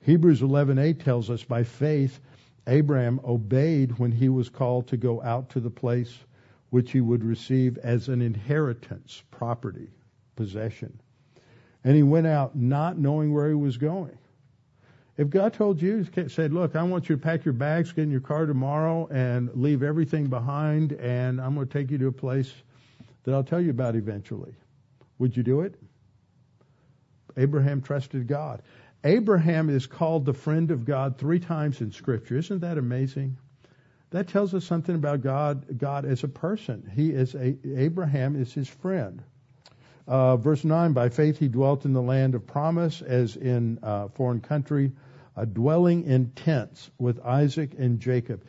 Hebrews 0.01 0.41
11:8 0.41 0.99
tells 0.99 1.29
us 1.29 1.43
by 1.43 1.63
faith 1.63 2.19
Abraham 2.67 3.19
obeyed 3.23 3.97
when 3.99 4.11
he 4.11 4.29
was 4.29 4.49
called 4.49 4.87
to 4.87 4.97
go 4.97 5.21
out 5.21 5.49
to 5.49 5.59
the 5.59 5.69
place 5.69 6.23
which 6.69 6.91
he 6.91 7.01
would 7.01 7.23
receive 7.23 7.77
as 7.79 8.09
an 8.09 8.21
inheritance, 8.21 9.23
property, 9.31 9.89
possession. 10.35 10.99
And 11.83 11.95
he 11.95 12.03
went 12.03 12.27
out 12.27 12.55
not 12.55 12.97
knowing 12.97 13.33
where 13.33 13.47
he 13.47 13.55
was 13.55 13.77
going. 13.77 14.17
If 15.17 15.29
God 15.29 15.53
told 15.53 15.81
you, 15.81 16.05
said, 16.27 16.51
look, 16.51 16.75
I 16.75 16.83
want 16.83 17.07
you 17.07 17.15
to 17.15 17.21
pack 17.21 17.45
your 17.45 17.53
bags, 17.53 17.93
get 17.93 18.03
in 18.03 18.11
your 18.11 18.19
car 18.19 18.45
tomorrow 18.45 19.07
and 19.07 19.49
leave 19.55 19.81
everything 19.81 20.27
behind 20.27 20.91
and 20.93 21.39
I'm 21.39 21.55
going 21.55 21.67
to 21.67 21.73
take 21.73 21.89
you 21.89 21.97
to 21.99 22.07
a 22.07 22.11
place 22.11 22.51
that 23.23 23.33
I'll 23.33 23.43
tell 23.43 23.61
you 23.61 23.69
about 23.69 23.95
eventually. 23.95 24.53
Would 25.19 25.37
you 25.37 25.43
do 25.43 25.61
it? 25.61 25.75
Abraham 27.37 27.81
trusted 27.81 28.27
God. 28.27 28.61
Abraham 29.05 29.69
is 29.69 29.87
called 29.87 30.25
the 30.25 30.33
friend 30.33 30.71
of 30.71 30.83
God 30.83 31.17
three 31.17 31.39
times 31.39 31.79
in 31.79 31.91
Scripture. 31.91 32.37
Isn't 32.37 32.59
that 32.59 32.77
amazing? 32.77 33.37
That 34.09 34.27
tells 34.27 34.53
us 34.53 34.65
something 34.65 34.95
about 34.95 35.21
God, 35.21 35.77
God 35.77 36.05
as 36.05 36.23
a 36.23 36.27
person. 36.27 36.91
He 36.93 37.11
is 37.11 37.35
a, 37.35 37.55
Abraham 37.75 38.35
is 38.35 38.53
his 38.53 38.67
friend. 38.67 39.21
Uh, 40.07 40.37
verse 40.37 40.63
9, 40.63 40.93
by 40.93 41.09
faith 41.09 41.39
he 41.39 41.47
dwelt 41.47 41.85
in 41.85 41.93
the 41.93 42.01
land 42.01 42.35
of 42.35 42.45
promise 42.45 43.01
as 43.01 43.35
in 43.35 43.79
a 43.81 43.85
uh, 43.85 44.07
foreign 44.09 44.39
country, 44.39 44.91
a 45.35 45.45
dwelling 45.45 46.03
in 46.05 46.31
tents 46.31 46.91
with 46.99 47.19
Isaac 47.25 47.71
and 47.77 47.99
Jacob. 47.99 48.43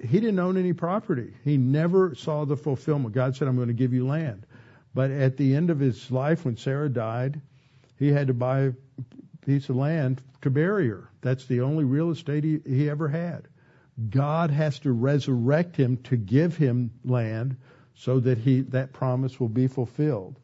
He 0.00 0.20
didn't 0.20 0.38
own 0.38 0.56
any 0.56 0.74
property. 0.74 1.32
He 1.44 1.56
never 1.56 2.14
saw 2.14 2.44
the 2.44 2.56
fulfillment. 2.56 3.14
God 3.14 3.34
said, 3.34 3.48
I'm 3.48 3.56
going 3.56 3.68
to 3.68 3.74
give 3.74 3.92
you 3.92 4.06
land. 4.06 4.46
But 4.94 5.10
at 5.10 5.36
the 5.36 5.54
end 5.54 5.70
of 5.70 5.78
his 5.78 6.10
life, 6.10 6.44
when 6.44 6.56
Sarah 6.56 6.88
died, 6.88 7.40
he 7.98 8.08
had 8.08 8.28
to 8.28 8.34
buy 8.34 8.60
a 8.60 8.72
piece 9.44 9.68
of 9.68 9.76
land 9.76 10.22
to 10.42 10.50
bury 10.50 10.88
her. 10.88 11.08
That's 11.20 11.46
the 11.46 11.62
only 11.62 11.84
real 11.84 12.10
estate 12.10 12.44
he, 12.44 12.60
he 12.66 12.88
ever 12.88 13.08
had. 13.08 13.48
God 14.10 14.50
has 14.50 14.78
to 14.80 14.92
resurrect 14.92 15.76
him 15.76 15.96
to 16.04 16.16
give 16.16 16.56
him 16.56 16.92
land 17.04 17.56
so 17.94 18.20
that 18.20 18.38
he 18.38 18.60
that 18.60 18.92
promise 18.92 19.40
will 19.40 19.48
be 19.48 19.66
fulfilled. 19.66 20.38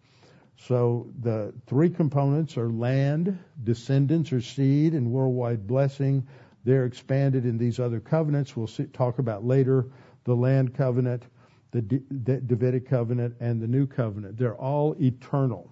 So 0.66 1.12
the 1.20 1.52
three 1.66 1.90
components 1.90 2.56
are 2.56 2.70
land, 2.70 3.38
descendants 3.64 4.32
or 4.32 4.40
seed, 4.40 4.94
and 4.94 5.10
worldwide 5.10 5.66
blessing. 5.66 6.26
They're 6.64 6.86
expanded 6.86 7.44
in 7.44 7.58
these 7.58 7.78
other 7.78 8.00
covenants. 8.00 8.56
We'll 8.56 8.66
see, 8.66 8.86
talk 8.86 9.18
about 9.18 9.44
later 9.44 9.88
the 10.24 10.34
land 10.34 10.72
covenant, 10.72 11.26
the 11.70 11.82
Davidic 11.82 12.86
covenant, 12.86 13.34
and 13.40 13.60
the 13.60 13.68
new 13.68 13.86
covenant. 13.86 14.38
They're 14.38 14.56
all 14.56 14.96
eternal. 15.02 15.70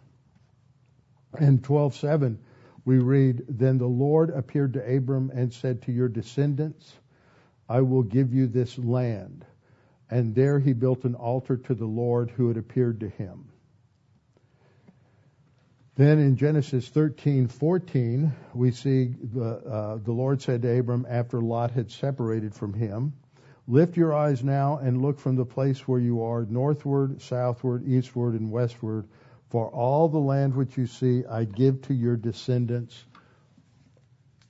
In 1.40 1.60
12:7, 1.60 2.36
we 2.84 2.98
read, 2.98 3.46
"Then 3.48 3.78
the 3.78 3.88
Lord 3.88 4.28
appeared 4.28 4.74
to 4.74 4.96
Abram 4.96 5.30
and 5.32 5.50
said 5.50 5.80
to 5.82 5.92
your 5.92 6.08
descendants, 6.08 6.98
I 7.66 7.80
will 7.80 8.02
give 8.02 8.34
you 8.34 8.46
this 8.46 8.78
land." 8.78 9.46
And 10.10 10.34
there 10.34 10.58
he 10.58 10.74
built 10.74 11.06
an 11.06 11.14
altar 11.14 11.56
to 11.56 11.74
the 11.74 11.86
Lord 11.86 12.30
who 12.32 12.48
had 12.48 12.58
appeared 12.58 13.00
to 13.00 13.08
him. 13.08 13.46
Then 16.02 16.18
in 16.18 16.34
Genesis 16.34 16.90
13:14, 16.90 18.32
we 18.54 18.72
see 18.72 19.14
the, 19.22 19.64
uh, 19.64 19.96
the 19.98 20.10
Lord 20.10 20.42
said 20.42 20.62
to 20.62 20.78
Abram 20.80 21.06
after 21.08 21.40
Lot 21.40 21.70
had 21.70 21.92
separated 21.92 22.52
from 22.52 22.74
him, 22.74 23.12
Lift 23.68 23.96
your 23.96 24.12
eyes 24.12 24.42
now 24.42 24.78
and 24.78 25.00
look 25.00 25.20
from 25.20 25.36
the 25.36 25.44
place 25.44 25.86
where 25.86 26.00
you 26.00 26.20
are 26.24 26.44
northward, 26.46 27.22
southward, 27.22 27.86
eastward, 27.86 28.34
and 28.34 28.50
westward. 28.50 29.06
For 29.48 29.68
all 29.68 30.08
the 30.08 30.18
land 30.18 30.56
which 30.56 30.76
you 30.76 30.88
see, 30.88 31.24
I 31.24 31.44
give 31.44 31.80
to 31.82 31.94
your 31.94 32.16
descendants 32.16 33.04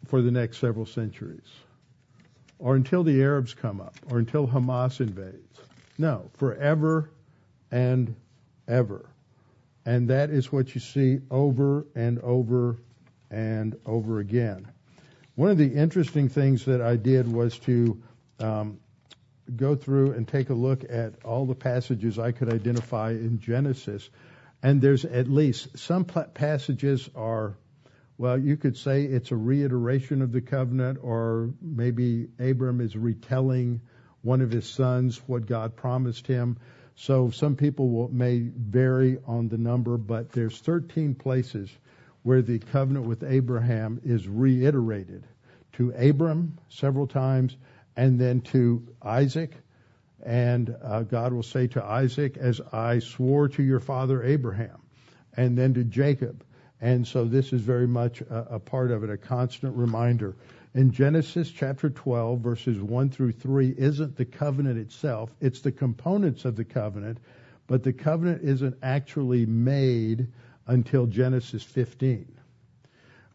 for 0.07 0.23
the 0.23 0.31
next 0.31 0.57
several 0.57 0.87
centuries. 0.87 1.53
Or 2.59 2.77
until 2.77 3.05
the 3.05 3.23
Arabs 3.23 3.53
come 3.53 3.79
up, 3.79 3.95
or 4.11 4.19
until 4.19 4.49
Hamas 4.49 5.03
invades. 5.03 5.61
No, 5.99 6.31
forever 6.33 7.11
and 7.71 8.17
ever. 8.67 9.12
And 9.85 10.09
that 10.09 10.31
is 10.31 10.53
what 10.53 10.75
you 10.75 10.81
see 10.81 11.21
over 11.31 11.87
and 11.95 12.21
over 12.21 12.79
and 13.31 13.77
over 13.85 14.21
again. 14.21 14.71
One 15.35 15.51
of 15.51 15.59
the 15.59 15.73
interesting 15.75 16.29
things 16.29 16.67
that 16.67 16.81
I 16.81 16.97
did 16.97 17.27
was 17.27 17.59
to 17.61 18.03
um, 18.39 18.79
go 19.57 19.75
through 19.75 20.13
and 20.13 20.29
take 20.29 20.51
a 20.51 20.55
look 20.55 20.85
at 20.89 21.25
all 21.25 21.47
the 21.47 21.55
passages 21.55 22.19
I 22.19 22.33
could 22.33 22.53
identify 22.53 23.11
in 23.11 23.41
Genesis. 23.41 24.09
And 24.63 24.81
there's 24.81 25.05
at 25.05 25.29
least 25.29 25.79
some 25.79 26.05
passages 26.05 27.09
are, 27.17 27.57
well, 28.19 28.39
you 28.39 28.57
could 28.57 28.77
say 28.77 29.05
it's 29.05 29.33
a 29.33 29.37
reiteration 29.37 30.23
of 30.23 30.31
the 30.31 30.41
covenant, 30.41 30.99
or 31.03 31.51
maybe 31.61 32.29
Abram 32.39 32.81
is 32.81 32.95
retelling 32.95 33.81
one 34.21 34.41
of 34.41 34.53
his 34.53 34.69
sons 34.69 35.21
what 35.27 35.47
God 35.47 35.75
promised 35.75 36.27
him. 36.27 36.59
So 36.95 37.31
some 37.31 37.57
people 37.57 37.89
will, 37.89 38.09
may 38.09 38.41
vary 38.41 39.19
on 39.27 39.49
the 39.49 39.59
number, 39.59 39.97
but 39.97 40.33
there's 40.33 40.59
13 40.59 41.15
places 41.15 41.71
where 42.23 42.43
the 42.43 42.59
covenant 42.59 43.07
with 43.07 43.25
Abraham 43.25 44.01
is 44.05 44.29
reiterated 44.29 45.27
to 45.75 45.91
Abram 45.91 46.59
several 46.69 47.07
times 47.07 47.57
and 47.97 48.21
then 48.21 48.41
to 48.41 48.87
Isaac. 49.03 49.55
And 50.25 50.77
uh, 50.83 51.03
God 51.03 51.33
will 51.33 51.43
say 51.43 51.67
to 51.69 51.83
Isaac, 51.83 52.37
as 52.37 52.61
I 52.73 53.01
swore 53.01 53.49
to 53.49 53.63
your 53.63 53.81
father 53.81 54.23
Abraham, 54.23 54.81
and 55.37 55.59
then 55.59 55.75
to 55.75 55.85
Jacob. 55.85 56.45
And 56.81 57.07
so 57.07 57.25
this 57.25 57.53
is 57.53 57.61
very 57.61 57.89
much 57.89 58.21
a, 58.21 58.55
a 58.55 58.59
part 58.61 58.91
of 58.91 59.03
it, 59.03 59.11
a 59.11 59.17
constant 59.17 59.77
reminder 59.77 60.37
in 60.75 60.91
Genesis 60.91 61.51
chapter 61.51 61.91
12, 61.91 62.41
verses 62.41 62.81
1 62.81 63.11
through 63.11 63.33
3, 63.33 63.75
isn't 63.77 64.17
the 64.17 64.25
covenant 64.25 64.79
itself, 64.79 65.35
it's 65.41 65.61
the 65.61 65.73
components 65.73 66.45
of 66.45 66.57
the 66.57 66.65
covenant, 66.65 67.19
but 67.67 67.83
the 67.83 67.93
covenant 67.93 68.43
isn't 68.43 68.77
actually 68.83 69.45
made 69.47 70.29
until 70.67 71.07
Genesis 71.07 71.63
15. 71.63 72.27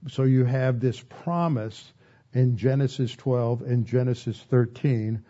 So 0.07 0.23
you 0.23 0.45
have 0.45 0.79
this 0.79 0.99
promise 0.99 1.93
in 2.33 2.57
Genesis 2.57 3.15
12 3.15 3.61
and 3.63 3.85
Genesis 3.85 4.39
13 4.49 5.23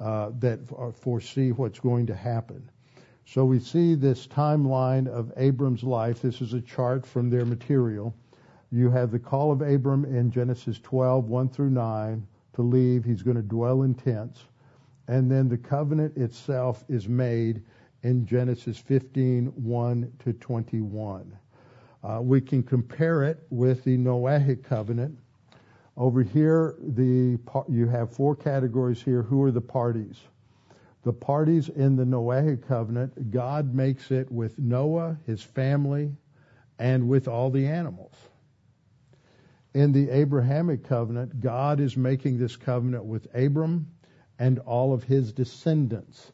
uh, 0.00 0.30
that 0.40 0.60
foresee 0.96 1.52
what's 1.52 1.80
going 1.80 2.06
to 2.06 2.14
happen. 2.14 2.70
So 3.26 3.44
we 3.44 3.60
see 3.60 3.94
this 3.94 4.26
timeline 4.26 5.06
of 5.06 5.32
Abram's 5.36 5.84
life. 5.84 6.22
This 6.22 6.40
is 6.40 6.54
a 6.54 6.60
chart 6.60 7.06
from 7.06 7.30
their 7.30 7.44
material. 7.44 8.14
You 8.74 8.88
have 8.88 9.10
the 9.10 9.18
call 9.18 9.52
of 9.52 9.60
Abram 9.60 10.06
in 10.06 10.30
Genesis 10.30 10.78
12, 10.78 11.28
1 11.28 11.48
through 11.50 11.68
9, 11.68 12.26
to 12.54 12.62
leave. 12.62 13.04
He's 13.04 13.22
going 13.22 13.36
to 13.36 13.42
dwell 13.42 13.82
in 13.82 13.94
tents. 13.94 14.44
And 15.08 15.30
then 15.30 15.46
the 15.50 15.58
covenant 15.58 16.16
itself 16.16 16.82
is 16.88 17.06
made 17.06 17.62
in 18.02 18.24
Genesis 18.24 18.78
15, 18.78 19.48
1 19.48 20.12
to 20.20 20.32
21. 20.32 21.36
Uh, 22.02 22.20
we 22.22 22.40
can 22.40 22.62
compare 22.62 23.24
it 23.24 23.46
with 23.50 23.84
the 23.84 23.98
Noahic 23.98 24.64
covenant. 24.64 25.18
Over 25.98 26.22
here, 26.22 26.76
the 26.80 27.38
you 27.68 27.86
have 27.88 28.10
four 28.10 28.34
categories 28.34 29.02
here. 29.02 29.22
Who 29.22 29.42
are 29.42 29.50
the 29.50 29.60
parties? 29.60 30.16
The 31.04 31.12
parties 31.12 31.68
in 31.68 31.94
the 31.94 32.04
Noahic 32.04 32.66
covenant, 32.66 33.30
God 33.30 33.74
makes 33.74 34.10
it 34.10 34.32
with 34.32 34.58
Noah, 34.58 35.18
his 35.26 35.42
family, 35.42 36.10
and 36.78 37.06
with 37.06 37.28
all 37.28 37.50
the 37.50 37.66
animals 37.66 38.14
in 39.74 39.92
the 39.92 40.10
Abrahamic 40.10 40.84
covenant, 40.84 41.40
God 41.40 41.80
is 41.80 41.96
making 41.96 42.38
this 42.38 42.56
covenant 42.56 43.04
with 43.04 43.26
Abram 43.34 43.88
and 44.38 44.58
all 44.60 44.92
of 44.92 45.04
his 45.04 45.32
descendants, 45.32 46.32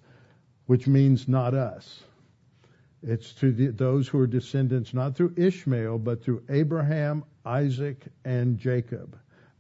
which 0.67 0.87
means 0.87 1.29
not 1.29 1.55
us. 1.55 2.03
It's 3.03 3.33
to 3.35 3.53
the, 3.53 3.69
those 3.69 4.09
who 4.09 4.19
are 4.19 4.27
descendants 4.27 4.93
not 4.93 5.15
through 5.15 5.35
Ishmael, 5.37 5.99
but 5.99 6.23
through 6.23 6.43
Abraham, 6.49 7.25
Isaac, 7.45 8.05
and 8.25 8.59
Jacob. 8.59 9.17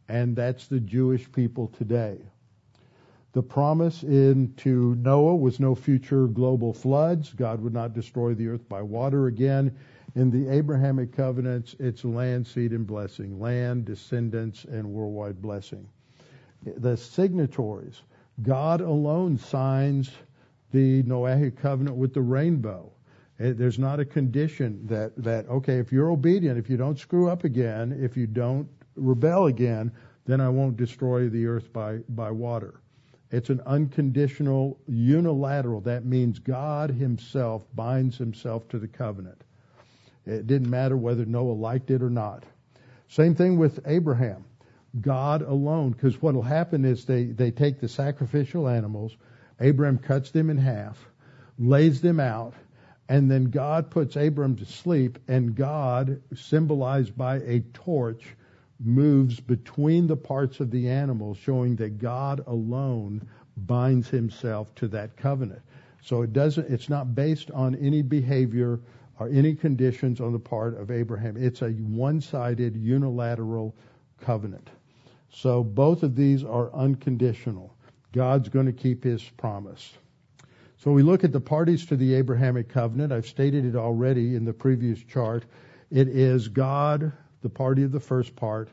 And 0.08 0.34
that's 0.34 0.66
the 0.66 0.80
Jewish 0.80 1.30
people 1.30 1.68
today. 1.68 2.18
The 3.32 3.42
promise 3.42 4.02
in 4.02 4.54
to 4.58 4.96
Noah 4.96 5.36
was 5.36 5.60
no 5.60 5.74
future 5.74 6.26
global 6.26 6.72
floods. 6.72 7.32
God 7.32 7.60
would 7.60 7.74
not 7.74 7.92
destroy 7.92 8.34
the 8.34 8.48
earth 8.48 8.68
by 8.68 8.82
water 8.82 9.26
again. 9.26 9.76
In 10.14 10.30
the 10.30 10.48
Abrahamic 10.48 11.12
covenants, 11.12 11.76
it's 11.78 12.04
land, 12.04 12.46
seed, 12.46 12.72
and 12.72 12.86
blessing, 12.86 13.38
land, 13.38 13.84
descendants, 13.84 14.64
and 14.64 14.90
worldwide 14.90 15.42
blessing. 15.42 15.86
The 16.64 16.96
signatories, 16.96 18.02
God 18.42 18.80
alone 18.80 19.36
signs 19.36 20.10
the 20.70 21.02
Noahic 21.04 21.56
covenant 21.56 21.96
with 21.96 22.14
the 22.14 22.22
rainbow. 22.22 22.90
Eh, 23.38 23.52
there's 23.54 23.78
not 23.78 24.00
a 24.00 24.04
condition 24.04 24.86
that, 24.86 25.16
that, 25.16 25.48
okay, 25.48 25.78
if 25.78 25.92
you're 25.92 26.10
obedient, 26.10 26.58
if 26.58 26.68
you 26.68 26.76
don't 26.76 26.98
screw 26.98 27.28
up 27.28 27.44
again, 27.44 27.92
if 28.00 28.16
you 28.16 28.26
don't 28.26 28.68
rebel 28.96 29.46
again, 29.46 29.92
then 30.24 30.40
I 30.40 30.48
won't 30.48 30.76
destroy 30.76 31.28
the 31.28 31.46
earth 31.46 31.72
by, 31.72 31.98
by 32.08 32.30
water. 32.30 32.80
It's 33.30 33.50
an 33.50 33.60
unconditional, 33.66 34.78
unilateral. 34.86 35.80
That 35.82 36.04
means 36.04 36.38
God 36.38 36.90
Himself 36.90 37.66
binds 37.74 38.16
Himself 38.16 38.68
to 38.68 38.78
the 38.78 38.88
covenant. 38.88 39.44
It 40.28 40.46
didn't 40.46 40.70
matter 40.70 40.96
whether 40.96 41.24
Noah 41.24 41.52
liked 41.52 41.90
it 41.90 42.02
or 42.02 42.10
not. 42.10 42.44
Same 43.08 43.34
thing 43.34 43.58
with 43.58 43.80
Abraham. 43.86 44.44
God 45.00 45.42
alone, 45.42 45.92
because 45.92 46.20
what 46.20 46.34
will 46.34 46.42
happen 46.42 46.84
is 46.84 47.04
they, 47.04 47.24
they 47.24 47.50
take 47.50 47.80
the 47.80 47.88
sacrificial 47.88 48.68
animals, 48.68 49.16
Abraham 49.60 49.98
cuts 49.98 50.30
them 50.30 50.50
in 50.50 50.58
half, 50.58 51.08
lays 51.58 52.00
them 52.00 52.20
out, 52.20 52.54
and 53.08 53.30
then 53.30 53.44
God 53.44 53.90
puts 53.90 54.16
Abram 54.16 54.56
to 54.56 54.66
sleep, 54.66 55.18
and 55.28 55.54
God, 55.54 56.20
symbolized 56.34 57.16
by 57.16 57.36
a 57.36 57.60
torch, 57.72 58.36
moves 58.80 59.40
between 59.40 60.06
the 60.06 60.16
parts 60.16 60.60
of 60.60 60.70
the 60.70 60.88
animal, 60.88 61.34
showing 61.34 61.76
that 61.76 61.98
God 61.98 62.42
alone 62.46 63.26
binds 63.56 64.08
himself 64.08 64.74
to 64.76 64.88
that 64.88 65.16
covenant. 65.16 65.62
So 66.02 66.22
it 66.22 66.32
doesn't, 66.32 66.70
it's 66.70 66.88
not 66.88 67.14
based 67.14 67.50
on 67.50 67.74
any 67.74 68.02
behavior 68.02 68.78
or 69.18 69.28
any 69.28 69.54
conditions 69.54 70.20
on 70.20 70.32
the 70.32 70.38
part 70.38 70.78
of 70.78 70.90
Abraham. 70.90 71.36
It's 71.36 71.62
a 71.62 71.70
one-sided 71.70 72.76
unilateral 72.76 73.74
covenant. 74.20 74.70
So 75.30 75.62
both 75.62 76.02
of 76.02 76.14
these 76.14 76.44
are 76.44 76.72
unconditional. 76.72 77.74
God's 78.12 78.48
going 78.48 78.66
to 78.66 78.72
keep 78.72 79.04
his 79.04 79.22
promise. 79.22 79.92
So 80.78 80.92
we 80.92 81.02
look 81.02 81.24
at 81.24 81.32
the 81.32 81.40
parties 81.40 81.86
to 81.86 81.96
the 81.96 82.14
Abrahamic 82.14 82.68
covenant. 82.68 83.12
I've 83.12 83.26
stated 83.26 83.64
it 83.64 83.76
already 83.76 84.36
in 84.36 84.44
the 84.44 84.52
previous 84.52 85.02
chart. 85.02 85.44
It 85.90 86.08
is 86.08 86.48
God, 86.48 87.12
the 87.42 87.50
party 87.50 87.82
of 87.82 87.92
the 87.92 88.00
first 88.00 88.36
part, 88.36 88.68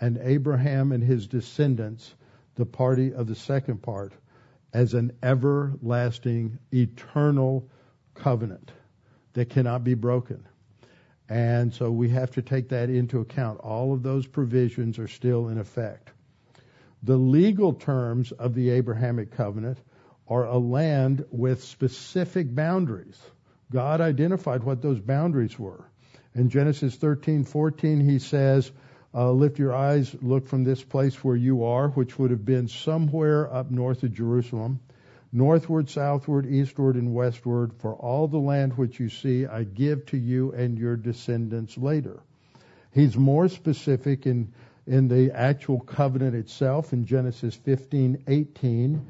and 0.00 0.18
Abraham 0.18 0.92
and 0.92 1.02
his 1.02 1.26
descendants, 1.26 2.14
the 2.56 2.66
party 2.66 3.14
of 3.14 3.26
the 3.26 3.34
second 3.34 3.82
part, 3.82 4.12
as 4.74 4.92
an 4.92 5.12
everlasting, 5.22 6.58
eternal 6.72 7.70
covenant 8.14 8.72
that 9.36 9.50
cannot 9.50 9.84
be 9.84 9.94
broken. 9.94 10.46
And 11.28 11.74
so 11.74 11.90
we 11.90 12.08
have 12.10 12.32
to 12.32 12.42
take 12.42 12.70
that 12.70 12.88
into 12.88 13.20
account. 13.20 13.60
All 13.60 13.92
of 13.92 14.02
those 14.02 14.26
provisions 14.26 14.98
are 14.98 15.08
still 15.08 15.48
in 15.48 15.58
effect. 15.58 16.10
The 17.02 17.16
legal 17.16 17.74
terms 17.74 18.32
of 18.32 18.54
the 18.54 18.70
Abrahamic 18.70 19.32
covenant 19.32 19.78
are 20.26 20.46
a 20.46 20.56
land 20.56 21.26
with 21.30 21.64
specific 21.64 22.52
boundaries. 22.54 23.20
God 23.70 24.00
identified 24.00 24.64
what 24.64 24.80
those 24.80 25.00
boundaries 25.00 25.58
were. 25.58 25.84
In 26.34 26.48
Genesis 26.48 26.96
13:14 26.96 28.00
he 28.00 28.18
says, 28.18 28.72
uh, 29.14 29.30
lift 29.32 29.58
your 29.58 29.74
eyes, 29.74 30.14
look 30.22 30.46
from 30.46 30.64
this 30.64 30.82
place 30.82 31.22
where 31.22 31.36
you 31.36 31.64
are, 31.64 31.88
which 31.90 32.18
would 32.18 32.30
have 32.30 32.44
been 32.44 32.68
somewhere 32.68 33.52
up 33.52 33.70
north 33.70 34.02
of 34.02 34.12
Jerusalem, 34.12 34.80
northward, 35.36 35.90
southward, 35.90 36.46
eastward, 36.46 36.96
and 36.96 37.14
westward, 37.14 37.72
for 37.78 37.94
all 37.94 38.26
the 38.26 38.38
land 38.38 38.72
which 38.78 38.98
you 38.98 39.10
see 39.10 39.44
I 39.46 39.64
give 39.64 40.06
to 40.06 40.16
you 40.16 40.52
and 40.52 40.78
your 40.78 40.96
descendants 40.96 41.76
later. 41.76 42.20
He's 42.90 43.18
more 43.18 43.48
specific 43.48 44.26
in, 44.26 44.54
in 44.86 45.08
the 45.08 45.32
actual 45.32 45.80
covenant 45.80 46.34
itself 46.34 46.94
in 46.94 47.04
Genesis 47.04 47.54
15:18 47.54 49.04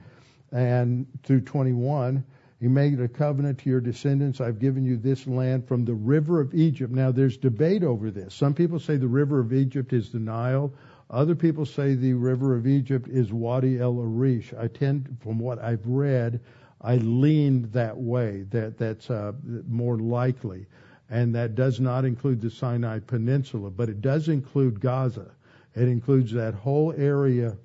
and 0.50 1.06
through 1.22 1.42
21. 1.42 2.24
He 2.58 2.68
made 2.68 2.98
a 3.00 3.06
covenant 3.06 3.58
to 3.60 3.70
your 3.70 3.80
descendants. 3.80 4.40
I've 4.40 4.58
given 4.58 4.84
you 4.84 4.96
this 4.96 5.26
land 5.26 5.68
from 5.68 5.84
the 5.84 5.94
river 5.94 6.40
of 6.40 6.54
Egypt. 6.54 6.92
Now, 6.92 7.12
there's 7.12 7.36
debate 7.36 7.84
over 7.84 8.10
this. 8.10 8.34
Some 8.34 8.54
people 8.54 8.80
say 8.80 8.96
the 8.96 9.06
river 9.06 9.38
of 9.38 9.52
Egypt 9.52 9.92
is 9.92 10.10
the 10.10 10.18
Nile. 10.18 10.72
Other 11.10 11.36
people 11.36 11.64
say 11.64 11.94
the 11.94 12.14
river 12.14 12.56
of 12.56 12.66
Egypt 12.66 13.08
is 13.08 13.32
Wadi 13.32 13.78
el 13.78 14.00
Arish. 14.00 14.52
I 14.58 14.66
tend, 14.66 15.16
from 15.20 15.38
what 15.38 15.60
I've 15.60 15.86
read, 15.86 16.40
I 16.80 16.96
lean 16.96 17.70
that 17.72 17.96
way. 17.96 18.42
That 18.50 18.76
that's 18.76 19.08
uh, 19.08 19.32
more 19.68 19.98
likely, 19.98 20.66
and 21.08 21.34
that 21.34 21.54
does 21.54 21.78
not 21.78 22.04
include 22.04 22.40
the 22.40 22.50
Sinai 22.50 22.98
Peninsula, 22.98 23.70
but 23.70 23.88
it 23.88 24.00
does 24.00 24.28
include 24.28 24.80
Gaza. 24.80 25.30
It 25.76 25.88
includes 25.88 26.32
that 26.32 26.54
whole 26.54 26.92
area 26.96 27.56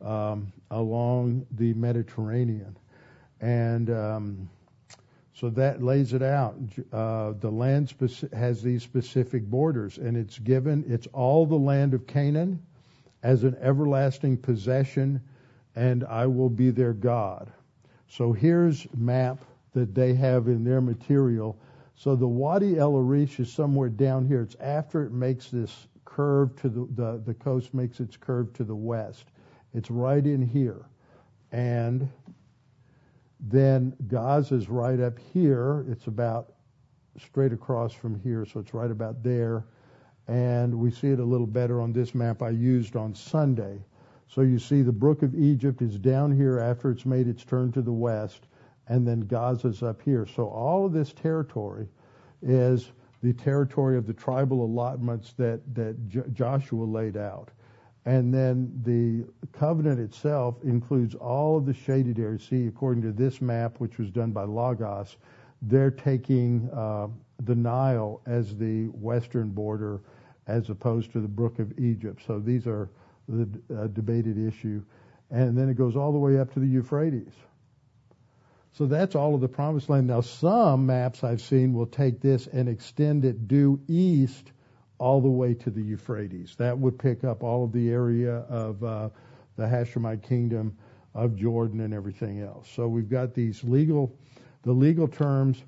um, 0.00 0.52
along 0.70 1.46
the 1.52 1.74
Mediterranean. 1.74 2.76
And 3.40 3.90
um, 3.90 4.50
so 5.34 5.50
that 5.50 5.82
lays 5.82 6.14
it 6.14 6.22
out. 6.22 6.56
Uh, 6.92 7.32
the 7.38 7.50
land 7.50 7.88
speci- 7.88 8.32
has 8.32 8.62
these 8.62 8.82
specific 8.82 9.44
borders, 9.44 9.98
and 9.98 10.16
it's 10.16 10.38
given, 10.38 10.84
it's 10.88 11.06
all 11.12 11.46
the 11.46 11.54
land 11.54 11.94
of 11.94 12.06
Canaan 12.06 12.60
as 13.22 13.44
an 13.44 13.56
everlasting 13.60 14.36
possession, 14.36 15.20
and 15.76 16.04
I 16.04 16.26
will 16.26 16.50
be 16.50 16.70
their 16.70 16.92
God. 16.92 17.52
So 18.08 18.32
here's 18.32 18.86
map 18.96 19.38
that 19.74 19.94
they 19.94 20.14
have 20.14 20.48
in 20.48 20.64
their 20.64 20.80
material. 20.80 21.58
So 21.94 22.16
the 22.16 22.28
Wadi 22.28 22.78
El 22.78 22.96
Arish 22.96 23.40
is 23.40 23.52
somewhere 23.52 23.88
down 23.88 24.26
here. 24.26 24.42
It's 24.42 24.56
after 24.60 25.04
it 25.04 25.12
makes 25.12 25.50
this 25.50 25.88
curve 26.04 26.56
to 26.56 26.68
the, 26.68 26.88
the, 26.94 27.22
the 27.26 27.34
coast 27.34 27.74
makes 27.74 28.00
its 28.00 28.16
curve 28.16 28.52
to 28.54 28.64
the 28.64 28.74
west. 28.74 29.26
It's 29.74 29.90
right 29.90 30.24
in 30.24 30.40
here. 30.40 30.86
And 31.52 32.08
then 33.40 33.94
Gaza's 34.06 34.68
right 34.68 35.00
up 35.00 35.18
here. 35.32 35.84
It's 35.88 36.06
about 36.06 36.54
straight 37.18 37.52
across 37.52 37.92
from 37.92 38.18
here, 38.20 38.46
so 38.46 38.60
it's 38.60 38.74
right 38.74 38.90
about 38.90 39.22
there. 39.22 39.64
And 40.28 40.78
we 40.78 40.90
see 40.90 41.08
it 41.08 41.20
a 41.20 41.24
little 41.24 41.46
better 41.46 41.80
on 41.80 41.92
this 41.92 42.14
map 42.14 42.42
I 42.42 42.50
used 42.50 42.96
on 42.96 43.14
Sunday. 43.14 43.80
So 44.28 44.42
you 44.42 44.58
see 44.58 44.82
the 44.82 44.92
Brook 44.92 45.22
of 45.22 45.34
Egypt 45.34 45.80
is 45.80 45.98
down 45.98 46.36
here 46.36 46.58
after 46.58 46.90
it's 46.90 47.06
made 47.06 47.28
its 47.28 47.44
turn 47.44 47.72
to 47.72 47.80
the 47.80 47.92
west, 47.92 48.46
and 48.88 49.08
then 49.08 49.20
Gaza's 49.20 49.82
up 49.82 50.02
here. 50.02 50.26
So 50.26 50.48
all 50.48 50.84
of 50.84 50.92
this 50.92 51.14
territory 51.14 51.88
is 52.42 52.92
the 53.22 53.32
territory 53.32 53.96
of 53.96 54.06
the 54.06 54.12
tribal 54.12 54.64
allotments 54.64 55.32
that, 55.38 55.60
that 55.74 56.08
J- 56.08 56.22
Joshua 56.34 56.84
laid 56.84 57.16
out. 57.16 57.50
And 58.04 58.32
then 58.32 58.70
the 58.84 59.24
covenant 59.52 59.98
itself 59.98 60.56
includes 60.62 61.14
all 61.14 61.56
of 61.56 61.66
the 61.66 61.74
shaded 61.74 62.18
areas. 62.18 62.44
See, 62.44 62.66
according 62.66 63.02
to 63.02 63.12
this 63.12 63.40
map, 63.40 63.80
which 63.80 63.98
was 63.98 64.10
done 64.10 64.30
by 64.32 64.44
Logos, 64.44 65.16
they're 65.62 65.90
taking 65.90 66.70
uh, 66.72 67.08
the 67.44 67.54
Nile 67.54 68.20
as 68.26 68.56
the 68.56 68.86
western 68.88 69.48
border 69.50 70.00
as 70.48 70.70
opposed 70.70 71.12
to 71.12 71.20
the 71.20 71.28
Brook 71.28 71.58
of 71.58 71.78
Egypt. 71.78 72.22
So 72.26 72.40
these 72.40 72.66
are 72.66 72.88
the 73.28 73.48
uh, 73.76 73.86
debated 73.88 74.38
issue. 74.38 74.82
And 75.30 75.56
then 75.56 75.68
it 75.68 75.74
goes 75.74 75.94
all 75.94 76.10
the 76.10 76.18
way 76.18 76.38
up 76.38 76.54
to 76.54 76.60
the 76.60 76.66
Euphrates. 76.66 77.32
So 78.72 78.86
that's 78.86 79.14
all 79.14 79.34
of 79.34 79.40
the 79.40 79.48
promised 79.48 79.90
land. 79.90 80.06
Now, 80.06 80.22
some 80.22 80.86
maps 80.86 81.22
I've 81.22 81.42
seen 81.42 81.74
will 81.74 81.86
take 81.86 82.20
this 82.20 82.46
and 82.46 82.68
extend 82.68 83.24
it 83.24 83.46
due 83.46 83.80
east 83.88 84.52
all 84.98 85.20
the 85.20 85.28
way 85.28 85.54
to 85.54 85.70
the 85.70 85.82
Euphrates. 85.82 86.54
That 86.56 86.78
would 86.78 86.98
pick 86.98 87.24
up 87.24 87.42
all 87.42 87.64
of 87.64 87.72
the 87.72 87.90
area 87.90 88.36
of 88.48 88.82
uh, 88.82 89.10
the 89.56 89.64
Hashemite 89.64 90.22
kingdom 90.22 90.76
of 91.14 91.36
Jordan 91.36 91.80
and 91.80 91.92
everything 91.92 92.40
else. 92.40 92.70
So 92.74 92.88
we've 92.88 93.08
got 93.08 93.34
these 93.34 93.62
legal, 93.64 94.16
the 94.62 94.72
legal 94.72 95.08
terms. 95.08 95.62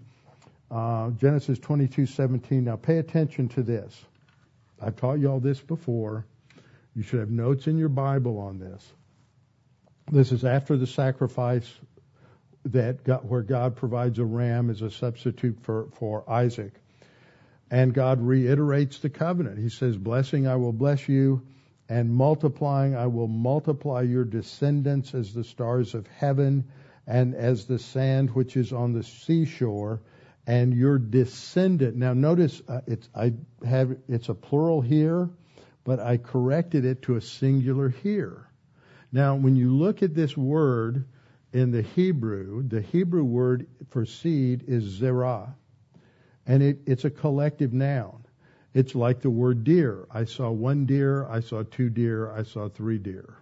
Uh, 0.71 1.11
Genesis 1.11 1.59
22:17. 1.59 2.63
Now 2.63 2.77
pay 2.77 2.99
attention 2.99 3.49
to 3.51 3.63
this. 3.63 4.05
I've 4.81 4.97
taught 4.97 5.19
you 5.19 5.31
all 5.31 5.41
this 5.41 5.61
before. 5.61 6.27
You 6.95 7.03
should 7.03 7.21
have 7.21 7.31
notes 7.31 7.67
in 7.67 7.79
your 7.79 7.89
Bible 7.89 8.39
on 8.39 8.59
this. 8.59 8.93
This 10.11 10.33
is 10.33 10.45
after 10.45 10.77
the 10.77 10.87
sacrifice 10.87 11.71
that 12.65 13.25
where 13.25 13.43
God 13.43 13.77
provides 13.77 14.19
a 14.19 14.25
ram 14.25 14.71
as 14.71 14.83
a 14.83 14.91
substitute 14.91 15.59
for, 15.63 15.89
for 15.95 16.29
Isaac. 16.29 16.73
And 17.71 17.95
God 17.95 18.21
reiterates 18.21 18.99
the 18.99 19.11
covenant. 19.11 19.59
He 19.59 19.69
says, 19.69 19.97
Blessing, 19.97 20.47
I 20.47 20.57
will 20.57 20.73
bless 20.73 21.09
you, 21.09 21.43
and 21.89 22.13
multiplying, 22.13 22.97
I 22.97 23.07
will 23.07 23.29
multiply 23.29 24.03
your 24.03 24.25
descendants 24.25 25.15
as 25.15 25.33
the 25.33 25.45
stars 25.45 25.95
of 25.95 26.07
heaven 26.09 26.65
and 27.07 27.35
as 27.35 27.67
the 27.67 27.79
sand 27.79 28.31
which 28.31 28.57
is 28.57 28.73
on 28.73 28.93
the 28.93 29.03
seashore, 29.03 30.01
and 30.47 30.75
your 30.75 30.99
descendant. 30.99 31.97
Now, 31.97 32.13
notice 32.13 32.61
uh, 32.69 32.81
it's 32.87 33.09
I 33.15 33.35
have 33.67 33.97
it's 34.09 34.29
a 34.29 34.35
plural 34.35 34.81
here, 34.81 35.29
but 35.85 36.01
I 36.01 36.17
corrected 36.17 36.85
it 36.85 37.03
to 37.03 37.17
a 37.17 37.21
singular 37.21 37.89
here. 37.89 38.47
Now, 39.13 39.35
when 39.35 39.57
you 39.57 39.77
look 39.77 40.03
at 40.03 40.15
this 40.15 40.37
word 40.37 41.05
in 41.53 41.73
the 41.73 41.83
Hebrew, 41.83 42.63
the 42.63 42.81
Hebrew 42.81 43.25
word 43.25 43.67
for 43.91 44.07
seed 44.07 44.65
is 44.69 44.85
zerah. 44.85 45.55
And 46.47 46.63
it, 46.63 46.79
it's 46.87 47.05
a 47.05 47.11
collective 47.11 47.73
noun. 47.73 48.25
It's 48.73 48.95
like 48.95 49.21
the 49.21 49.31
word 49.31 49.65
deer. 49.65 50.07
I 50.11 50.25
saw 50.25 50.51
one 50.51 50.87
deer, 50.87 51.27
I 51.27 51.41
saw 51.41 51.65
two 51.65 51.91
deer, 51.91 52.31
I 52.31 52.45
saw 52.45 52.69
three 52.69 52.99
deer. 52.99 53.35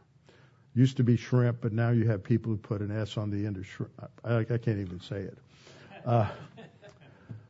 Used 0.74 0.96
to 0.98 1.04
be 1.04 1.16
shrimp, 1.16 1.60
but 1.60 1.72
now 1.72 1.90
you 1.90 2.08
have 2.08 2.22
people 2.22 2.52
who 2.52 2.58
put 2.58 2.80
an 2.80 2.90
S 2.90 3.16
on 3.16 3.30
the 3.30 3.46
end 3.46 3.56
of 3.56 3.66
shrimp. 3.66 3.92
I, 4.24 4.38
I 4.38 4.44
can't 4.44 4.78
even 4.78 5.00
say 5.00 5.20
it. 5.20 5.38
Uh, 6.04 6.28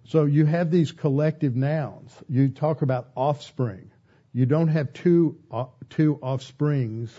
So 0.08 0.24
you 0.24 0.46
have 0.46 0.70
these 0.70 0.90
collective 0.90 1.54
nouns. 1.54 2.14
You 2.30 2.48
talk 2.48 2.80
about 2.80 3.10
offspring. 3.14 3.90
You 4.32 4.46
don't 4.46 4.68
have 4.68 4.94
two 4.94 5.38
uh, 5.50 5.66
two 5.90 6.18
offsprings. 6.22 7.14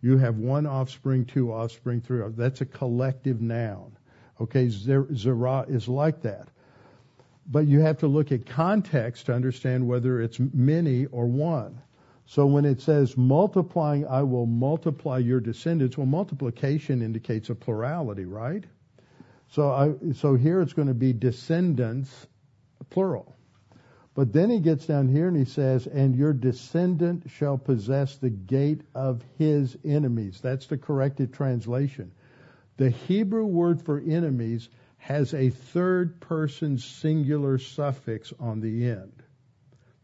You 0.00 0.18
have 0.18 0.38
one 0.38 0.66
offspring, 0.66 1.26
two 1.26 1.52
offspring, 1.52 2.00
three. 2.00 2.20
Offspring. 2.20 2.36
That's 2.36 2.60
a 2.60 2.66
collective 2.66 3.40
noun. 3.40 3.96
Okay, 4.40 4.66
zera 4.66 5.70
is 5.70 5.86
like 5.86 6.22
that. 6.22 6.48
But 7.46 7.68
you 7.68 7.78
have 7.80 7.98
to 7.98 8.08
look 8.08 8.32
at 8.32 8.46
context 8.46 9.26
to 9.26 9.34
understand 9.34 9.86
whether 9.86 10.20
it's 10.20 10.40
many 10.40 11.06
or 11.06 11.26
one. 11.26 11.80
So 12.26 12.46
when 12.46 12.64
it 12.64 12.80
says 12.80 13.16
multiplying, 13.16 14.08
I 14.08 14.22
will 14.22 14.46
multiply 14.46 15.18
your 15.18 15.38
descendants, 15.38 15.96
well, 15.96 16.06
multiplication 16.06 17.02
indicates 17.02 17.50
a 17.50 17.54
plurality, 17.54 18.24
right? 18.24 18.64
So 19.50 19.70
I, 19.70 20.12
so 20.14 20.34
here 20.34 20.60
it's 20.60 20.72
going 20.72 20.88
to 20.88 20.94
be 20.94 21.12
descendants, 21.12 22.26
plural. 22.92 23.34
But 24.14 24.32
then 24.32 24.50
he 24.50 24.60
gets 24.60 24.86
down 24.86 25.08
here 25.08 25.26
and 25.28 25.36
he 25.36 25.46
says, 25.46 25.86
and 25.86 26.14
your 26.14 26.34
descendant 26.34 27.30
shall 27.30 27.56
possess 27.56 28.16
the 28.16 28.30
gate 28.30 28.82
of 28.94 29.24
his 29.38 29.76
enemies. 29.84 30.40
That's 30.42 30.66
the 30.66 30.76
corrected 30.76 31.32
translation. 31.32 32.12
The 32.76 32.90
Hebrew 32.90 33.46
word 33.46 33.80
for 33.80 33.98
enemies 33.98 34.68
has 34.98 35.32
a 35.32 35.48
third 35.48 36.20
person 36.20 36.78
singular 36.78 37.58
suffix 37.58 38.32
on 38.38 38.60
the 38.60 38.86
end. 38.90 39.22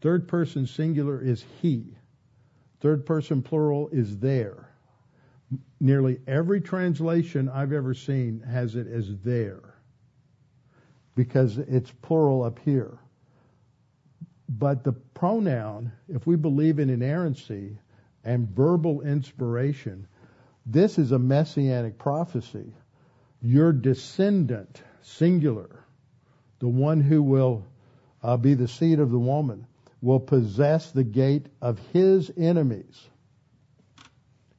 Third 0.01 0.27
person 0.27 0.65
singular 0.65 1.21
is 1.21 1.45
he. 1.61 1.95
Third 2.79 3.05
person 3.05 3.43
plural 3.43 3.89
is 3.89 4.17
their. 4.17 4.69
Nearly 5.79 6.19
every 6.25 6.61
translation 6.61 7.47
I've 7.47 7.73
ever 7.73 7.93
seen 7.93 8.41
has 8.41 8.75
it 8.75 8.87
as 8.87 9.15
their 9.19 9.68
because 11.19 11.57
it's 11.57 11.91
plural 12.01 12.43
up 12.43 12.59
here. 12.59 12.97
But 14.47 14.85
the 14.85 14.93
pronoun, 14.93 15.91
if 16.07 16.25
we 16.25 16.37
believe 16.37 16.79
in 16.79 16.89
inerrancy 16.89 17.77
and 18.23 18.47
verbal 18.47 19.01
inspiration, 19.01 20.07
this 20.65 20.97
is 20.97 21.11
a 21.11 21.19
messianic 21.19 21.97
prophecy. 21.97 22.73
Your 23.41 23.73
descendant, 23.73 24.81
singular, 25.01 25.83
the 26.59 26.69
one 26.69 27.01
who 27.01 27.21
will 27.21 27.65
uh, 28.23 28.37
be 28.37 28.53
the 28.53 28.69
seed 28.69 29.01
of 29.01 29.11
the 29.11 29.19
woman, 29.19 29.67
will 30.01 30.21
possess 30.21 30.89
the 30.91 31.03
gate 31.03 31.47
of 31.61 31.79
his 31.91 32.31
enemies. 32.37 33.09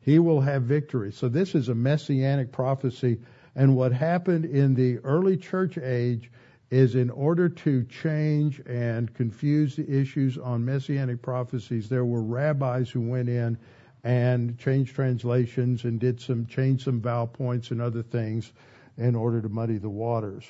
He 0.02 0.18
will 0.18 0.42
have 0.42 0.64
victory. 0.64 1.12
So 1.12 1.30
this 1.30 1.54
is 1.54 1.70
a 1.70 1.74
messianic 1.74 2.52
prophecy. 2.52 3.20
And 3.56 3.76
what 3.76 3.92
happened 3.92 4.44
in 4.44 4.74
the 4.74 4.98
early 4.98 5.38
church 5.38 5.78
age 5.78 6.30
is 6.70 6.94
in 6.94 7.10
order 7.10 7.48
to 7.48 7.84
change 7.84 8.60
and 8.66 9.12
confuse 9.14 9.74
the 9.74 9.90
issues 9.90 10.38
on 10.38 10.64
messianic 10.64 11.20
prophecies, 11.20 11.88
there 11.88 12.04
were 12.04 12.22
rabbis 12.22 12.88
who 12.88 13.00
went 13.00 13.28
in 13.28 13.58
and 14.04 14.56
changed 14.58 14.94
translations 14.94 15.84
and 15.84 15.98
did 15.98 16.20
some 16.20 16.46
change 16.46 16.84
some 16.84 17.00
vowel 17.00 17.26
points 17.26 17.70
and 17.70 17.82
other 17.82 18.02
things 18.02 18.52
in 18.96 19.14
order 19.14 19.42
to 19.42 19.48
muddy 19.48 19.78
the 19.78 19.90
waters. 19.90 20.44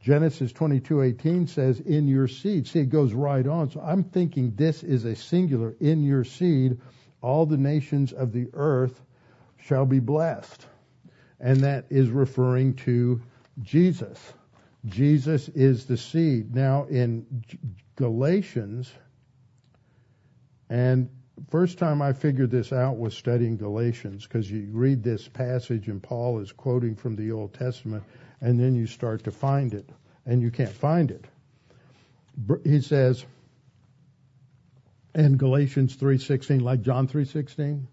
Genesis 0.00 0.52
22:18 0.52 1.46
says, 1.46 1.80
"In 1.80 2.06
your 2.06 2.28
seed." 2.28 2.66
See, 2.66 2.80
it 2.80 2.90
goes 2.90 3.14
right 3.14 3.46
on. 3.46 3.70
So 3.70 3.80
I'm 3.80 4.04
thinking 4.04 4.52
this 4.54 4.84
is 4.84 5.04
a 5.04 5.16
singular. 5.16 5.74
In 5.80 6.04
your 6.04 6.24
seed, 6.24 6.78
all 7.20 7.46
the 7.46 7.56
nations 7.56 8.12
of 8.12 8.32
the 8.32 8.48
earth 8.52 9.02
shall 9.56 9.86
be 9.86 9.98
blessed, 9.98 10.66
and 11.40 11.58
that 11.60 11.86
is 11.90 12.10
referring 12.10 12.74
to 12.74 13.20
Jesus. 13.60 14.34
Jesus 14.86 15.48
is 15.50 15.86
the 15.86 15.96
seed. 15.96 16.54
Now 16.54 16.84
in 16.84 17.44
Galatians, 17.96 18.92
and 20.70 21.08
first 21.50 21.78
time 21.78 22.00
I 22.00 22.12
figured 22.12 22.50
this 22.50 22.72
out 22.72 22.98
was 22.98 23.16
studying 23.16 23.56
Galatians 23.56 24.24
because 24.24 24.50
you 24.50 24.68
read 24.72 25.02
this 25.02 25.28
passage 25.28 25.88
and 25.88 26.02
Paul 26.02 26.40
is 26.40 26.52
quoting 26.52 26.94
from 26.94 27.16
the 27.16 27.32
Old 27.32 27.54
Testament 27.54 28.04
and 28.40 28.58
then 28.58 28.74
you 28.74 28.86
start 28.86 29.24
to 29.24 29.32
find 29.32 29.74
it, 29.74 29.88
and 30.24 30.40
you 30.40 30.50
can't 30.50 30.70
find 30.70 31.10
it. 31.10 31.24
He 32.64 32.80
says 32.80 33.24
in 35.14 35.36
Galatians 35.36 35.96
3:16, 35.96 36.60
like 36.60 36.82
John 36.82 37.08
3:16. 37.08 37.88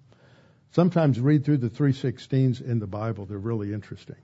Sometimes 0.72 1.20
read 1.20 1.44
through 1.46 1.58
the 1.58 1.70
3:16s 1.70 2.62
in 2.62 2.80
the 2.80 2.88
Bible; 2.88 3.26
they're 3.26 3.40
really 3.40 3.74
interesting. 3.74 4.18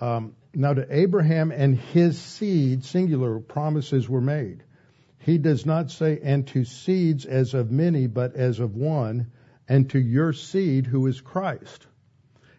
Um, 0.00 0.34
now, 0.54 0.74
to 0.74 0.86
Abraham 0.90 1.52
and 1.52 1.76
his 1.76 2.18
seed, 2.18 2.84
singular 2.84 3.38
promises 3.38 4.08
were 4.08 4.20
made. 4.20 4.64
He 5.18 5.38
does 5.38 5.66
not 5.66 5.90
say, 5.90 6.18
and 6.22 6.46
to 6.48 6.64
seeds 6.64 7.26
as 7.26 7.54
of 7.54 7.70
many, 7.70 8.06
but 8.06 8.34
as 8.34 8.58
of 8.58 8.74
one, 8.74 9.30
and 9.68 9.88
to 9.90 10.00
your 10.00 10.32
seed 10.32 10.86
who 10.86 11.06
is 11.06 11.20
Christ. 11.20 11.86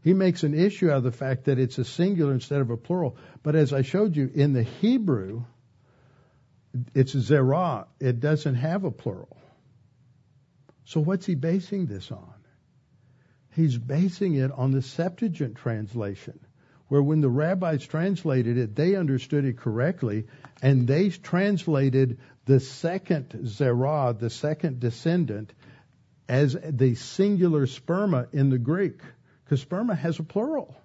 He 0.03 0.13
makes 0.13 0.43
an 0.43 0.53
issue 0.53 0.89
out 0.89 0.97
of 0.97 1.03
the 1.03 1.11
fact 1.11 1.45
that 1.45 1.59
it's 1.59 1.77
a 1.77 1.83
singular 1.83 2.33
instead 2.33 2.61
of 2.61 2.69
a 2.69 2.77
plural. 2.77 3.17
But 3.43 3.55
as 3.55 3.73
I 3.73 3.81
showed 3.81 4.15
you, 4.15 4.31
in 4.33 4.53
the 4.53 4.63
Hebrew, 4.63 5.43
it's 6.93 7.11
zerah. 7.11 7.87
It 7.99 8.19
doesn't 8.19 8.55
have 8.55 8.83
a 8.83 8.91
plural. 8.91 9.37
So 10.85 10.99
what's 11.01 11.25
he 11.25 11.35
basing 11.35 11.85
this 11.85 12.11
on? 12.11 12.33
He's 13.55 13.77
basing 13.77 14.35
it 14.35 14.51
on 14.51 14.71
the 14.71 14.81
Septuagint 14.81 15.55
translation, 15.55 16.39
where 16.91 17.01
when 17.01 17.21
the 17.21 17.29
rabbis 17.29 17.87
translated 17.87 18.57
it, 18.57 18.75
they 18.75 18.95
understood 18.95 19.45
it 19.45 19.57
correctly, 19.57 20.25
and 20.61 20.85
they 20.85 21.07
translated 21.07 22.19
the 22.43 22.59
second 22.59 23.47
zerah, 23.47 24.13
the 24.19 24.29
second 24.29 24.81
descendant, 24.81 25.53
as 26.27 26.57
the 26.61 26.95
singular 26.95 27.65
sperma 27.65 28.27
in 28.33 28.49
the 28.49 28.57
Greek 28.57 28.99
because 29.45 29.63
sperma 29.63 29.97
has 29.97 30.19
a 30.19 30.23
plural. 30.23 30.75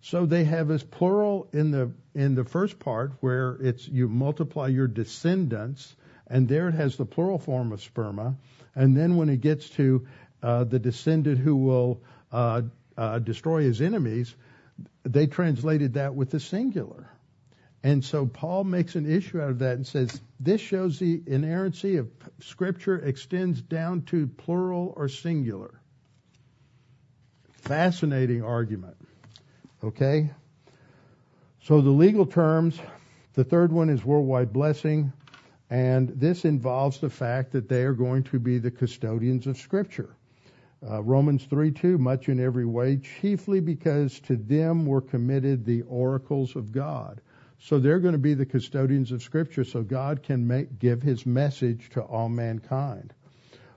So 0.00 0.24
they 0.24 0.44
have 0.44 0.68
this 0.68 0.82
plural 0.82 1.50
in 1.52 1.70
the 1.70 1.92
in 2.14 2.34
the 2.34 2.44
first 2.44 2.78
part 2.78 3.12
where 3.20 3.58
it's 3.60 3.86
you 3.86 4.08
multiply 4.08 4.68
your 4.68 4.88
descendants, 4.88 5.94
and 6.28 6.48
there 6.48 6.68
it 6.68 6.74
has 6.74 6.96
the 6.96 7.04
plural 7.04 7.38
form 7.38 7.72
of 7.72 7.80
sperma, 7.82 8.36
and 8.74 8.96
then 8.96 9.16
when 9.16 9.28
it 9.28 9.42
gets 9.42 9.68
to 9.80 10.06
uh, 10.42 10.64
the 10.64 10.78
descendant 10.78 11.36
who 11.36 11.56
will 11.56 12.00
uh, 12.32 12.62
uh, 12.96 13.18
destroy 13.18 13.64
his 13.64 13.82
enemies, 13.82 14.34
they 15.04 15.26
translated 15.26 15.94
that 15.94 16.14
with 16.14 16.30
the 16.30 16.40
singular. 16.40 17.08
And 17.82 18.04
so 18.04 18.26
Paul 18.26 18.64
makes 18.64 18.94
an 18.94 19.10
issue 19.10 19.40
out 19.40 19.50
of 19.50 19.60
that 19.60 19.76
and 19.76 19.86
says 19.86 20.20
this 20.38 20.60
shows 20.60 20.98
the 20.98 21.22
inerrancy 21.26 21.96
of 21.96 22.08
Scripture 22.40 22.98
extends 22.98 23.62
down 23.62 24.02
to 24.02 24.26
plural 24.26 24.92
or 24.96 25.08
singular. 25.08 25.80
Fascinating 27.52 28.42
argument. 28.42 28.96
Okay? 29.82 30.30
So 31.62 31.80
the 31.80 31.90
legal 31.90 32.26
terms, 32.26 32.78
the 33.34 33.44
third 33.44 33.72
one 33.72 33.88
is 33.88 34.04
worldwide 34.04 34.52
blessing, 34.52 35.12
and 35.70 36.08
this 36.08 36.44
involves 36.44 36.98
the 36.98 37.10
fact 37.10 37.52
that 37.52 37.68
they 37.68 37.84
are 37.84 37.92
going 37.92 38.24
to 38.24 38.38
be 38.38 38.58
the 38.58 38.70
custodians 38.70 39.46
of 39.46 39.56
Scripture. 39.56 40.10
Uh, 40.88 41.02
Romans 41.02 41.44
3 41.44 41.72
2, 41.72 41.98
much 41.98 42.28
in 42.28 42.40
every 42.40 42.66
way, 42.66 42.96
chiefly 43.20 43.60
because 43.60 44.18
to 44.20 44.36
them 44.36 44.86
were 44.86 45.02
committed 45.02 45.64
the 45.64 45.82
oracles 45.82 46.56
of 46.56 46.72
God. 46.72 47.20
So 47.58 47.78
they're 47.78 48.00
going 48.00 48.12
to 48.12 48.18
be 48.18 48.34
the 48.34 48.46
custodians 48.46 49.12
of 49.12 49.22
Scripture, 49.22 49.64
so 49.64 49.82
God 49.82 50.22
can 50.22 50.46
make, 50.46 50.78
give 50.78 51.02
His 51.02 51.26
message 51.26 51.90
to 51.90 52.00
all 52.00 52.28
mankind 52.28 53.12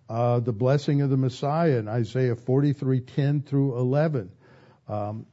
uh, 0.10 0.40
the 0.40 0.54
blessing 0.54 1.02
of 1.02 1.10
the 1.10 1.18
Messiah 1.18 1.78
in 1.78 1.88
Isaiah 1.88 2.36
43:10 2.36 3.46
through 3.46 3.78
11. 3.80 4.32
Um, 4.88 5.26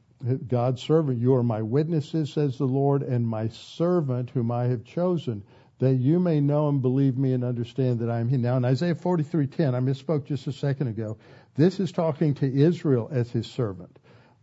God's 0.48 0.82
servant, 0.82 1.18
you 1.18 1.34
are 1.34 1.42
my 1.42 1.62
witnesses, 1.62 2.32
says 2.32 2.58
the 2.58 2.66
Lord, 2.66 3.02
and 3.02 3.26
my 3.26 3.48
servant 3.48 4.30
whom 4.30 4.50
I 4.50 4.64
have 4.64 4.84
chosen, 4.84 5.42
that 5.78 5.94
you 5.94 6.18
may 6.18 6.40
know 6.40 6.68
and 6.68 6.82
believe 6.82 7.16
me 7.16 7.32
and 7.32 7.42
understand 7.42 8.00
that 8.00 8.10
I 8.10 8.20
am 8.20 8.28
He. 8.28 8.36
Now 8.36 8.56
in 8.56 8.64
Isaiah 8.64 8.94
43:10, 8.94 9.74
I 9.74 9.80
misspoke 9.80 10.26
just 10.26 10.46
a 10.46 10.52
second 10.52 10.88
ago. 10.88 11.16
This 11.56 11.80
is 11.80 11.92
talking 11.92 12.34
to 12.34 12.46
Israel 12.46 13.08
as 13.12 13.30
His 13.30 13.46
servant. 13.46 13.98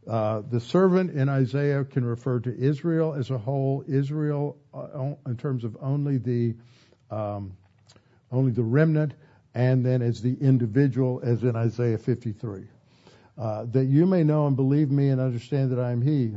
Uh, 0.08 0.42
the 0.50 0.60
servant 0.60 1.12
in 1.12 1.28
Isaiah 1.28 1.84
can 1.84 2.06
refer 2.06 2.40
to 2.40 2.58
Israel 2.58 3.14
as 3.14 3.30
a 3.30 3.38
whole, 3.38 3.84
Israel 3.88 4.58
uh, 4.74 5.14
in 5.26 5.38
terms 5.38 5.64
of 5.64 5.78
only 5.82 6.18
the 6.18 6.56
um, 7.10 7.58
only 8.32 8.52
the 8.52 8.64
remnant, 8.64 9.14
and 9.56 9.86
then 9.86 10.02
as 10.02 10.22
the 10.22 10.36
individual, 10.40 11.22
as 11.24 11.44
in 11.44 11.56
Isaiah 11.56 11.98
53. 11.98 12.68
Uh, 13.38 13.66
that 13.66 13.86
you 13.86 14.06
may 14.06 14.24
know 14.24 14.48
and 14.48 14.56
believe 14.56 14.90
me 14.90 15.10
and 15.10 15.22
understand 15.22 15.72
that 15.72 15.80
I 15.80 15.92
am 15.92 16.02
He. 16.02 16.36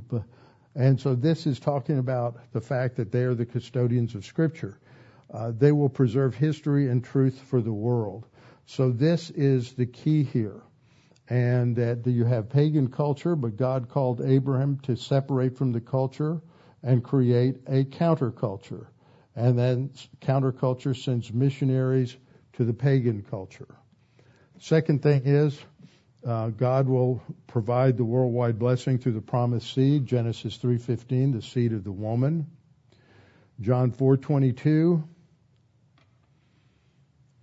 And 0.74 1.00
so 1.00 1.14
this 1.14 1.46
is 1.46 1.58
talking 1.58 1.98
about 1.98 2.36
the 2.52 2.60
fact 2.60 2.96
that 2.96 3.10
they 3.10 3.22
are 3.24 3.34
the 3.34 3.46
custodians 3.46 4.14
of 4.14 4.24
Scripture. 4.24 4.78
Uh, 5.32 5.52
they 5.56 5.72
will 5.72 5.88
preserve 5.88 6.34
history 6.34 6.88
and 6.88 7.02
truth 7.02 7.40
for 7.40 7.60
the 7.60 7.72
world. 7.72 8.26
So 8.66 8.90
this 8.90 9.30
is 9.30 9.72
the 9.72 9.86
key 9.86 10.22
here. 10.24 10.62
And 11.28 11.76
that 11.76 12.04
you 12.06 12.24
have 12.24 12.50
pagan 12.50 12.88
culture, 12.90 13.36
but 13.36 13.56
God 13.56 13.88
called 13.88 14.20
Abraham 14.20 14.78
to 14.80 14.96
separate 14.96 15.56
from 15.56 15.70
the 15.70 15.80
culture 15.80 16.40
and 16.82 17.04
create 17.04 17.58
a 17.68 17.84
counterculture. 17.84 18.86
And 19.36 19.56
then 19.56 19.90
counterculture 20.20 20.96
sends 20.96 21.32
missionaries 21.32 22.16
to 22.54 22.64
the 22.64 22.74
pagan 22.74 23.22
culture. 23.22 23.68
Second 24.58 25.02
thing 25.02 25.22
is, 25.24 25.58
uh, 26.26 26.48
God 26.48 26.88
will 26.88 27.22
provide 27.46 27.96
the 27.96 28.04
worldwide 28.04 28.58
blessing 28.58 28.98
through 28.98 29.12
the 29.12 29.22
promised 29.22 29.72
seed, 29.72 30.06
Genesis 30.06 30.56
3:15, 30.58 31.32
the 31.32 31.42
seed 31.42 31.72
of 31.72 31.84
the 31.84 31.92
woman. 31.92 32.46
John 33.60 33.92
4:22, 33.92 35.02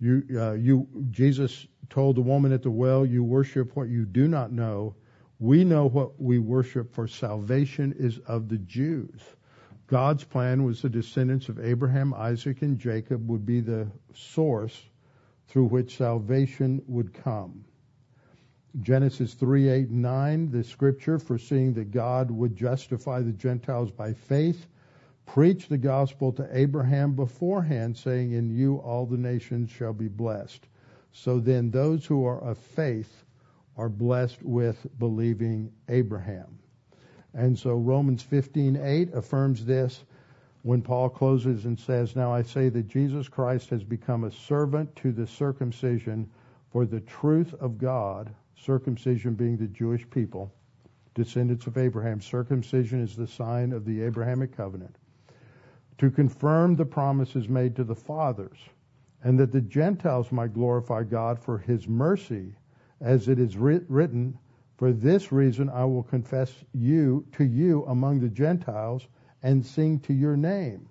you, 0.00 0.22
uh, 0.34 0.52
you, 0.52 0.86
Jesus 1.10 1.66
told 1.90 2.16
the 2.16 2.22
woman 2.22 2.52
at 2.52 2.62
the 2.62 2.70
well, 2.70 3.04
"You 3.04 3.24
worship 3.24 3.76
what 3.76 3.88
you 3.88 4.04
do 4.04 4.28
not 4.28 4.52
know. 4.52 4.94
We 5.40 5.64
know 5.64 5.88
what 5.88 6.20
we 6.20 6.38
worship, 6.38 6.92
for 6.92 7.06
salvation 7.06 7.94
is 7.98 8.18
of 8.20 8.48
the 8.48 8.58
Jews." 8.58 9.36
God's 9.88 10.22
plan 10.22 10.64
was 10.64 10.82
the 10.82 10.90
descendants 10.90 11.48
of 11.48 11.58
Abraham, 11.58 12.12
Isaac, 12.12 12.60
and 12.62 12.78
Jacob 12.78 13.26
would 13.28 13.46
be 13.46 13.60
the 13.60 13.90
source 14.14 14.90
through 15.46 15.64
which 15.66 15.96
salvation 15.96 16.82
would 16.86 17.14
come. 17.14 17.64
Genesis 18.82 19.32
3, 19.32 19.68
8, 19.68 19.90
9, 19.90 20.50
the 20.50 20.62
scripture 20.62 21.18
foreseeing 21.18 21.72
that 21.72 21.90
God 21.90 22.30
would 22.30 22.54
justify 22.54 23.22
the 23.22 23.32
Gentiles 23.32 23.90
by 23.90 24.12
faith, 24.12 24.68
preached 25.28 25.68
the 25.68 25.78
gospel 25.78 26.32
to 26.32 26.48
Abraham 26.50 27.14
beforehand, 27.14 27.96
saying, 27.96 28.32
In 28.32 28.50
you 28.50 28.76
all 28.76 29.06
the 29.06 29.18
nations 29.18 29.70
shall 29.70 29.92
be 29.92 30.08
blessed. 30.08 30.66
So 31.12 31.38
then 31.38 31.70
those 31.70 32.06
who 32.06 32.24
are 32.24 32.40
of 32.40 32.56
faith 32.56 33.24
are 33.76 33.88
blessed 33.88 34.42
with 34.42 34.86
believing 34.98 35.70
Abraham. 35.88 36.58
And 37.34 37.58
so 37.58 37.76
Romans 37.76 38.22
15:8 38.22 39.12
affirms 39.14 39.64
this 39.64 40.04
when 40.62 40.82
Paul 40.82 41.10
closes 41.10 41.66
and 41.66 41.78
says, 41.78 42.16
"Now 42.16 42.32
I 42.32 42.42
say 42.42 42.70
that 42.70 42.88
Jesus 42.88 43.28
Christ 43.28 43.70
has 43.70 43.84
become 43.84 44.24
a 44.24 44.30
servant 44.30 44.96
to 44.96 45.12
the 45.12 45.26
circumcision 45.26 46.28
for 46.70 46.86
the 46.86 47.00
truth 47.00 47.54
of 47.54 47.78
God, 47.78 48.34
circumcision 48.56 49.34
being 49.34 49.56
the 49.56 49.68
Jewish 49.68 50.08
people, 50.10 50.52
descendants 51.14 51.66
of 51.66 51.76
Abraham. 51.78 52.20
Circumcision 52.20 53.00
is 53.00 53.16
the 53.16 53.26
sign 53.26 53.72
of 53.72 53.84
the 53.84 54.02
Abrahamic 54.02 54.56
covenant, 54.56 54.96
to 55.98 56.10
confirm 56.10 56.76
the 56.76 56.84
promises 56.84 57.48
made 57.48 57.76
to 57.76 57.84
the 57.84 57.94
fathers, 57.94 58.58
and 59.22 59.38
that 59.38 59.52
the 59.52 59.60
Gentiles 59.60 60.32
might 60.32 60.54
glorify 60.54 61.02
God 61.02 61.38
for 61.38 61.58
his 61.58 61.88
mercy, 61.88 62.54
as 63.00 63.28
it 63.28 63.38
is 63.38 63.56
writ- 63.56 63.88
written, 63.88 64.38
for 64.76 64.92
this 64.92 65.32
reason 65.32 65.68
I 65.68 65.84
will 65.84 66.04
confess 66.04 66.64
you 66.72 67.26
to 67.32 67.44
you 67.44 67.84
among 67.86 68.20
the 68.20 68.28
Gentiles 68.28 69.08
and 69.42 69.64
sing 69.64 69.98
to 70.00 70.14
your 70.14 70.36
name. 70.36 70.88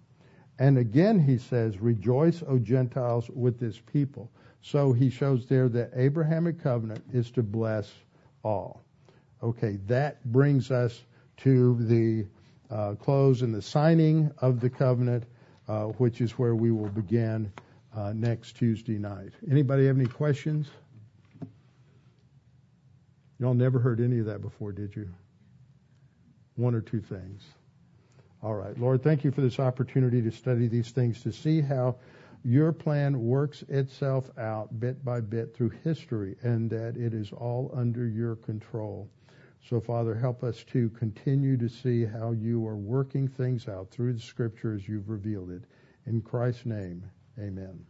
And 0.60 0.78
again 0.78 1.20
he 1.20 1.38
says, 1.38 1.80
Rejoice, 1.80 2.44
O 2.48 2.60
Gentiles, 2.60 3.30
with 3.30 3.60
this 3.60 3.80
people. 3.80 4.30
So 4.62 4.92
he 4.92 5.10
shows 5.10 5.46
there 5.46 5.70
that 5.70 5.92
Abrahamic 5.96 6.62
covenant 6.62 7.04
is 7.14 7.32
to 7.32 7.44
bless 7.44 7.94
all. 8.44 8.82
Okay, 9.42 9.78
that 9.86 10.24
brings 10.32 10.72
us 10.72 11.04
to 11.38 11.78
the 11.86 12.26
close 12.96 13.42
and 13.42 13.54
the 13.54 13.62
signing 13.62 14.32
of 14.40 14.60
the 14.60 14.70
covenant, 14.70 15.24
uh, 15.68 15.86
which 15.86 16.22
is 16.22 16.32
where 16.32 16.56
we 16.56 16.72
will 16.72 16.90
begin 16.90 17.52
uh, 17.96 18.14
next 18.14 18.58
Tuesday 18.58 18.98
night. 18.98 19.32
Anybody 19.50 19.88
have 19.88 19.98
any 19.98 20.08
questions? 20.08 20.70
Y'all 23.40 23.54
never 23.54 23.80
heard 23.80 24.00
any 24.00 24.20
of 24.20 24.26
that 24.26 24.42
before, 24.42 24.72
did 24.72 24.96
you? 24.96 25.10
One 26.56 26.74
or 26.74 26.82
two 26.82 27.02
things. 27.02 27.44
All 28.42 28.56
right. 28.56 28.78
Lord, 28.80 29.04
thank 29.04 29.24
you 29.24 29.32
for 29.32 29.42
this 29.42 29.60
opportunity 29.60 30.22
to 30.24 30.32
study 30.32 30.68
these 30.68 30.92
things, 30.92 31.22
to 31.24 31.32
see 31.32 31.62
how 31.62 31.96
your 32.44 32.72
plan 32.72 33.26
works 33.26 33.64
itself 33.68 34.30
out 34.38 34.80
bit 34.80 35.04
by 35.04 35.22
bit 35.22 35.56
through 35.56 35.72
history, 35.84 36.36
and 36.42 36.70
that 36.70 36.98
it 36.98 37.14
is 37.14 37.32
all 37.32 37.72
under 37.76 38.08
your 38.08 38.36
control. 38.36 39.10
So, 39.62 39.82
Father, 39.82 40.16
help 40.16 40.44
us 40.44 40.64
to 40.66 40.90
continue 40.92 41.58
to 41.58 41.68
see 41.68 42.06
how 42.06 42.32
you 42.32 42.66
are 42.68 42.78
working 42.78 43.28
things 43.28 43.68
out 43.68 43.90
through 43.92 44.14
the 44.14 44.20
scriptures 44.20 44.88
you've 44.88 45.10
revealed 45.10 45.52
it. 45.52 45.64
In 46.06 46.22
Christ's 46.22 46.66
name, 46.66 47.04
amen. 47.38 47.86